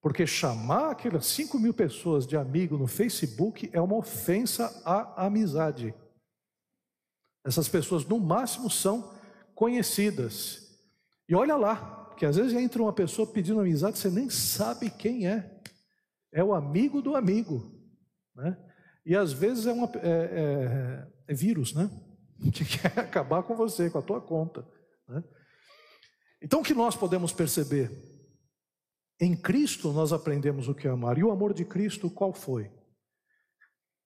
Porque 0.00 0.26
chamar 0.26 0.90
aquelas 0.90 1.26
5 1.26 1.58
mil 1.58 1.72
pessoas 1.72 2.26
de 2.26 2.36
amigo 2.36 2.76
no 2.76 2.86
Facebook 2.86 3.70
é 3.72 3.80
uma 3.80 3.96
ofensa 3.96 4.82
à 4.84 5.26
amizade. 5.26 5.94
Essas 7.44 7.68
pessoas, 7.68 8.04
no 8.04 8.18
máximo, 8.20 8.70
são 8.70 9.12
conhecidas. 9.54 10.78
E 11.28 11.34
olha 11.34 11.56
lá, 11.56 11.76
porque 11.76 12.26
às 12.26 12.36
vezes 12.36 12.52
entra 12.52 12.82
uma 12.82 12.92
pessoa 12.92 13.26
pedindo 13.26 13.60
amizade, 13.60 13.98
você 13.98 14.10
nem 14.10 14.30
sabe 14.30 14.90
quem 14.90 15.26
é. 15.26 15.60
É 16.32 16.42
o 16.42 16.54
amigo 16.54 17.02
do 17.02 17.16
amigo. 17.16 17.70
Né? 18.34 18.56
E 19.04 19.16
às 19.16 19.32
vezes 19.32 19.66
é, 19.66 19.72
uma, 19.72 19.90
é, 19.96 20.08
é, 20.08 21.08
é 21.28 21.34
vírus, 21.34 21.74
né? 21.74 21.90
Que 22.52 22.64
quer 22.64 22.98
acabar 22.98 23.44
com 23.44 23.54
você, 23.54 23.88
com 23.88 23.98
a 23.98 24.02
tua 24.02 24.20
conta. 24.20 24.66
Né? 25.08 25.22
Então 26.40 26.60
o 26.60 26.64
que 26.64 26.74
nós 26.74 26.96
podemos 26.96 27.32
perceber? 27.32 27.90
Em 29.20 29.36
Cristo 29.36 29.92
nós 29.92 30.12
aprendemos 30.12 30.68
o 30.68 30.74
que 30.74 30.88
é 30.88 30.90
amar. 30.90 31.18
E 31.18 31.24
o 31.24 31.30
amor 31.30 31.54
de 31.54 31.64
Cristo 31.64 32.10
qual 32.10 32.32
foi? 32.32 32.70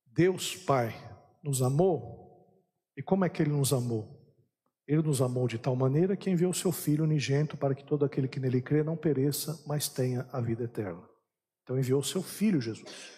Deus 0.04 0.54
Pai 0.54 0.94
nos 1.42 1.62
amou 1.62 2.25
e 2.96 3.02
como 3.02 3.24
é 3.24 3.28
que 3.28 3.42
ele 3.42 3.50
nos 3.50 3.72
amou? 3.72 4.16
Ele 4.86 5.02
nos 5.02 5.20
amou 5.20 5.48
de 5.48 5.58
tal 5.58 5.74
maneira 5.74 6.16
que 6.16 6.30
enviou 6.30 6.54
seu 6.54 6.70
Filho 6.70 7.04
unigento 7.04 7.56
para 7.56 7.74
que 7.74 7.84
todo 7.84 8.04
aquele 8.04 8.28
que 8.28 8.38
nele 8.38 8.62
crê 8.62 8.82
não 8.82 8.96
pereça, 8.96 9.62
mas 9.66 9.88
tenha 9.88 10.26
a 10.32 10.40
vida 10.40 10.64
eterna. 10.64 11.02
Então 11.62 11.78
enviou 11.78 12.02
seu 12.02 12.22
Filho 12.22 12.60
Jesus. 12.60 13.16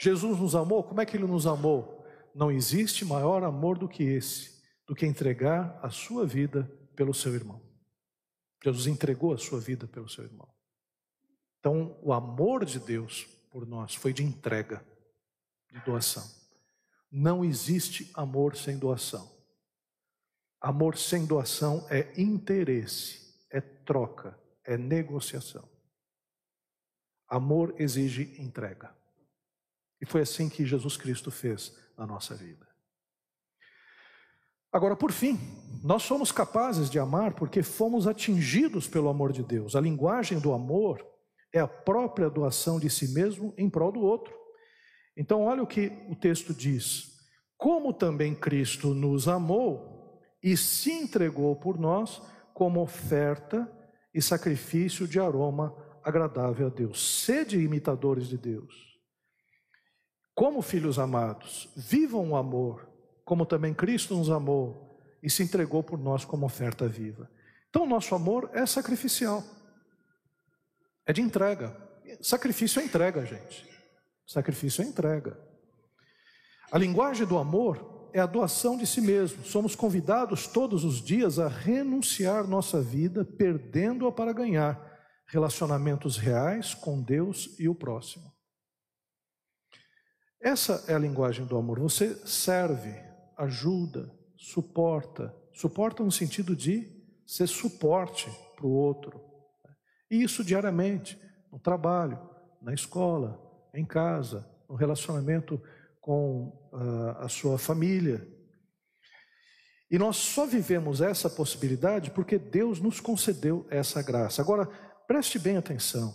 Jesus 0.00 0.38
nos 0.38 0.54
amou, 0.54 0.82
como 0.82 1.00
é 1.00 1.06
que 1.06 1.16
ele 1.16 1.26
nos 1.26 1.46
amou? 1.46 2.04
Não 2.34 2.50
existe 2.50 3.04
maior 3.04 3.42
amor 3.42 3.76
do 3.78 3.88
que 3.88 4.02
esse, 4.02 4.62
do 4.86 4.94
que 4.94 5.04
entregar 5.04 5.78
a 5.82 5.90
sua 5.90 6.26
vida 6.26 6.70
pelo 6.96 7.12
seu 7.12 7.34
irmão. 7.34 7.60
Jesus 8.64 8.86
entregou 8.86 9.34
a 9.34 9.38
sua 9.38 9.60
vida 9.60 9.86
pelo 9.86 10.08
seu 10.08 10.24
irmão. 10.24 10.48
Então, 11.58 11.98
o 12.02 12.12
amor 12.12 12.64
de 12.64 12.78
Deus 12.78 13.24
por 13.50 13.66
nós 13.66 13.94
foi 13.94 14.12
de 14.12 14.22
entrega, 14.22 14.84
de 15.72 15.80
doação. 15.84 16.37
Não 17.10 17.44
existe 17.44 18.10
amor 18.14 18.56
sem 18.56 18.78
doação. 18.78 19.30
Amor 20.60 20.96
sem 20.96 21.24
doação 21.24 21.86
é 21.88 22.20
interesse, 22.20 23.34
é 23.50 23.60
troca, 23.60 24.38
é 24.64 24.76
negociação. 24.76 25.68
Amor 27.28 27.74
exige 27.78 28.40
entrega. 28.40 28.94
E 30.00 30.06
foi 30.06 30.22
assim 30.22 30.48
que 30.48 30.66
Jesus 30.66 30.96
Cristo 30.96 31.30
fez 31.30 31.76
na 31.96 32.06
nossa 32.06 32.34
vida. 32.34 32.66
Agora, 34.72 34.94
por 34.94 35.12
fim, 35.12 35.38
nós 35.82 36.02
somos 36.02 36.30
capazes 36.30 36.90
de 36.90 36.98
amar 36.98 37.34
porque 37.34 37.62
fomos 37.62 38.06
atingidos 38.06 38.86
pelo 38.86 39.08
amor 39.08 39.32
de 39.32 39.42
Deus. 39.42 39.74
A 39.74 39.80
linguagem 39.80 40.38
do 40.38 40.52
amor 40.52 41.04
é 41.52 41.58
a 41.58 41.66
própria 41.66 42.28
doação 42.28 42.78
de 42.78 42.90
si 42.90 43.08
mesmo 43.08 43.54
em 43.56 43.70
prol 43.70 43.90
do 43.90 44.00
outro. 44.00 44.37
Então, 45.18 45.42
olha 45.42 45.64
o 45.64 45.66
que 45.66 45.90
o 46.08 46.14
texto 46.14 46.54
diz: 46.54 47.18
Como 47.56 47.92
também 47.92 48.36
Cristo 48.36 48.94
nos 48.94 49.26
amou 49.26 50.22
e 50.40 50.56
se 50.56 50.92
entregou 50.92 51.56
por 51.56 51.76
nós 51.76 52.22
como 52.54 52.80
oferta 52.80 53.68
e 54.14 54.22
sacrifício 54.22 55.08
de 55.08 55.18
aroma 55.18 55.74
agradável 56.04 56.68
a 56.68 56.70
Deus. 56.70 57.24
Sede 57.24 57.58
imitadores 57.58 58.28
de 58.28 58.38
Deus. 58.38 58.96
Como 60.36 60.62
filhos 60.62 61.00
amados, 61.00 61.68
vivam 61.76 62.30
o 62.30 62.36
amor, 62.36 62.88
como 63.24 63.44
também 63.44 63.74
Cristo 63.74 64.14
nos 64.14 64.30
amou 64.30 65.00
e 65.20 65.28
se 65.28 65.42
entregou 65.42 65.82
por 65.82 65.98
nós 65.98 66.24
como 66.24 66.46
oferta 66.46 66.86
viva. 66.86 67.28
Então, 67.68 67.84
nosso 67.84 68.14
amor 68.14 68.48
é 68.54 68.64
sacrificial, 68.64 69.42
é 71.04 71.12
de 71.12 71.20
entrega. 71.20 71.76
Sacrifício 72.22 72.80
é 72.80 72.84
entrega, 72.84 73.26
gente. 73.26 73.77
Sacrifício 74.28 74.82
é 74.82 74.84
entrega. 74.84 75.40
A 76.70 76.76
linguagem 76.76 77.26
do 77.26 77.38
amor 77.38 78.10
é 78.12 78.20
a 78.20 78.26
doação 78.26 78.76
de 78.76 78.86
si 78.86 79.00
mesmo. 79.00 79.42
Somos 79.42 79.74
convidados 79.74 80.46
todos 80.46 80.84
os 80.84 81.02
dias 81.02 81.38
a 81.38 81.48
renunciar 81.48 82.46
nossa 82.46 82.78
vida, 82.82 83.24
perdendo-a 83.24 84.12
para 84.12 84.34
ganhar 84.34 84.78
relacionamentos 85.26 86.18
reais 86.18 86.74
com 86.74 87.00
Deus 87.00 87.56
e 87.58 87.70
o 87.70 87.74
próximo. 87.74 88.30
Essa 90.42 90.84
é 90.86 90.94
a 90.94 90.98
linguagem 90.98 91.46
do 91.46 91.56
amor. 91.56 91.80
Você 91.80 92.14
serve, 92.26 92.94
ajuda, 93.38 94.14
suporta. 94.36 95.34
Suporta 95.54 96.04
no 96.04 96.12
sentido 96.12 96.54
de 96.54 96.86
ser 97.26 97.46
suporte 97.46 98.30
para 98.54 98.66
o 98.66 98.72
outro. 98.72 99.24
E 100.10 100.22
isso 100.22 100.44
diariamente, 100.44 101.18
no 101.50 101.58
trabalho, 101.58 102.20
na 102.60 102.74
escola, 102.74 103.47
em 103.74 103.84
casa, 103.84 104.48
no 104.68 104.74
relacionamento 104.74 105.60
com 106.00 106.48
uh, 106.72 107.18
a 107.18 107.28
sua 107.28 107.58
família. 107.58 108.26
E 109.90 109.98
nós 109.98 110.16
só 110.16 110.46
vivemos 110.46 111.00
essa 111.00 111.30
possibilidade 111.30 112.10
porque 112.10 112.38
Deus 112.38 112.80
nos 112.80 113.00
concedeu 113.00 113.66
essa 113.70 114.02
graça. 114.02 114.42
Agora, 114.42 114.66
preste 115.06 115.38
bem 115.38 115.56
atenção: 115.56 116.14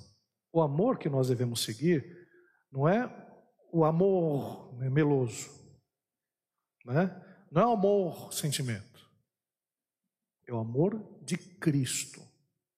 o 0.52 0.62
amor 0.62 0.98
que 0.98 1.10
nós 1.10 1.28
devemos 1.28 1.64
seguir 1.64 2.28
não 2.72 2.88
é 2.88 3.12
o 3.72 3.84
amor 3.84 4.74
meloso, 4.78 5.50
né? 6.86 7.20
não 7.52 7.62
é 7.62 7.68
o 7.68 7.72
amor 7.72 8.34
sentimento, 8.34 9.10
é 10.48 10.54
o 10.54 10.60
amor 10.60 11.20
de 11.24 11.38
Cristo. 11.38 12.22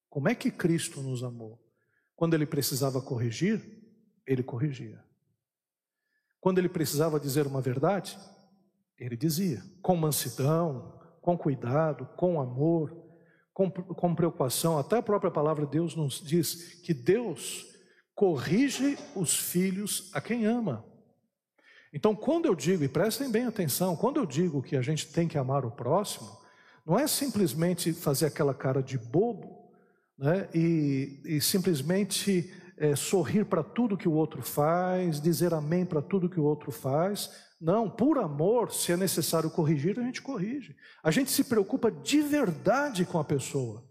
Como 0.09 0.29
é 0.29 0.35
que 0.35 0.49
Cristo 0.49 1.01
nos 1.01 1.23
amou? 1.23 1.61
Quando 2.15 2.33
ele 2.33 2.45
precisava 2.45 3.01
corrigir, 3.01 3.84
ele 4.25 4.43
corrigia. 4.43 5.03
Quando 6.39 6.59
ele 6.59 6.69
precisava 6.69 7.19
dizer 7.19 7.47
uma 7.47 7.61
verdade, 7.61 8.17
ele 8.97 9.17
dizia, 9.17 9.63
com 9.81 9.95
mansidão, 9.95 10.99
com 11.21 11.37
cuidado, 11.37 12.05
com 12.15 12.39
amor, 12.39 12.95
com, 13.53 13.69
com 13.71 14.13
preocupação. 14.13 14.77
Até 14.77 14.97
a 14.97 15.03
própria 15.03 15.31
palavra 15.31 15.65
de 15.65 15.71
Deus 15.71 15.95
nos 15.95 16.21
diz 16.21 16.81
que 16.81 16.93
Deus 16.93 17.65
corrige 18.13 18.97
os 19.15 19.37
filhos 19.37 20.09
a 20.13 20.21
quem 20.21 20.45
ama. 20.45 20.85
Então, 21.91 22.15
quando 22.15 22.45
eu 22.45 22.53
digo, 22.53 22.83
e 22.83 22.89
prestem 22.89 23.31
bem 23.31 23.45
atenção, 23.45 23.95
quando 23.95 24.17
eu 24.17 24.25
digo 24.25 24.61
que 24.61 24.75
a 24.75 24.81
gente 24.81 25.07
tem 25.07 25.27
que 25.27 25.37
amar 25.37 25.65
o 25.65 25.71
próximo, 25.71 26.29
não 26.85 26.99
é 26.99 27.07
simplesmente 27.07 27.93
fazer 27.93 28.25
aquela 28.25 28.53
cara 28.53 28.83
de 28.83 28.97
bobo 28.97 29.71
né, 30.17 30.47
e, 30.53 31.21
e 31.25 31.41
simplesmente 31.41 32.53
é, 32.77 32.95
sorrir 32.95 33.45
para 33.45 33.63
tudo 33.63 33.97
que 33.97 34.07
o 34.07 34.13
outro 34.13 34.41
faz, 34.41 35.21
dizer 35.21 35.53
amém 35.53 35.85
para 35.85 36.01
tudo 36.01 36.29
que 36.29 36.39
o 36.39 36.43
outro 36.43 36.71
faz. 36.71 37.29
Não, 37.59 37.89
por 37.89 38.17
amor, 38.17 38.71
se 38.71 38.91
é 38.91 38.97
necessário 38.97 39.49
corrigir, 39.49 39.97
a 39.99 40.03
gente 40.03 40.21
corrige. 40.21 40.75
A 41.03 41.09
gente 41.09 41.31
se 41.31 41.43
preocupa 41.45 41.89
de 41.89 42.21
verdade 42.21 43.05
com 43.05 43.17
a 43.17 43.23
pessoa. 43.23 43.83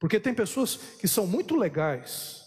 Porque 0.00 0.18
tem 0.18 0.32
pessoas 0.32 0.76
que 0.98 1.08
são 1.08 1.26
muito 1.26 1.56
legais, 1.56 2.44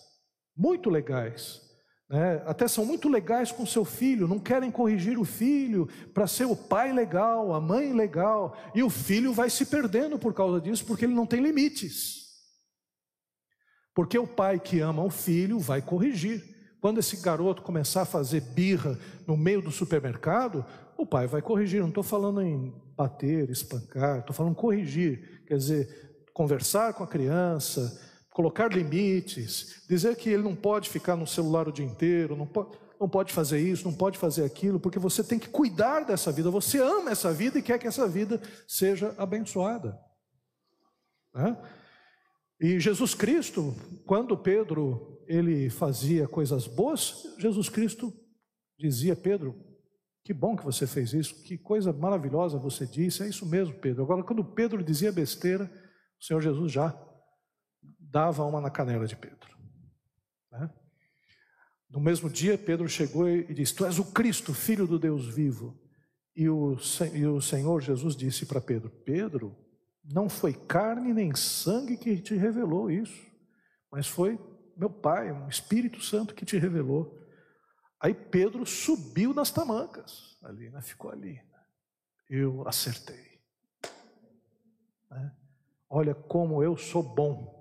muito 0.58 0.90
legais, 0.90 1.62
né? 2.10 2.42
até 2.46 2.68
são 2.68 2.86
muito 2.86 3.10
legais 3.10 3.52
com 3.52 3.66
seu 3.66 3.86
filho, 3.86 4.28
não 4.28 4.40
querem 4.40 4.72
corrigir 4.72 5.20
o 5.20 5.26
filho 5.26 5.88
para 6.14 6.28
ser 6.28 6.46
o 6.46 6.56
pai 6.56 6.92
legal, 6.94 7.54
a 7.54 7.62
mãe 7.62 7.94
legal, 7.94 8.58
e 8.74 8.82
o 8.82 8.90
filho 8.90 9.34
vai 9.34 9.50
se 9.50 9.66
perdendo 9.66 10.18
por 10.18 10.34
causa 10.34 10.60
disso, 10.60 10.86
porque 10.86 11.06
ele 11.06 11.14
não 11.14 11.26
tem 11.26 11.42
limites. 11.42 12.21
Porque 13.94 14.18
o 14.18 14.28
pai 14.28 14.60
que 14.60 14.80
ama 14.80 15.04
o 15.04 15.10
filho 15.10 15.60
vai 15.60 15.82
corrigir. 15.82 16.44
Quando 16.80 17.00
esse 17.00 17.18
garoto 17.18 17.62
começar 17.62 18.02
a 18.02 18.06
fazer 18.06 18.42
birra 18.42 18.98
no 19.28 19.38
meio 19.38 19.62
do 19.62 19.72
supermercado, 19.72 20.66
o 20.98 21.06
pai 21.06 21.28
vai 21.28 21.42
corrigir. 21.42 21.82
Não 21.82 21.90
estou 21.90 22.04
falando 22.04 22.42
em 22.42 22.74
bater, 22.96 23.50
espancar, 23.50 24.20
estou 24.20 24.36
falando 24.36 24.56
corrigir. 24.56 25.44
Quer 25.46 25.58
dizer, 25.58 26.24
conversar 26.34 26.94
com 26.94 27.04
a 27.04 27.08
criança, 27.08 28.02
colocar 28.32 28.72
limites, 28.72 29.84
dizer 29.88 30.16
que 30.16 30.30
ele 30.30 30.44
não 30.44 30.56
pode 30.56 30.90
ficar 30.90 31.16
no 31.16 31.28
celular 31.28 31.68
o 31.68 31.72
dia 31.72 31.86
inteiro, 31.86 32.36
não 32.36 32.48
pode, 32.48 32.78
não 33.00 33.10
pode 33.10 33.34
fazer 33.34 33.60
isso, 33.60 33.84
não 33.84 33.94
pode 33.94 34.18
fazer 34.18 34.46
aquilo, 34.46 34.80
porque 34.80 35.00
você 35.00 35.24
tem 35.24 35.40
que 35.40 35.50
cuidar 35.50 36.06
dessa 36.06 36.32
vida. 36.32 36.50
Você 36.52 36.80
ama 36.80 37.12
essa 37.12 37.34
vida 37.34 37.60
e 37.60 37.62
quer 37.62 37.80
que 37.80 37.88
essa 37.88 38.08
vida 38.08 38.42
seja 38.68 39.14
abençoada. 39.18 40.00
Né? 41.34 41.58
E 42.62 42.80
Jesus 42.80 43.16
Cristo, 43.16 43.76
quando 44.06 44.38
Pedro 44.38 45.20
ele 45.26 45.68
fazia 45.72 46.28
coisas 46.28 46.68
boas, 46.68 47.24
Jesus 47.40 47.68
Cristo 47.70 48.14
dizia: 48.78 49.16
Pedro, 49.16 49.56
que 50.24 50.32
bom 50.32 50.56
que 50.56 50.64
você 50.64 50.86
fez 50.86 51.12
isso, 51.12 51.42
que 51.42 51.58
coisa 51.58 51.92
maravilhosa 51.92 52.60
você 52.60 52.86
disse, 52.86 53.24
é 53.24 53.28
isso 53.28 53.48
mesmo, 53.48 53.74
Pedro. 53.80 54.04
Agora, 54.04 54.24
quando 54.24 54.46
Pedro 54.46 54.84
dizia 54.84 55.12
besteira, 55.12 55.66
o 56.20 56.24
Senhor 56.24 56.40
Jesus 56.40 56.72
já 56.72 56.96
dava 58.00 58.46
uma 58.46 58.62
na 58.62 58.70
canela 58.70 59.08
de 59.08 59.16
Pedro. 59.16 59.58
Né? 60.52 60.70
No 61.90 62.00
mesmo 62.00 62.30
dia, 62.30 62.60
Pedro 62.60 62.88
chegou 62.88 63.28
e 63.28 63.52
disse: 63.56 63.74
Tu 63.74 63.86
és 63.86 63.98
o 63.98 64.12
Cristo, 64.12 64.54
filho 64.54 64.86
do 64.86 65.00
Deus 65.00 65.28
vivo. 65.28 65.82
E 66.36 66.48
o, 66.48 66.78
e 67.14 67.26
o 67.26 67.42
Senhor 67.42 67.82
Jesus 67.82 68.16
disse 68.16 68.46
para 68.46 68.62
Pedro: 68.62 68.92
Pedro, 69.04 69.58
não 70.04 70.30
foi 70.30 70.54
carne 70.54 71.14
nem 71.14 71.36
sangue 71.36 71.98
que 71.98 72.18
te 72.20 72.36
revelou 72.36 72.90
isso, 72.90 73.26
mas 73.92 74.08
foi 74.08 74.40
meu 74.76 74.90
Pai, 74.90 75.32
um 75.32 75.48
Espírito 75.48 76.02
Santo 76.02 76.34
que 76.34 76.46
te 76.46 76.58
revelou. 76.58 77.20
Aí 78.00 78.14
Pedro 78.14 78.66
subiu 78.66 79.34
nas 79.34 79.52
tamancas, 79.52 80.38
ali, 80.42 80.70
né? 80.70 80.82
ficou 80.82 81.12
ali. 81.12 81.40
Eu 82.30 82.68
acertei. 82.68 83.40
Né? 85.10 85.32
Olha 85.90 86.16
como 86.16 86.64
eu 86.64 86.76
sou 86.78 87.04
bom. 87.04 87.60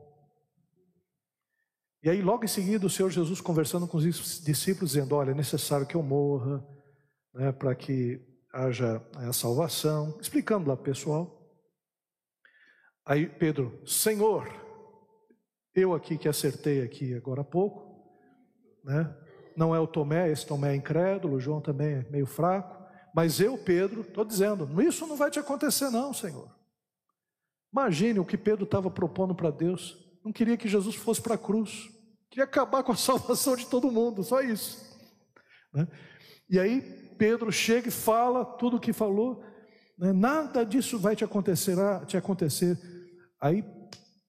E 2.03 2.09
aí, 2.09 2.23
logo 2.23 2.45
em 2.45 2.49
seguida, 2.49 2.87
o 2.87 2.91
Senhor 2.91 3.11
Jesus 3.11 3.43
conversando 3.43 3.87
com 3.87 3.99
os 3.99 4.41
discípulos, 4.43 4.93
dizendo: 4.93 5.15
Olha, 5.15 5.33
é 5.33 5.35
necessário 5.35 5.87
que 5.87 5.95
eu 5.95 6.03
morra, 6.03 6.67
né, 7.35 7.53
para 7.53 7.75
que 7.75 8.27
haja 8.51 9.07
a 9.17 9.33
salvação, 9.35 10.17
explicando 10.19 10.69
lá 10.71 10.77
pessoal. 10.77 11.40
Aí 13.11 13.27
Pedro, 13.27 13.77
Senhor, 13.85 14.49
eu 15.75 15.93
aqui 15.95 16.17
que 16.17 16.29
acertei 16.29 16.81
aqui 16.81 17.13
agora 17.13 17.41
há 17.41 17.45
pouco, 17.45 18.09
né? 18.85 19.13
Não 19.57 19.75
é 19.75 19.81
o 19.81 19.87
Tomé, 19.89 20.31
esse 20.31 20.47
Tomé 20.47 20.75
é 20.75 20.77
incrédulo, 20.77 21.35
o 21.35 21.41
João 21.41 21.61
também 21.61 21.89
é 21.89 22.07
meio 22.09 22.25
fraco, 22.25 22.81
mas 23.13 23.41
eu, 23.41 23.59
Pedro, 23.59 24.03
estou 24.03 24.25
dizendo, 24.25 24.81
isso 24.81 25.09
não 25.09 25.17
vai 25.17 25.29
te 25.29 25.41
acontecer 25.41 25.91
não, 25.91 26.15
Senhor. 26.15 26.55
Imagine 27.73 28.21
o 28.21 28.25
que 28.25 28.39
Pedro 28.39 28.63
estava 28.63 28.89
propondo 28.89 29.35
para 29.35 29.51
Deus. 29.51 29.99
Não 30.25 30.33
queria 30.33 30.57
que 30.57 30.69
Jesus 30.69 30.95
fosse 30.95 31.21
para 31.21 31.35
a 31.35 31.39
cruz. 31.39 31.89
Queria 32.31 32.45
acabar 32.45 32.85
com 32.85 32.93
a 32.93 32.95
salvação 32.97 33.57
de 33.57 33.67
todo 33.67 33.91
mundo, 33.91 34.23
só 34.23 34.41
isso. 34.41 34.89
Né? 35.75 35.89
E 36.49 36.61
aí 36.61 36.81
Pedro 37.19 37.51
chega 37.51 37.89
e 37.89 37.91
fala 37.91 38.45
tudo 38.45 38.77
o 38.77 38.81
que 38.81 38.93
falou. 38.93 39.43
Né? 39.99 40.13
Nada 40.13 40.65
disso 40.65 40.97
vai 40.97 41.17
te 41.17 41.25
acontecer, 41.25 41.75
te 42.07 42.17
acontecer 42.17 43.00
Aí 43.41 43.65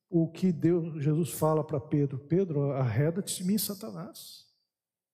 o 0.09 0.27
que 0.27 0.51
Deus, 0.51 1.01
Jesus 1.01 1.31
fala 1.31 1.63
para 1.63 1.79
Pedro, 1.79 2.19
Pedro, 2.19 2.71
arreda-te 2.71 3.37
de 3.37 3.43
mim, 3.43 3.57
Satanás. 3.57 4.45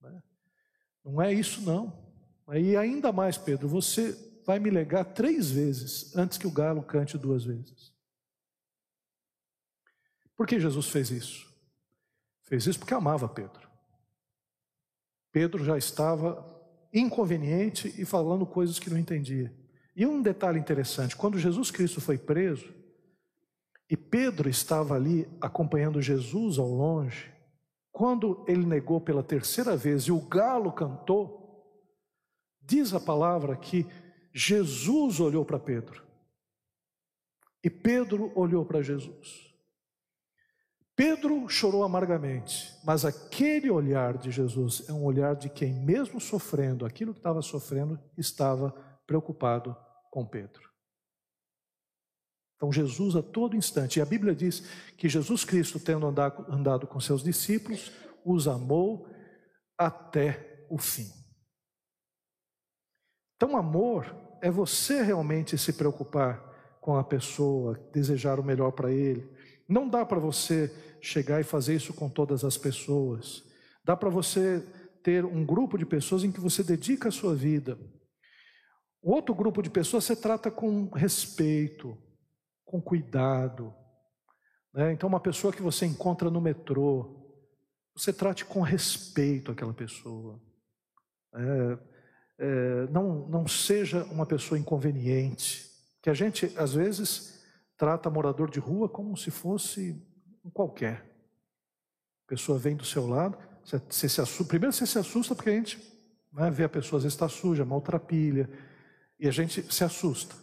Né? 0.02 0.22
Não 1.04 1.22
é 1.22 1.34
isso 1.34 1.62
não. 1.62 2.06
Aí 2.48 2.76
ainda 2.76 3.12
mais, 3.12 3.38
Pedro, 3.38 3.68
você 3.68 4.18
vai 4.46 4.60
me 4.60 4.70
legar 4.70 5.04
três 5.04 5.52
vezes 5.52 6.16
antes 6.16 6.38
que 6.38 6.48
o 6.48 6.52
galo 6.52 6.82
cante 6.82 7.18
duas 7.18 7.44
vezes. 7.44 7.94
Por 10.36 10.48
que 10.48 10.60
Jesus 10.60 10.88
fez 10.88 11.12
isso? 11.12 11.48
Fez 12.44 12.66
isso 12.66 12.80
porque 12.80 12.94
amava 12.94 13.28
Pedro. 13.28 13.68
Pedro 15.32 15.64
já 15.64 15.78
estava 15.78 16.46
inconveniente 16.94 17.94
e 18.02 18.06
falando 18.06 18.46
coisas 18.46 18.80
que 18.80 18.90
não 18.90 18.98
entendia. 18.98 19.54
E 19.96 20.06
um 20.06 20.22
detalhe 20.22 20.60
interessante: 20.60 21.16
quando 21.16 21.38
Jesus 21.38 21.70
Cristo 21.70 22.00
foi 22.00 22.18
preso, 22.18 22.74
e 23.90 23.96
Pedro 23.96 24.50
estava 24.50 24.96
ali 24.96 25.28
acompanhando 25.40 26.02
Jesus 26.02 26.58
ao 26.58 26.70
longe. 26.70 27.32
Quando 27.92 28.44
ele 28.48 28.66
negou 28.66 29.00
pela 29.00 29.24
terceira 29.24 29.76
vez 29.78 30.04
e 30.04 30.12
o 30.12 30.20
galo 30.20 30.72
cantou, 30.72 31.66
diz 32.62 32.94
a 32.94 33.00
palavra 33.00 33.56
que 33.56 33.88
Jesus 34.34 35.20
olhou 35.20 35.46
para 35.46 35.58
Pedro. 35.58 36.06
E 37.64 37.70
Pedro 37.70 38.32
olhou 38.36 38.66
para 38.66 38.82
Jesus. 38.82 39.48
Pedro 40.96 41.48
chorou 41.48 41.84
amargamente, 41.84 42.74
mas 42.84 43.06
aquele 43.06 43.70
olhar 43.70 44.18
de 44.18 44.32
Jesus 44.32 44.84
é 44.90 44.94
um 44.94 45.04
olhar 45.04 45.36
de 45.36 45.48
quem, 45.48 45.72
mesmo 45.72 46.20
sofrendo 46.20 46.86
aquilo 46.86 47.14
que 47.14 47.20
estava 47.20 47.42
sofrendo, 47.42 48.00
estava 48.18 48.72
preocupado 49.06 49.78
com 50.10 50.26
Pedro. 50.26 50.67
Então, 52.58 52.72
Jesus 52.74 53.16
a 53.16 53.22
todo 53.22 53.56
instante, 53.56 54.00
e 54.00 54.02
a 54.02 54.06
Bíblia 54.06 54.36
diz 54.36 54.62
que 54.98 55.08
Jesus 55.08 55.46
Cristo, 55.46 55.80
tendo 55.80 56.08
andado, 56.08 56.88
com 56.88 57.00
seus 57.00 57.24
discípulos, 57.24 57.92
os 58.26 58.48
amou 58.48 59.08
até 59.78 60.66
o 60.70 60.78
fim. 60.78 61.08
Então, 63.36 63.56
amor 63.56 64.14
é 64.42 64.50
você 64.50 65.04
realmente 65.04 65.56
se 65.56 65.72
preocupar 65.72 66.44
com 66.82 66.98
a 66.98 67.04
pessoa, 67.04 67.80
desejar 67.94 68.40
o 68.40 68.44
melhor 68.44 68.72
para 68.72 68.92
ele. 68.92 69.30
Não 69.70 69.88
dá 69.88 70.04
para 70.04 70.20
você 70.20 70.74
chegar 71.00 71.40
e 71.40 71.44
fazer 71.44 71.76
isso 71.76 71.94
com 71.94 72.10
todas 72.10 72.44
as 72.44 72.58
pessoas. 72.58 73.44
Dá 73.86 73.96
para 73.96 74.10
você 74.10 74.66
ter 75.04 75.24
um 75.24 75.46
grupo 75.46 75.78
de 75.78 75.86
pessoas 75.86 76.24
em 76.24 76.32
que 76.32 76.40
você 76.40 76.64
dedica 76.64 77.10
a 77.10 77.12
sua 77.12 77.36
vida. 77.36 77.78
O 79.02 79.14
outro 79.14 79.36
grupo 79.36 79.62
de 79.62 79.70
pessoas 79.70 80.06
você 80.06 80.16
trata 80.16 80.50
com 80.50 80.90
respeito, 80.90 81.98
com 82.68 82.82
cuidado. 82.82 83.74
Né? 84.74 84.92
Então, 84.92 85.10
uma 85.10 85.20
pessoa 85.20 85.52
que 85.52 85.62
você 85.62 85.86
encontra 85.86 86.30
no 86.30 86.42
metrô, 86.42 87.26
você 87.96 88.14
trate 88.14 88.46
com 88.46 88.62
respeito 88.62 89.52
aquela 89.52 89.74
pessoa. 89.74 90.40
É, 91.34 91.80
é, 92.40 92.88
não, 92.92 93.28
não 93.28 93.48
seja 93.48 94.04
uma 94.06 94.26
pessoa 94.26 94.60
inconveniente. 94.60 95.66
Que 96.02 96.10
a 96.10 96.14
gente, 96.14 96.54
às 96.58 96.74
vezes, 96.74 97.44
trata 97.76 98.10
morador 98.10 98.52
de 98.52 98.60
rua 98.60 98.88
como 98.88 99.18
se 99.18 99.32
fosse 99.32 100.00
um 100.46 100.50
qualquer. 100.52 101.04
A 102.26 102.30
pessoa 102.30 102.60
vem 102.60 102.76
do 102.76 102.86
seu 102.86 103.08
lado, 103.08 103.38
você, 103.64 103.82
você 103.90 104.10
se 104.10 104.22
assusta, 104.22 104.50
primeiro 104.50 104.74
você 104.74 104.86
se 104.86 105.00
assusta 105.00 105.34
porque 105.34 105.50
a 105.50 105.54
gente 105.54 105.82
né, 106.34 106.52
vê 106.52 106.66
a 106.66 106.70
pessoa 106.70 106.98
às 106.98 107.04
vezes 107.04 107.16
está 107.16 107.30
suja, 107.30 107.64
maltrapilha, 107.64 108.50
e 109.20 109.28
a 109.28 109.32
gente 109.32 109.74
se 109.74 109.84
assusta. 109.84 110.36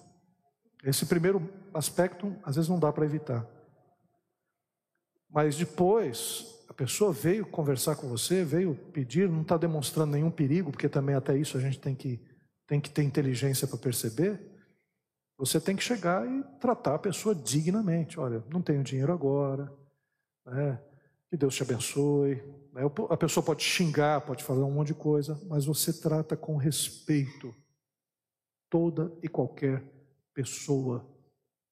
Esse 0.85 1.07
primeiro 1.07 1.51
aspecto, 1.72 2.37
às 2.43 2.57
vezes, 2.57 2.68
não 2.68 2.78
dá 2.78 2.93
para 2.93 3.07
evitar. 3.07 3.47
Mas 5.30 5.57
depois, 5.57 6.62
a 6.68 6.74
pessoa 6.74 7.12
veio 7.12 7.47
conversar 7.47 7.97
com 7.97 8.09
você, 8.09 8.45
veio 8.45 8.74
pedir, 8.93 9.28
não 9.28 9.43
está 9.43 9.57
demonstrando 9.57 10.12
nenhum 10.12 10.30
perigo, 10.30 10.70
porque 10.70 10.89
também 10.89 11.14
até 11.14 11.37
isso 11.37 11.57
a 11.57 11.61
gente 11.61 11.78
tem 11.78 11.95
que, 11.95 12.20
tem 12.66 12.80
que 12.80 12.91
ter 12.91 13.03
inteligência 13.03 13.66
para 13.66 13.78
perceber. 13.78 14.41
Você 15.39 15.61
tem 15.61 15.74
que 15.74 15.82
chegar 15.82 16.26
e 16.28 16.45
tratar 16.61 16.95
a 16.95 16.99
pessoa 16.99 17.35
dignamente. 17.35 18.20
Olha, 18.20 18.45
não 18.49 18.62
tenho 18.62 18.85
dinheiro 18.85 19.12
agora, 19.12 19.72
né? 20.47 20.78
que 21.30 21.37
Deus 21.37 21.55
te 21.55 21.62
abençoe. 21.62 22.37
Né? 22.72 22.82
A 23.09 23.16
pessoa 23.16 23.45
pode 23.45 23.62
xingar, 23.62 24.20
pode 24.20 24.45
fazer 24.45 24.61
um 24.61 24.70
monte 24.70 24.89
de 24.89 24.95
coisa, 24.95 25.41
mas 25.49 25.64
você 25.64 25.93
trata 25.93 26.37
com 26.37 26.57
respeito 26.57 27.55
toda 28.70 29.12
e 29.22 29.28
qualquer 29.28 29.82
pessoa, 30.35 31.09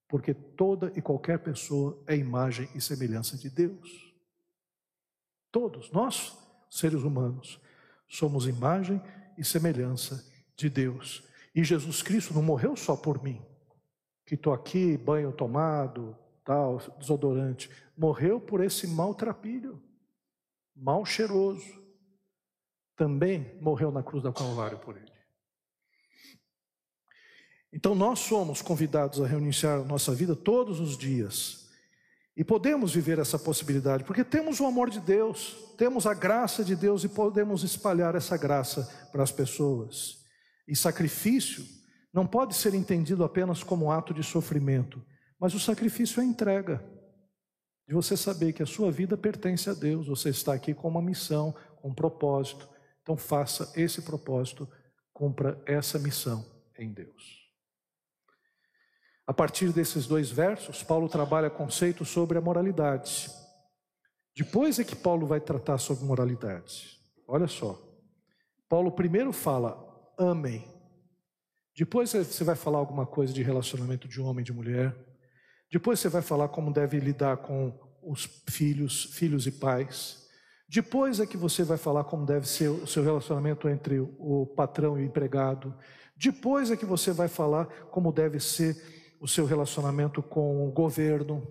porque 0.08 0.32
toda 0.32 0.92
e 0.96 1.02
qualquer 1.02 1.40
pessoa 1.40 2.02
é 2.06 2.16
imagem 2.16 2.68
e 2.74 2.80
semelhança 2.80 3.36
de 3.36 3.50
Deus. 3.50 4.14
Todos 5.50 5.90
nós, 5.90 6.38
seres 6.70 7.02
humanos, 7.02 7.60
somos 8.08 8.46
imagem 8.46 9.02
e 9.36 9.44
semelhança 9.44 10.24
de 10.56 10.70
Deus. 10.70 11.28
E 11.54 11.62
Jesus 11.62 12.02
Cristo 12.02 12.32
não 12.32 12.42
morreu 12.42 12.76
só 12.76 12.96
por 12.96 13.22
mim, 13.22 13.44
que 14.24 14.34
estou 14.34 14.52
aqui, 14.54 14.96
banho 14.96 15.32
tomado, 15.32 16.16
tal, 16.44 16.78
desodorante. 16.98 17.70
Morreu 17.96 18.40
por 18.40 18.62
esse 18.62 18.86
maltrapilho, 18.86 19.82
mal 20.74 21.04
cheiroso. 21.04 21.82
Também 22.96 23.58
morreu 23.60 23.90
na 23.90 24.02
cruz 24.02 24.22
da 24.22 24.32
Calvário 24.32 24.78
por 24.78 24.96
ele. 24.96 25.11
Então 27.72 27.94
nós 27.94 28.18
somos 28.18 28.60
convidados 28.60 29.20
a 29.20 29.26
reiniciar 29.26 29.80
a 29.80 29.84
nossa 29.84 30.14
vida 30.14 30.36
todos 30.36 30.78
os 30.78 30.96
dias. 30.96 31.62
E 32.36 32.44
podemos 32.44 32.94
viver 32.94 33.18
essa 33.18 33.38
possibilidade, 33.38 34.04
porque 34.04 34.24
temos 34.24 34.60
o 34.60 34.66
amor 34.66 34.90
de 34.90 35.00
Deus, 35.00 35.56
temos 35.76 36.06
a 36.06 36.14
graça 36.14 36.64
de 36.64 36.74
Deus 36.74 37.04
e 37.04 37.08
podemos 37.08 37.62
espalhar 37.62 38.14
essa 38.14 38.36
graça 38.36 39.08
para 39.10 39.22
as 39.22 39.30
pessoas. 39.30 40.24
E 40.66 40.74
sacrifício 40.74 41.64
não 42.12 42.26
pode 42.26 42.54
ser 42.54 42.74
entendido 42.74 43.24
apenas 43.24 43.62
como 43.62 43.90
ato 43.90 44.14
de 44.14 44.22
sofrimento, 44.22 45.02
mas 45.38 45.54
o 45.54 45.60
sacrifício 45.60 46.20
é 46.20 46.24
entrega. 46.24 46.82
De 47.86 47.94
você 47.94 48.16
saber 48.16 48.52
que 48.52 48.62
a 48.62 48.66
sua 48.66 48.90
vida 48.90 49.16
pertence 49.16 49.68
a 49.68 49.74
Deus, 49.74 50.06
você 50.06 50.30
está 50.30 50.54
aqui 50.54 50.72
com 50.72 50.88
uma 50.88 51.02
missão, 51.02 51.54
com 51.76 51.88
um 51.88 51.94
propósito. 51.94 52.68
Então 53.02 53.16
faça 53.16 53.70
esse 53.74 54.02
propósito, 54.02 54.68
cumpra 55.12 55.60
essa 55.66 55.98
missão 55.98 56.46
em 56.78 56.92
Deus. 56.92 57.41
A 59.32 59.34
partir 59.34 59.72
desses 59.72 60.06
dois 60.06 60.30
versos, 60.30 60.82
Paulo 60.82 61.08
trabalha 61.08 61.48
conceitos 61.48 62.10
sobre 62.10 62.36
a 62.36 62.40
moralidade. 62.42 63.30
Depois 64.36 64.78
é 64.78 64.84
que 64.84 64.94
Paulo 64.94 65.26
vai 65.26 65.40
tratar 65.40 65.78
sobre 65.78 66.04
moralidade. 66.04 67.00
Olha 67.26 67.46
só. 67.46 67.82
Paulo 68.68 68.92
primeiro 68.92 69.32
fala, 69.32 69.82
amem. 70.18 70.68
Depois 71.74 72.10
você 72.10 72.44
vai 72.44 72.54
falar 72.54 72.76
alguma 72.76 73.06
coisa 73.06 73.32
de 73.32 73.42
relacionamento 73.42 74.06
de 74.06 74.20
homem 74.20 74.42
e 74.42 74.44
de 74.44 74.52
mulher. 74.52 74.94
Depois 75.72 75.98
você 75.98 76.10
vai 76.10 76.20
falar 76.20 76.48
como 76.48 76.70
deve 76.70 77.00
lidar 77.00 77.38
com 77.38 77.72
os 78.02 78.26
filhos, 78.50 79.14
filhos 79.14 79.46
e 79.46 79.52
pais. 79.52 80.28
Depois 80.68 81.20
é 81.20 81.26
que 81.26 81.38
você 81.38 81.64
vai 81.64 81.78
falar 81.78 82.04
como 82.04 82.26
deve 82.26 82.46
ser 82.46 82.68
o 82.68 82.86
seu 82.86 83.02
relacionamento 83.02 83.66
entre 83.66 83.98
o 83.98 84.44
patrão 84.54 84.98
e 84.98 85.04
o 85.04 85.06
empregado. 85.06 85.74
Depois 86.14 86.70
é 86.70 86.76
que 86.76 86.84
você 86.84 87.12
vai 87.12 87.28
falar 87.28 87.64
como 87.90 88.12
deve 88.12 88.38
ser 88.38 89.00
o 89.22 89.28
seu 89.28 89.46
relacionamento 89.46 90.20
com 90.20 90.66
o 90.66 90.72
governo. 90.72 91.46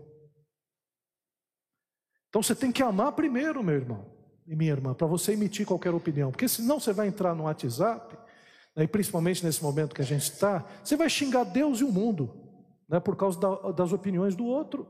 Então 2.28 2.44
você 2.44 2.54
tem 2.54 2.70
que 2.70 2.84
amar 2.84 3.14
primeiro, 3.14 3.64
meu 3.64 3.76
irmão 3.76 4.14
e 4.46 4.54
minha 4.58 4.72
irmã, 4.72 4.94
para 4.94 5.08
você 5.08 5.32
emitir 5.32 5.66
qualquer 5.66 5.94
opinião, 5.94 6.32
porque 6.32 6.50
senão 6.50 6.82
você 6.82 6.92
vai 6.92 7.08
entrar 7.08 7.34
no 7.34 7.44
WhatsApp, 7.44 8.18
né, 8.76 8.84
e 8.84 8.88
principalmente 8.88 9.46
nesse 9.46 9.64
momento 9.64 9.96
que 9.96 10.02
a 10.02 10.06
gente 10.06 10.24
está, 10.24 10.68
você 10.84 10.98
vai 10.98 11.10
xingar 11.10 11.46
Deus 11.46 11.80
e 11.80 11.86
o 11.86 11.92
mundo, 11.92 12.36
né, 12.90 13.00
por 13.00 13.16
causa 13.16 13.40
da, 13.40 13.72
das 13.72 13.94
opiniões 13.94 14.36
do 14.36 14.44
outro. 14.44 14.86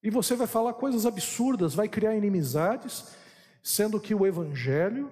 E 0.00 0.10
você 0.10 0.36
vai 0.36 0.46
falar 0.46 0.74
coisas 0.74 1.06
absurdas, 1.06 1.74
vai 1.74 1.88
criar 1.88 2.14
inimizades, 2.14 3.16
sendo 3.64 3.98
que 3.98 4.14
o 4.14 4.24
Evangelho, 4.24 5.10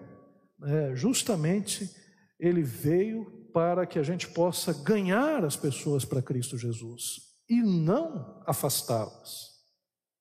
né, 0.61 0.95
justamente, 0.95 1.91
ele 2.39 2.63
veio 2.63 3.42
para 3.53 3.87
que 3.87 3.99
a 3.99 4.03
gente 4.03 4.29
possa 4.29 4.73
ganhar 4.73 5.45
as 5.45 5.57
pessoas 5.57 6.05
para 6.05 6.23
Cristo 6.23 6.57
Jesus 6.57 7.33
e 7.49 7.63
não 7.63 8.43
afastá-las. 8.47 9.53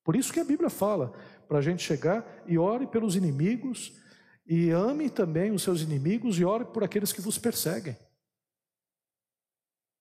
Por 0.04 0.16
isso 0.16 0.34
que 0.34 0.40
a 0.40 0.44
Bíblia 0.46 0.70
fala 0.70 1.14
para 1.48 1.60
a 1.60 1.62
gente 1.62 1.82
chegar 1.84 2.44
e 2.46 2.58
ore 2.58 2.88
pelos 2.88 3.16
inimigos 3.16 3.98
e 4.46 4.70
ame 4.70 5.10
também 5.10 5.52
os 5.52 5.64
seus 5.64 5.82
inimigos 5.82 6.38
e 6.40 6.46
ore 6.46 6.66
por 6.66 6.84
aqueles 6.84 7.14
que 7.14 7.22
vos 7.22 7.38
perseguem. 7.38 7.98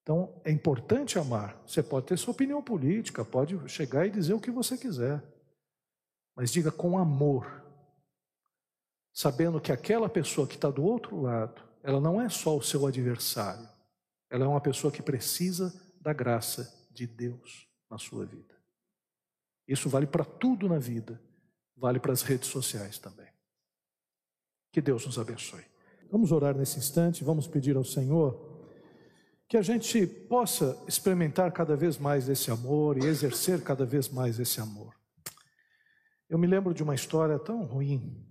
Então 0.02 0.40
é 0.44 0.50
importante 0.50 1.18
amar. 1.18 1.62
Você 1.66 1.82
pode 1.82 2.06
ter 2.06 2.18
sua 2.18 2.32
opinião 2.32 2.62
política, 2.62 3.24
pode 3.24 3.56
chegar 3.68 4.06
e 4.06 4.10
dizer 4.10 4.32
o 4.32 4.40
que 4.40 4.50
você 4.50 4.76
quiser, 4.76 5.22
mas 6.34 6.50
diga 6.50 6.72
com 6.72 6.98
amor, 6.98 7.64
sabendo 9.12 9.60
que 9.60 9.70
aquela 9.70 10.08
pessoa 10.08 10.46
que 10.46 10.54
está 10.54 10.70
do 10.70 10.82
outro 10.82 11.20
lado 11.20 11.69
ela 11.82 12.00
não 12.00 12.20
é 12.20 12.28
só 12.28 12.56
o 12.56 12.62
seu 12.62 12.86
adversário, 12.86 13.68
ela 14.28 14.44
é 14.44 14.48
uma 14.48 14.60
pessoa 14.60 14.92
que 14.92 15.02
precisa 15.02 15.72
da 16.00 16.12
graça 16.12 16.88
de 16.90 17.06
Deus 17.06 17.68
na 17.90 17.98
sua 17.98 18.24
vida. 18.24 18.54
Isso 19.66 19.88
vale 19.88 20.06
para 20.06 20.24
tudo 20.24 20.68
na 20.68 20.78
vida, 20.78 21.20
vale 21.76 21.98
para 22.00 22.12
as 22.12 22.22
redes 22.22 22.48
sociais 22.48 22.98
também. 22.98 23.28
Que 24.72 24.80
Deus 24.80 25.04
nos 25.06 25.18
abençoe. 25.18 25.64
Vamos 26.10 26.32
orar 26.32 26.56
nesse 26.56 26.78
instante, 26.78 27.24
vamos 27.24 27.46
pedir 27.46 27.76
ao 27.76 27.84
Senhor 27.84 28.48
que 29.48 29.56
a 29.56 29.62
gente 29.62 30.06
possa 30.06 30.80
experimentar 30.86 31.50
cada 31.52 31.74
vez 31.74 31.98
mais 31.98 32.28
esse 32.28 32.52
amor 32.52 32.96
e 32.96 33.04
exercer 33.04 33.62
cada 33.64 33.84
vez 33.84 34.08
mais 34.08 34.38
esse 34.38 34.60
amor. 34.60 34.94
Eu 36.28 36.38
me 36.38 36.46
lembro 36.46 36.72
de 36.72 36.84
uma 36.84 36.94
história 36.94 37.36
tão 37.36 37.64
ruim 37.64 38.24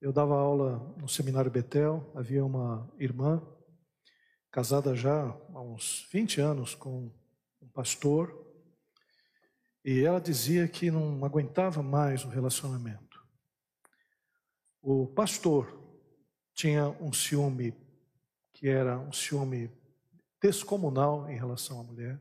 eu 0.00 0.12
dava 0.12 0.34
aula 0.34 0.78
no 0.96 1.08
seminário 1.08 1.50
Betel, 1.50 2.12
havia 2.14 2.44
uma 2.44 2.88
irmã, 2.98 3.42
casada 4.50 4.94
já 4.94 5.24
há 5.52 5.60
uns 5.60 6.08
20 6.12 6.40
anos 6.40 6.74
com 6.74 7.12
um 7.60 7.68
pastor, 7.68 8.46
e 9.84 10.04
ela 10.04 10.20
dizia 10.20 10.68
que 10.68 10.90
não 10.90 11.24
aguentava 11.24 11.82
mais 11.82 12.24
o 12.24 12.28
relacionamento. 12.28 13.26
O 14.80 15.06
pastor 15.06 15.78
tinha 16.54 16.88
um 17.00 17.12
ciúme 17.12 17.74
que 18.52 18.68
era 18.68 18.98
um 18.98 19.12
ciúme 19.12 19.70
descomunal 20.40 21.28
em 21.28 21.36
relação 21.36 21.80
à 21.80 21.82
mulher. 21.82 22.20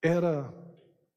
Era 0.00 0.52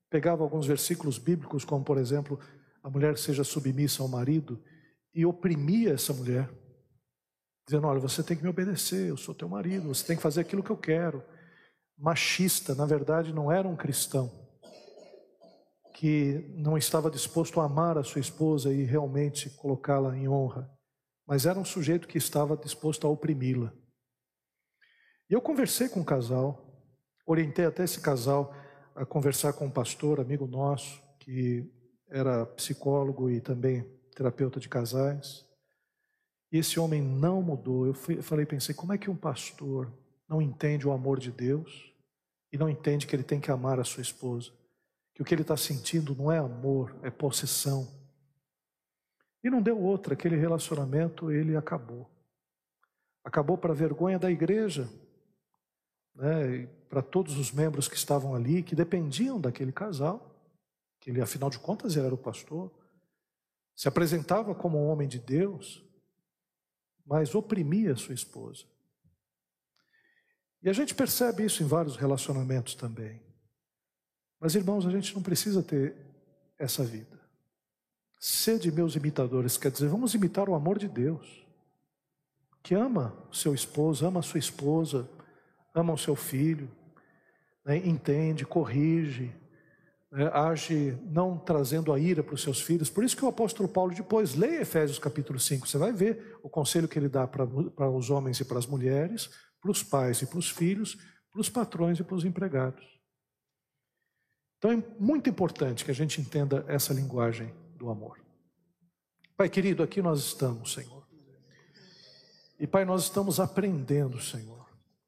pegava 0.10 0.44
alguns 0.44 0.66
versículos 0.66 1.18
bíblicos, 1.18 1.66
como 1.66 1.84
por 1.84 1.98
exemplo, 1.98 2.40
a 2.82 2.90
mulher 2.90 3.18
seja 3.18 3.44
submissa 3.44 4.02
ao 4.02 4.08
marido, 4.08 4.64
e 5.16 5.26
oprimia 5.26 5.94
essa 5.94 6.12
mulher, 6.14 6.50
dizendo: 7.66 7.88
Olha, 7.88 8.00
você 8.00 8.22
tem 8.22 8.36
que 8.36 8.44
me 8.44 8.50
obedecer, 8.50 9.08
eu 9.08 9.18
sou 9.18 9.34
teu 9.34 9.48
marido, 9.48 9.88
você 9.88 10.06
tem 10.06 10.18
que 10.18 10.22
fazer 10.22 10.42
aquilo 10.42 10.62
que 10.62 10.70
eu 10.70 10.78
quero. 10.78 11.24
machista, 11.98 12.76
na 12.76 12.86
verdade 12.86 13.34
não 13.34 13.50
era 13.50 13.66
um 13.66 13.76
cristão, 13.76 14.30
que 15.94 16.54
não 16.58 16.78
estava 16.78 17.10
disposto 17.10 17.62
a 17.62 17.66
amar 17.66 17.98
a 17.98 18.04
sua 18.04 18.20
esposa 18.20 18.74
e 18.74 18.84
realmente 18.84 19.50
colocá-la 19.52 20.18
em 20.18 20.28
honra, 20.28 20.70
mas 21.26 21.46
era 21.46 21.58
um 21.58 21.64
sujeito 21.64 22.08
que 22.08 22.18
estava 22.18 22.58
disposto 22.58 23.08
a 23.08 23.10
oprimi-la. 23.10 23.72
E 25.30 25.34
eu 25.34 25.42
conversei 25.42 25.88
com 25.88 26.02
o 26.02 26.06
casal, 26.06 26.62
orientei 27.26 27.66
até 27.66 27.86
esse 27.86 28.02
casal 28.02 28.54
a 28.94 29.06
conversar 29.06 29.54
com 29.54 29.66
um 29.66 29.72
pastor, 29.72 30.20
amigo 30.20 30.46
nosso, 30.46 31.02
que 31.20 31.68
era 32.10 32.46
psicólogo 32.46 33.30
e 33.30 33.42
também 33.42 33.84
terapeuta 34.16 34.60
de 34.60 34.70
casais. 34.70 35.46
E 36.52 36.58
esse 36.58 36.80
homem 36.80 37.02
não 37.02 37.42
mudou. 37.42 37.86
Eu 37.86 37.94
falei, 37.94 38.46
pensei, 38.46 38.74
como 38.74 38.94
é 38.94 38.98
que 38.98 39.10
um 39.10 39.16
pastor 39.16 39.92
não 40.28 40.42
entende 40.42 40.88
o 40.88 40.92
amor 40.92 41.20
de 41.20 41.32
Deus 41.32 41.94
e 42.52 42.58
não 42.58 42.70
entende 42.70 43.06
que 43.06 43.16
ele 43.16 43.24
tem 43.24 43.40
que 43.40 43.52
amar 43.52 43.80
a 43.80 43.84
sua 43.84 44.02
esposa? 44.02 44.52
Que 45.14 45.22
o 45.22 45.26
que 45.26 45.34
ele 45.34 45.42
está 45.42 45.58
sentindo 45.58 46.16
não 46.16 46.32
é 46.32 46.38
amor, 46.38 46.96
é 47.04 47.12
possessão. 47.12 47.88
E 49.44 49.50
não 49.50 49.62
deu 49.62 49.80
outra, 49.80 50.14
aquele 50.14 50.38
relacionamento 50.38 51.32
ele 51.32 51.56
acabou. 51.56 52.10
Acabou 53.24 53.58
para 53.58 53.74
vergonha 53.74 54.18
da 54.18 54.32
igreja, 54.32 54.90
né, 56.16 56.68
para 56.88 57.02
todos 57.02 57.38
os 57.38 57.52
membros 57.52 57.88
que 57.88 57.96
estavam 57.96 58.34
ali, 58.34 58.64
que 58.64 58.76
dependiam 58.76 59.40
daquele 59.40 59.72
casal, 59.72 60.32
que 61.00 61.10
ele, 61.10 61.22
afinal 61.22 61.50
de 61.50 61.60
contas, 61.60 61.96
ele 61.96 62.06
era 62.06 62.16
o 62.16 62.18
pastor, 62.18 62.72
se 63.76 63.88
apresentava 63.88 64.56
como 64.56 64.78
um 64.78 64.88
homem 64.88 65.08
de 65.08 65.20
Deus, 65.20 65.84
mas 67.06 67.36
oprimia 67.36 67.96
sua 67.96 68.16
esposa. 68.16 68.66
E 70.64 70.70
a 70.70 70.74
gente 70.74 70.96
percebe 70.96 71.46
isso 71.46 71.62
em 71.62 71.68
vários 71.68 71.96
relacionamentos 71.96 72.74
também. 72.74 73.22
Mas, 74.40 74.56
irmãos, 74.56 74.86
a 74.86 74.90
gente 74.90 75.14
não 75.14 75.22
precisa 75.22 75.62
ter 75.62 75.96
essa 76.58 76.84
vida. 76.84 77.20
Sede 78.20 78.72
meus 78.72 78.96
imitadores, 78.96 79.58
quer 79.58 79.70
dizer, 79.70 79.88
vamos 79.88 80.14
imitar 80.16 80.50
o 80.50 80.56
amor 80.56 80.80
de 80.80 80.88
Deus, 80.88 81.46
que 82.64 82.74
ama 82.74 83.16
seu 83.32 83.54
esposo, 83.54 84.08
ama 84.08 84.24
sua 84.24 84.40
esposa, 84.40 85.08
ama 85.74 85.94
o 85.94 85.98
seu 85.98 86.16
filho, 86.16 86.72
né, 87.64 87.78
entende, 87.78 88.46
corrige, 88.46 89.32
né, 90.16 90.30
age 90.34 90.98
não 91.06 91.38
trazendo 91.38 91.92
a 91.92 92.00
ira 92.00 92.24
para 92.24 92.36
os 92.36 92.42
seus 92.42 92.62
filhos. 92.62 92.90
Por 92.90 93.04
isso 93.04 93.16
que 93.16 93.26
o 93.26 93.28
apóstolo 93.28 93.68
Paulo 93.68 93.94
depois 93.94 94.36
leia 94.36 94.62
Efésios 94.62 94.98
capítulo 94.98 95.40
5, 95.40 95.68
você 95.68 95.78
vai 95.78 95.92
ver 95.92 96.38
o 96.42 96.50
conselho 96.50 96.88
que 96.88 96.98
ele 96.98 97.10
dá 97.10 97.28
para, 97.28 97.46
para 97.46 97.90
os 97.90 98.10
homens 98.10 98.40
e 98.40 98.46
para 98.46 98.58
as 98.58 98.66
mulheres, 98.66 99.30
para 99.62 99.72
os 99.72 99.84
pais 99.84 100.22
e 100.22 100.26
para 100.26 100.40
os 100.40 100.50
filhos, 100.50 100.98
para 101.32 101.42
os 101.42 101.50
patrões 101.50 102.00
e 102.00 102.04
para 102.04 102.16
os 102.16 102.24
empregados. 102.24 102.86
Então 104.58 104.72
é 104.72 104.84
muito 105.00 105.30
importante 105.30 105.84
que 105.84 105.92
a 105.92 105.96
gente 105.96 106.22
entenda 106.22 106.66
essa 106.68 106.94
linguagem 106.94 107.54
do 107.76 107.90
amor. 107.90 108.20
Pai 109.36 109.50
querido, 109.50 109.84
aqui 109.84 110.02
nós 110.02 110.20
estamos, 110.20 110.74
Senhor. 110.74 111.06
E 112.58 112.66
Pai, 112.66 112.86
nós 112.86 113.04
estamos 113.04 113.40
aprendendo, 113.40 114.20
Senhor 114.22 114.66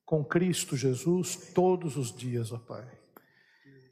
com 0.07 0.23
Cristo 0.23 0.77
Jesus 0.77 1.35
todos 1.53 1.97
os 1.97 2.15
dias, 2.15 2.53
ó 2.53 2.57
Pai. 2.57 2.87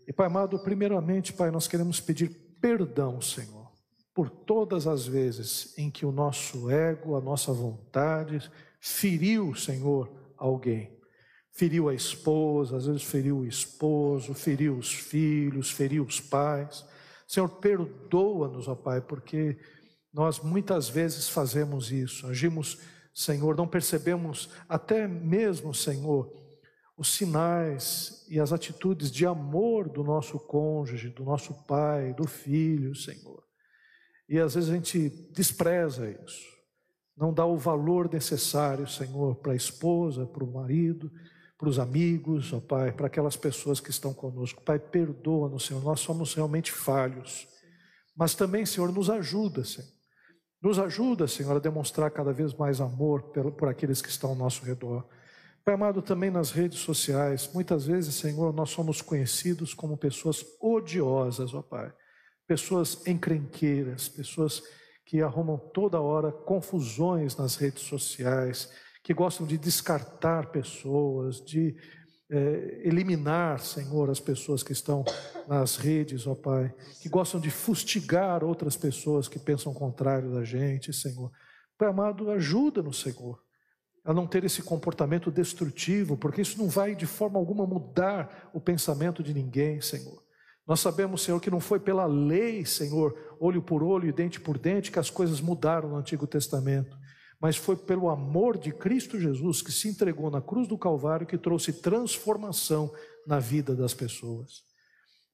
E 0.08 0.14
Pai 0.14 0.28
amado, 0.28 0.60
primeiramente, 0.60 1.34
Pai, 1.34 1.51
nós 1.51 1.68
queremos 1.68 1.99
pedir 1.99 2.30
perdão, 2.62 3.20
Senhor, 3.22 3.72
por 4.14 4.30
todas 4.30 4.88
as 4.88 5.06
vezes 5.06 5.78
em 5.78 5.89
que 5.89 6.06
o 6.06 6.12
nosso 6.12 6.70
ego, 6.70 7.16
a 7.16 7.22
nossa 7.22 7.51
vontade 7.51 8.49
feriu, 8.80 9.53
Senhor, 9.56 10.12
alguém. 10.38 10.95
Feriu 11.51 11.89
a 11.89 11.93
esposa, 11.93 12.78
às 12.78 12.86
vezes 12.86 13.03
feriu 13.03 13.39
o 13.39 13.47
esposo, 13.47 14.34
feriu 14.34 14.78
os 14.78 14.93
filhos, 14.93 15.72
feriu 15.72 16.03
os 16.03 16.20
pais. 16.20 16.86
Senhor, 17.28 17.47
perdoa-nos, 17.47 18.68
ó 18.68 18.76
Pai, 18.76 19.01
porque 19.01 19.58
nós 20.14 20.39
muitas 20.39 20.88
vezes 20.88 21.28
fazemos 21.28 21.91
isso, 21.91 22.28
agimos 22.28 22.78
Senhor, 23.16 23.56
não 23.56 23.66
percebemos 23.66 24.49
até 24.68 25.08
mesmo, 25.08 25.74
Senhor, 25.74 26.30
os 26.98 27.14
sinais 27.14 28.26
e 28.30 28.39
as 28.39 28.54
atitudes 28.54 29.12
de 29.12 29.26
amor 29.26 29.89
do 29.89 30.04
nosso 30.04 30.39
cônjuge, 30.39 31.10
do 31.10 31.24
nosso 31.24 31.54
pai, 31.66 32.14
do 32.14 32.28
filho, 32.28 32.96
Senhor. 32.96 33.43
E 34.30 34.39
às 34.39 34.56
vezes 34.56 34.70
a 34.70 34.74
gente 34.74 35.10
despreza 35.32 36.10
isso, 36.10 36.46
não 37.16 37.34
dá 37.34 37.46
o 37.46 37.58
valor 37.58 38.12
necessário, 38.12 38.88
Senhor, 38.88 39.36
para 39.36 39.54
a 39.54 39.56
esposa, 39.56 40.26
para 40.26 40.43
o 40.43 40.52
marido, 40.52 41.12
para 41.58 41.70
os 41.70 41.80
amigos, 41.80 42.52
ó 42.52 42.60
Pai, 42.60 42.91
para 42.91 43.08
aquelas 43.08 43.38
pessoas 43.38 43.80
que 43.80 43.89
estão 43.89 44.14
conosco. 44.14 44.64
Pai, 44.64 44.80
perdoa-nos, 44.80 45.66
Senhor, 45.66 45.84
nós 45.84 46.00
somos 46.02 46.34
realmente 46.34 46.72
falhos. 46.72 47.48
Mas 48.16 48.36
também, 48.36 48.66
Senhor, 48.66 48.91
nos 48.91 49.10
ajuda, 49.10 49.64
Senhor 49.64 49.96
nos 50.66 50.80
ajuda, 50.80 51.28
Senhor, 51.28 51.56
a 51.56 51.60
demonstrar 51.60 52.10
cada 52.10 52.34
vez 52.34 52.52
mais 52.56 52.82
amor 52.82 53.22
por 53.56 53.70
aqueles 53.70 54.02
que 54.02 54.10
estão 54.10 54.32
ao 54.32 54.36
nosso 54.36 54.66
redor. 54.66 55.08
Pai 55.66 55.74
amado, 55.74 55.99
também 55.99 56.30
nas 56.30 56.51
redes 56.51 56.78
sociais, 56.78 57.49
muitas 57.51 57.88
vezes, 57.88 58.13
Senhor, 58.13 58.53
nós 58.53 58.70
somos 58.70 59.01
conhecidos 59.01 59.74
como 59.74 59.97
pessoas 59.97 60.45
odiosas, 60.61 61.55
ó 61.55 61.63
Pai. 61.63 61.91
Pessoas 62.45 63.01
encrenqueiras, 63.07 64.07
pessoas 64.07 64.61
que 65.03 65.24
arrumam 65.24 65.57
toda 65.57 65.99
hora 65.99 66.32
confusões 66.32 67.36
nas 67.36 67.55
redes 67.55 67.82
sociais, 67.82 68.72
que 69.03 69.11
gostam 69.11 69.47
de 69.47 69.57
descartar 69.57 70.51
pessoas, 70.51 71.43
de 71.43 71.76
é, 72.30 72.82
eliminar, 72.84 73.59
Senhor, 73.59 74.11
as 74.11 74.20
pessoas 74.20 74.61
que 74.61 74.72
estão 74.72 75.03
nas 75.47 75.78
redes, 75.78 76.28
ó 76.28 76.36
Pai, 76.36 76.72
que 77.01 77.09
gostam 77.09 77.41
de 77.41 77.49
fustigar 77.49 78.43
outras 78.43 78.78
pessoas 78.78 79.28
que 79.28 79.39
pensam 79.39 79.74
contrário 79.74 80.32
da 80.32 80.43
gente, 80.43 80.93
Senhor. 80.93 81.32
Pai 81.76 81.89
amado, 81.89 82.30
ajuda-nos, 82.30 83.01
Senhor, 83.01 83.45
a 84.06 84.14
não 84.14 84.28
ter 84.28 84.43
esse 84.43 84.62
comportamento 84.62 85.32
destrutivo, 85.32 86.16
porque 86.16 86.41
isso 86.41 86.58
não 86.58 86.70
vai 86.70 86.95
de 86.95 87.06
forma 87.06 87.39
alguma 87.39 87.66
mudar 87.66 88.49
o 88.53 88.62
pensamento 88.62 89.24
de 89.24 89.34
ninguém, 89.34 89.82
Senhor. 89.82 90.24
Nós 90.68 90.80
sabemos, 90.80 91.24
Senhor, 91.24 91.39
que 91.41 91.51
não 91.51 91.60
foi 91.60 91.80
pela 91.80 92.06
lei, 92.06 92.66
Senhor, 92.66 93.36
olho 93.39 93.62
por 93.62 93.84
olho 93.84 94.08
e 94.08 94.12
dente 94.12 94.39
por 94.39 94.58
dente, 94.58 94.91
que 94.91 94.99
as 94.99 95.10
coisas 95.10 95.41
mudaram 95.41 95.89
no 95.89 95.97
Antigo 95.97 96.26
Testamento 96.26 96.95
mas 97.39 97.58
foi 97.58 97.76
pelo 97.76 98.10
amor 98.10 98.58
de 98.58 98.72
Cristo 98.72 99.20
Jesus 99.20 99.62
que 99.62 99.72
se 99.72 99.88
entregou 99.88 100.32
na 100.32 100.41
cruz 100.41 100.68
do 100.68 100.78
Calvário 100.78 101.28
que 101.28 101.38
trouxe 101.38 101.74
transformação 101.74 102.91
na 103.28 103.39
vida 103.39 103.76
das 103.76 103.93
pessoas. 103.93 104.64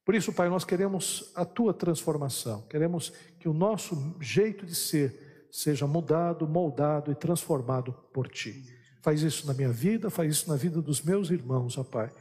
Por 0.03 0.15
isso, 0.15 0.34
Pai, 0.34 0.49
nós 0.49 0.65
queremos 0.65 1.32
a 1.36 1.45
tua 1.45 1.74
transformação, 1.74 2.63
queremos 2.67 3.13
que 3.39 3.47
o 3.47 3.53
nosso 3.53 4.17
jeito 4.19 4.65
de 4.65 4.76
ser 4.76 5.30
seja 5.51 5.85
mudado, 5.85 6.47
moldado 6.47 7.11
e 7.11 7.15
transformado 7.15 7.93
por 8.13 8.27
ti. 8.27 8.63
Faz 9.01 9.21
isso 9.21 9.45
na 9.47 9.53
minha 9.53 9.71
vida, 9.71 10.09
faz 10.09 10.31
isso 10.31 10.49
na 10.49 10.55
vida 10.55 10.81
dos 10.81 11.01
meus 11.01 11.29
irmãos, 11.29 11.77
ó 11.77 11.83
Pai. 11.83 12.11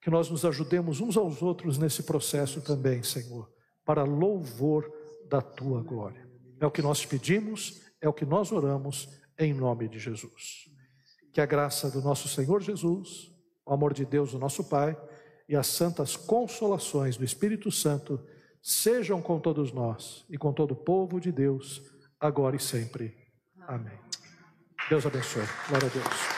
Que 0.00 0.10
nós 0.10 0.28
nos 0.28 0.44
ajudemos 0.44 1.00
uns 1.00 1.16
aos 1.16 1.42
outros 1.42 1.78
nesse 1.78 2.02
processo 2.02 2.60
também, 2.60 3.02
Senhor, 3.02 3.48
para 3.84 4.02
louvor 4.02 4.90
da 5.28 5.40
tua 5.40 5.82
glória. 5.82 6.28
É 6.58 6.66
o 6.66 6.70
que 6.70 6.82
nós 6.82 7.06
pedimos, 7.06 7.80
é 8.00 8.08
o 8.08 8.12
que 8.12 8.24
nós 8.24 8.50
oramos 8.50 9.08
em 9.38 9.54
nome 9.54 9.88
de 9.88 9.98
Jesus. 9.98 10.68
Que 11.32 11.40
a 11.40 11.46
graça 11.46 11.90
do 11.90 12.02
nosso 12.02 12.28
Senhor 12.28 12.60
Jesus, 12.60 13.30
o 13.64 13.72
amor 13.72 13.94
de 13.94 14.04
Deus, 14.04 14.34
o 14.34 14.38
nosso 14.38 14.64
Pai, 14.64 14.96
e 15.48 15.54
as 15.54 15.66
santas 15.66 16.16
consolações 16.16 17.16
do 17.16 17.24
Espírito 17.24 17.70
Santo 17.70 18.20
sejam 18.62 19.20
com 19.20 19.38
todos 19.40 19.72
nós 19.72 20.24
e 20.30 20.38
com 20.38 20.52
todo 20.52 20.72
o 20.72 20.76
povo 20.76 21.20
de 21.20 21.32
Deus, 21.32 21.82
agora 22.22 22.56
e 22.56 22.60
sempre. 22.60 23.14
Amém. 23.66 23.98
Deus 24.88 25.04
abençoe. 25.04 25.46
Glória 25.68 25.88
a 25.88 25.90
Deus. 25.90 26.31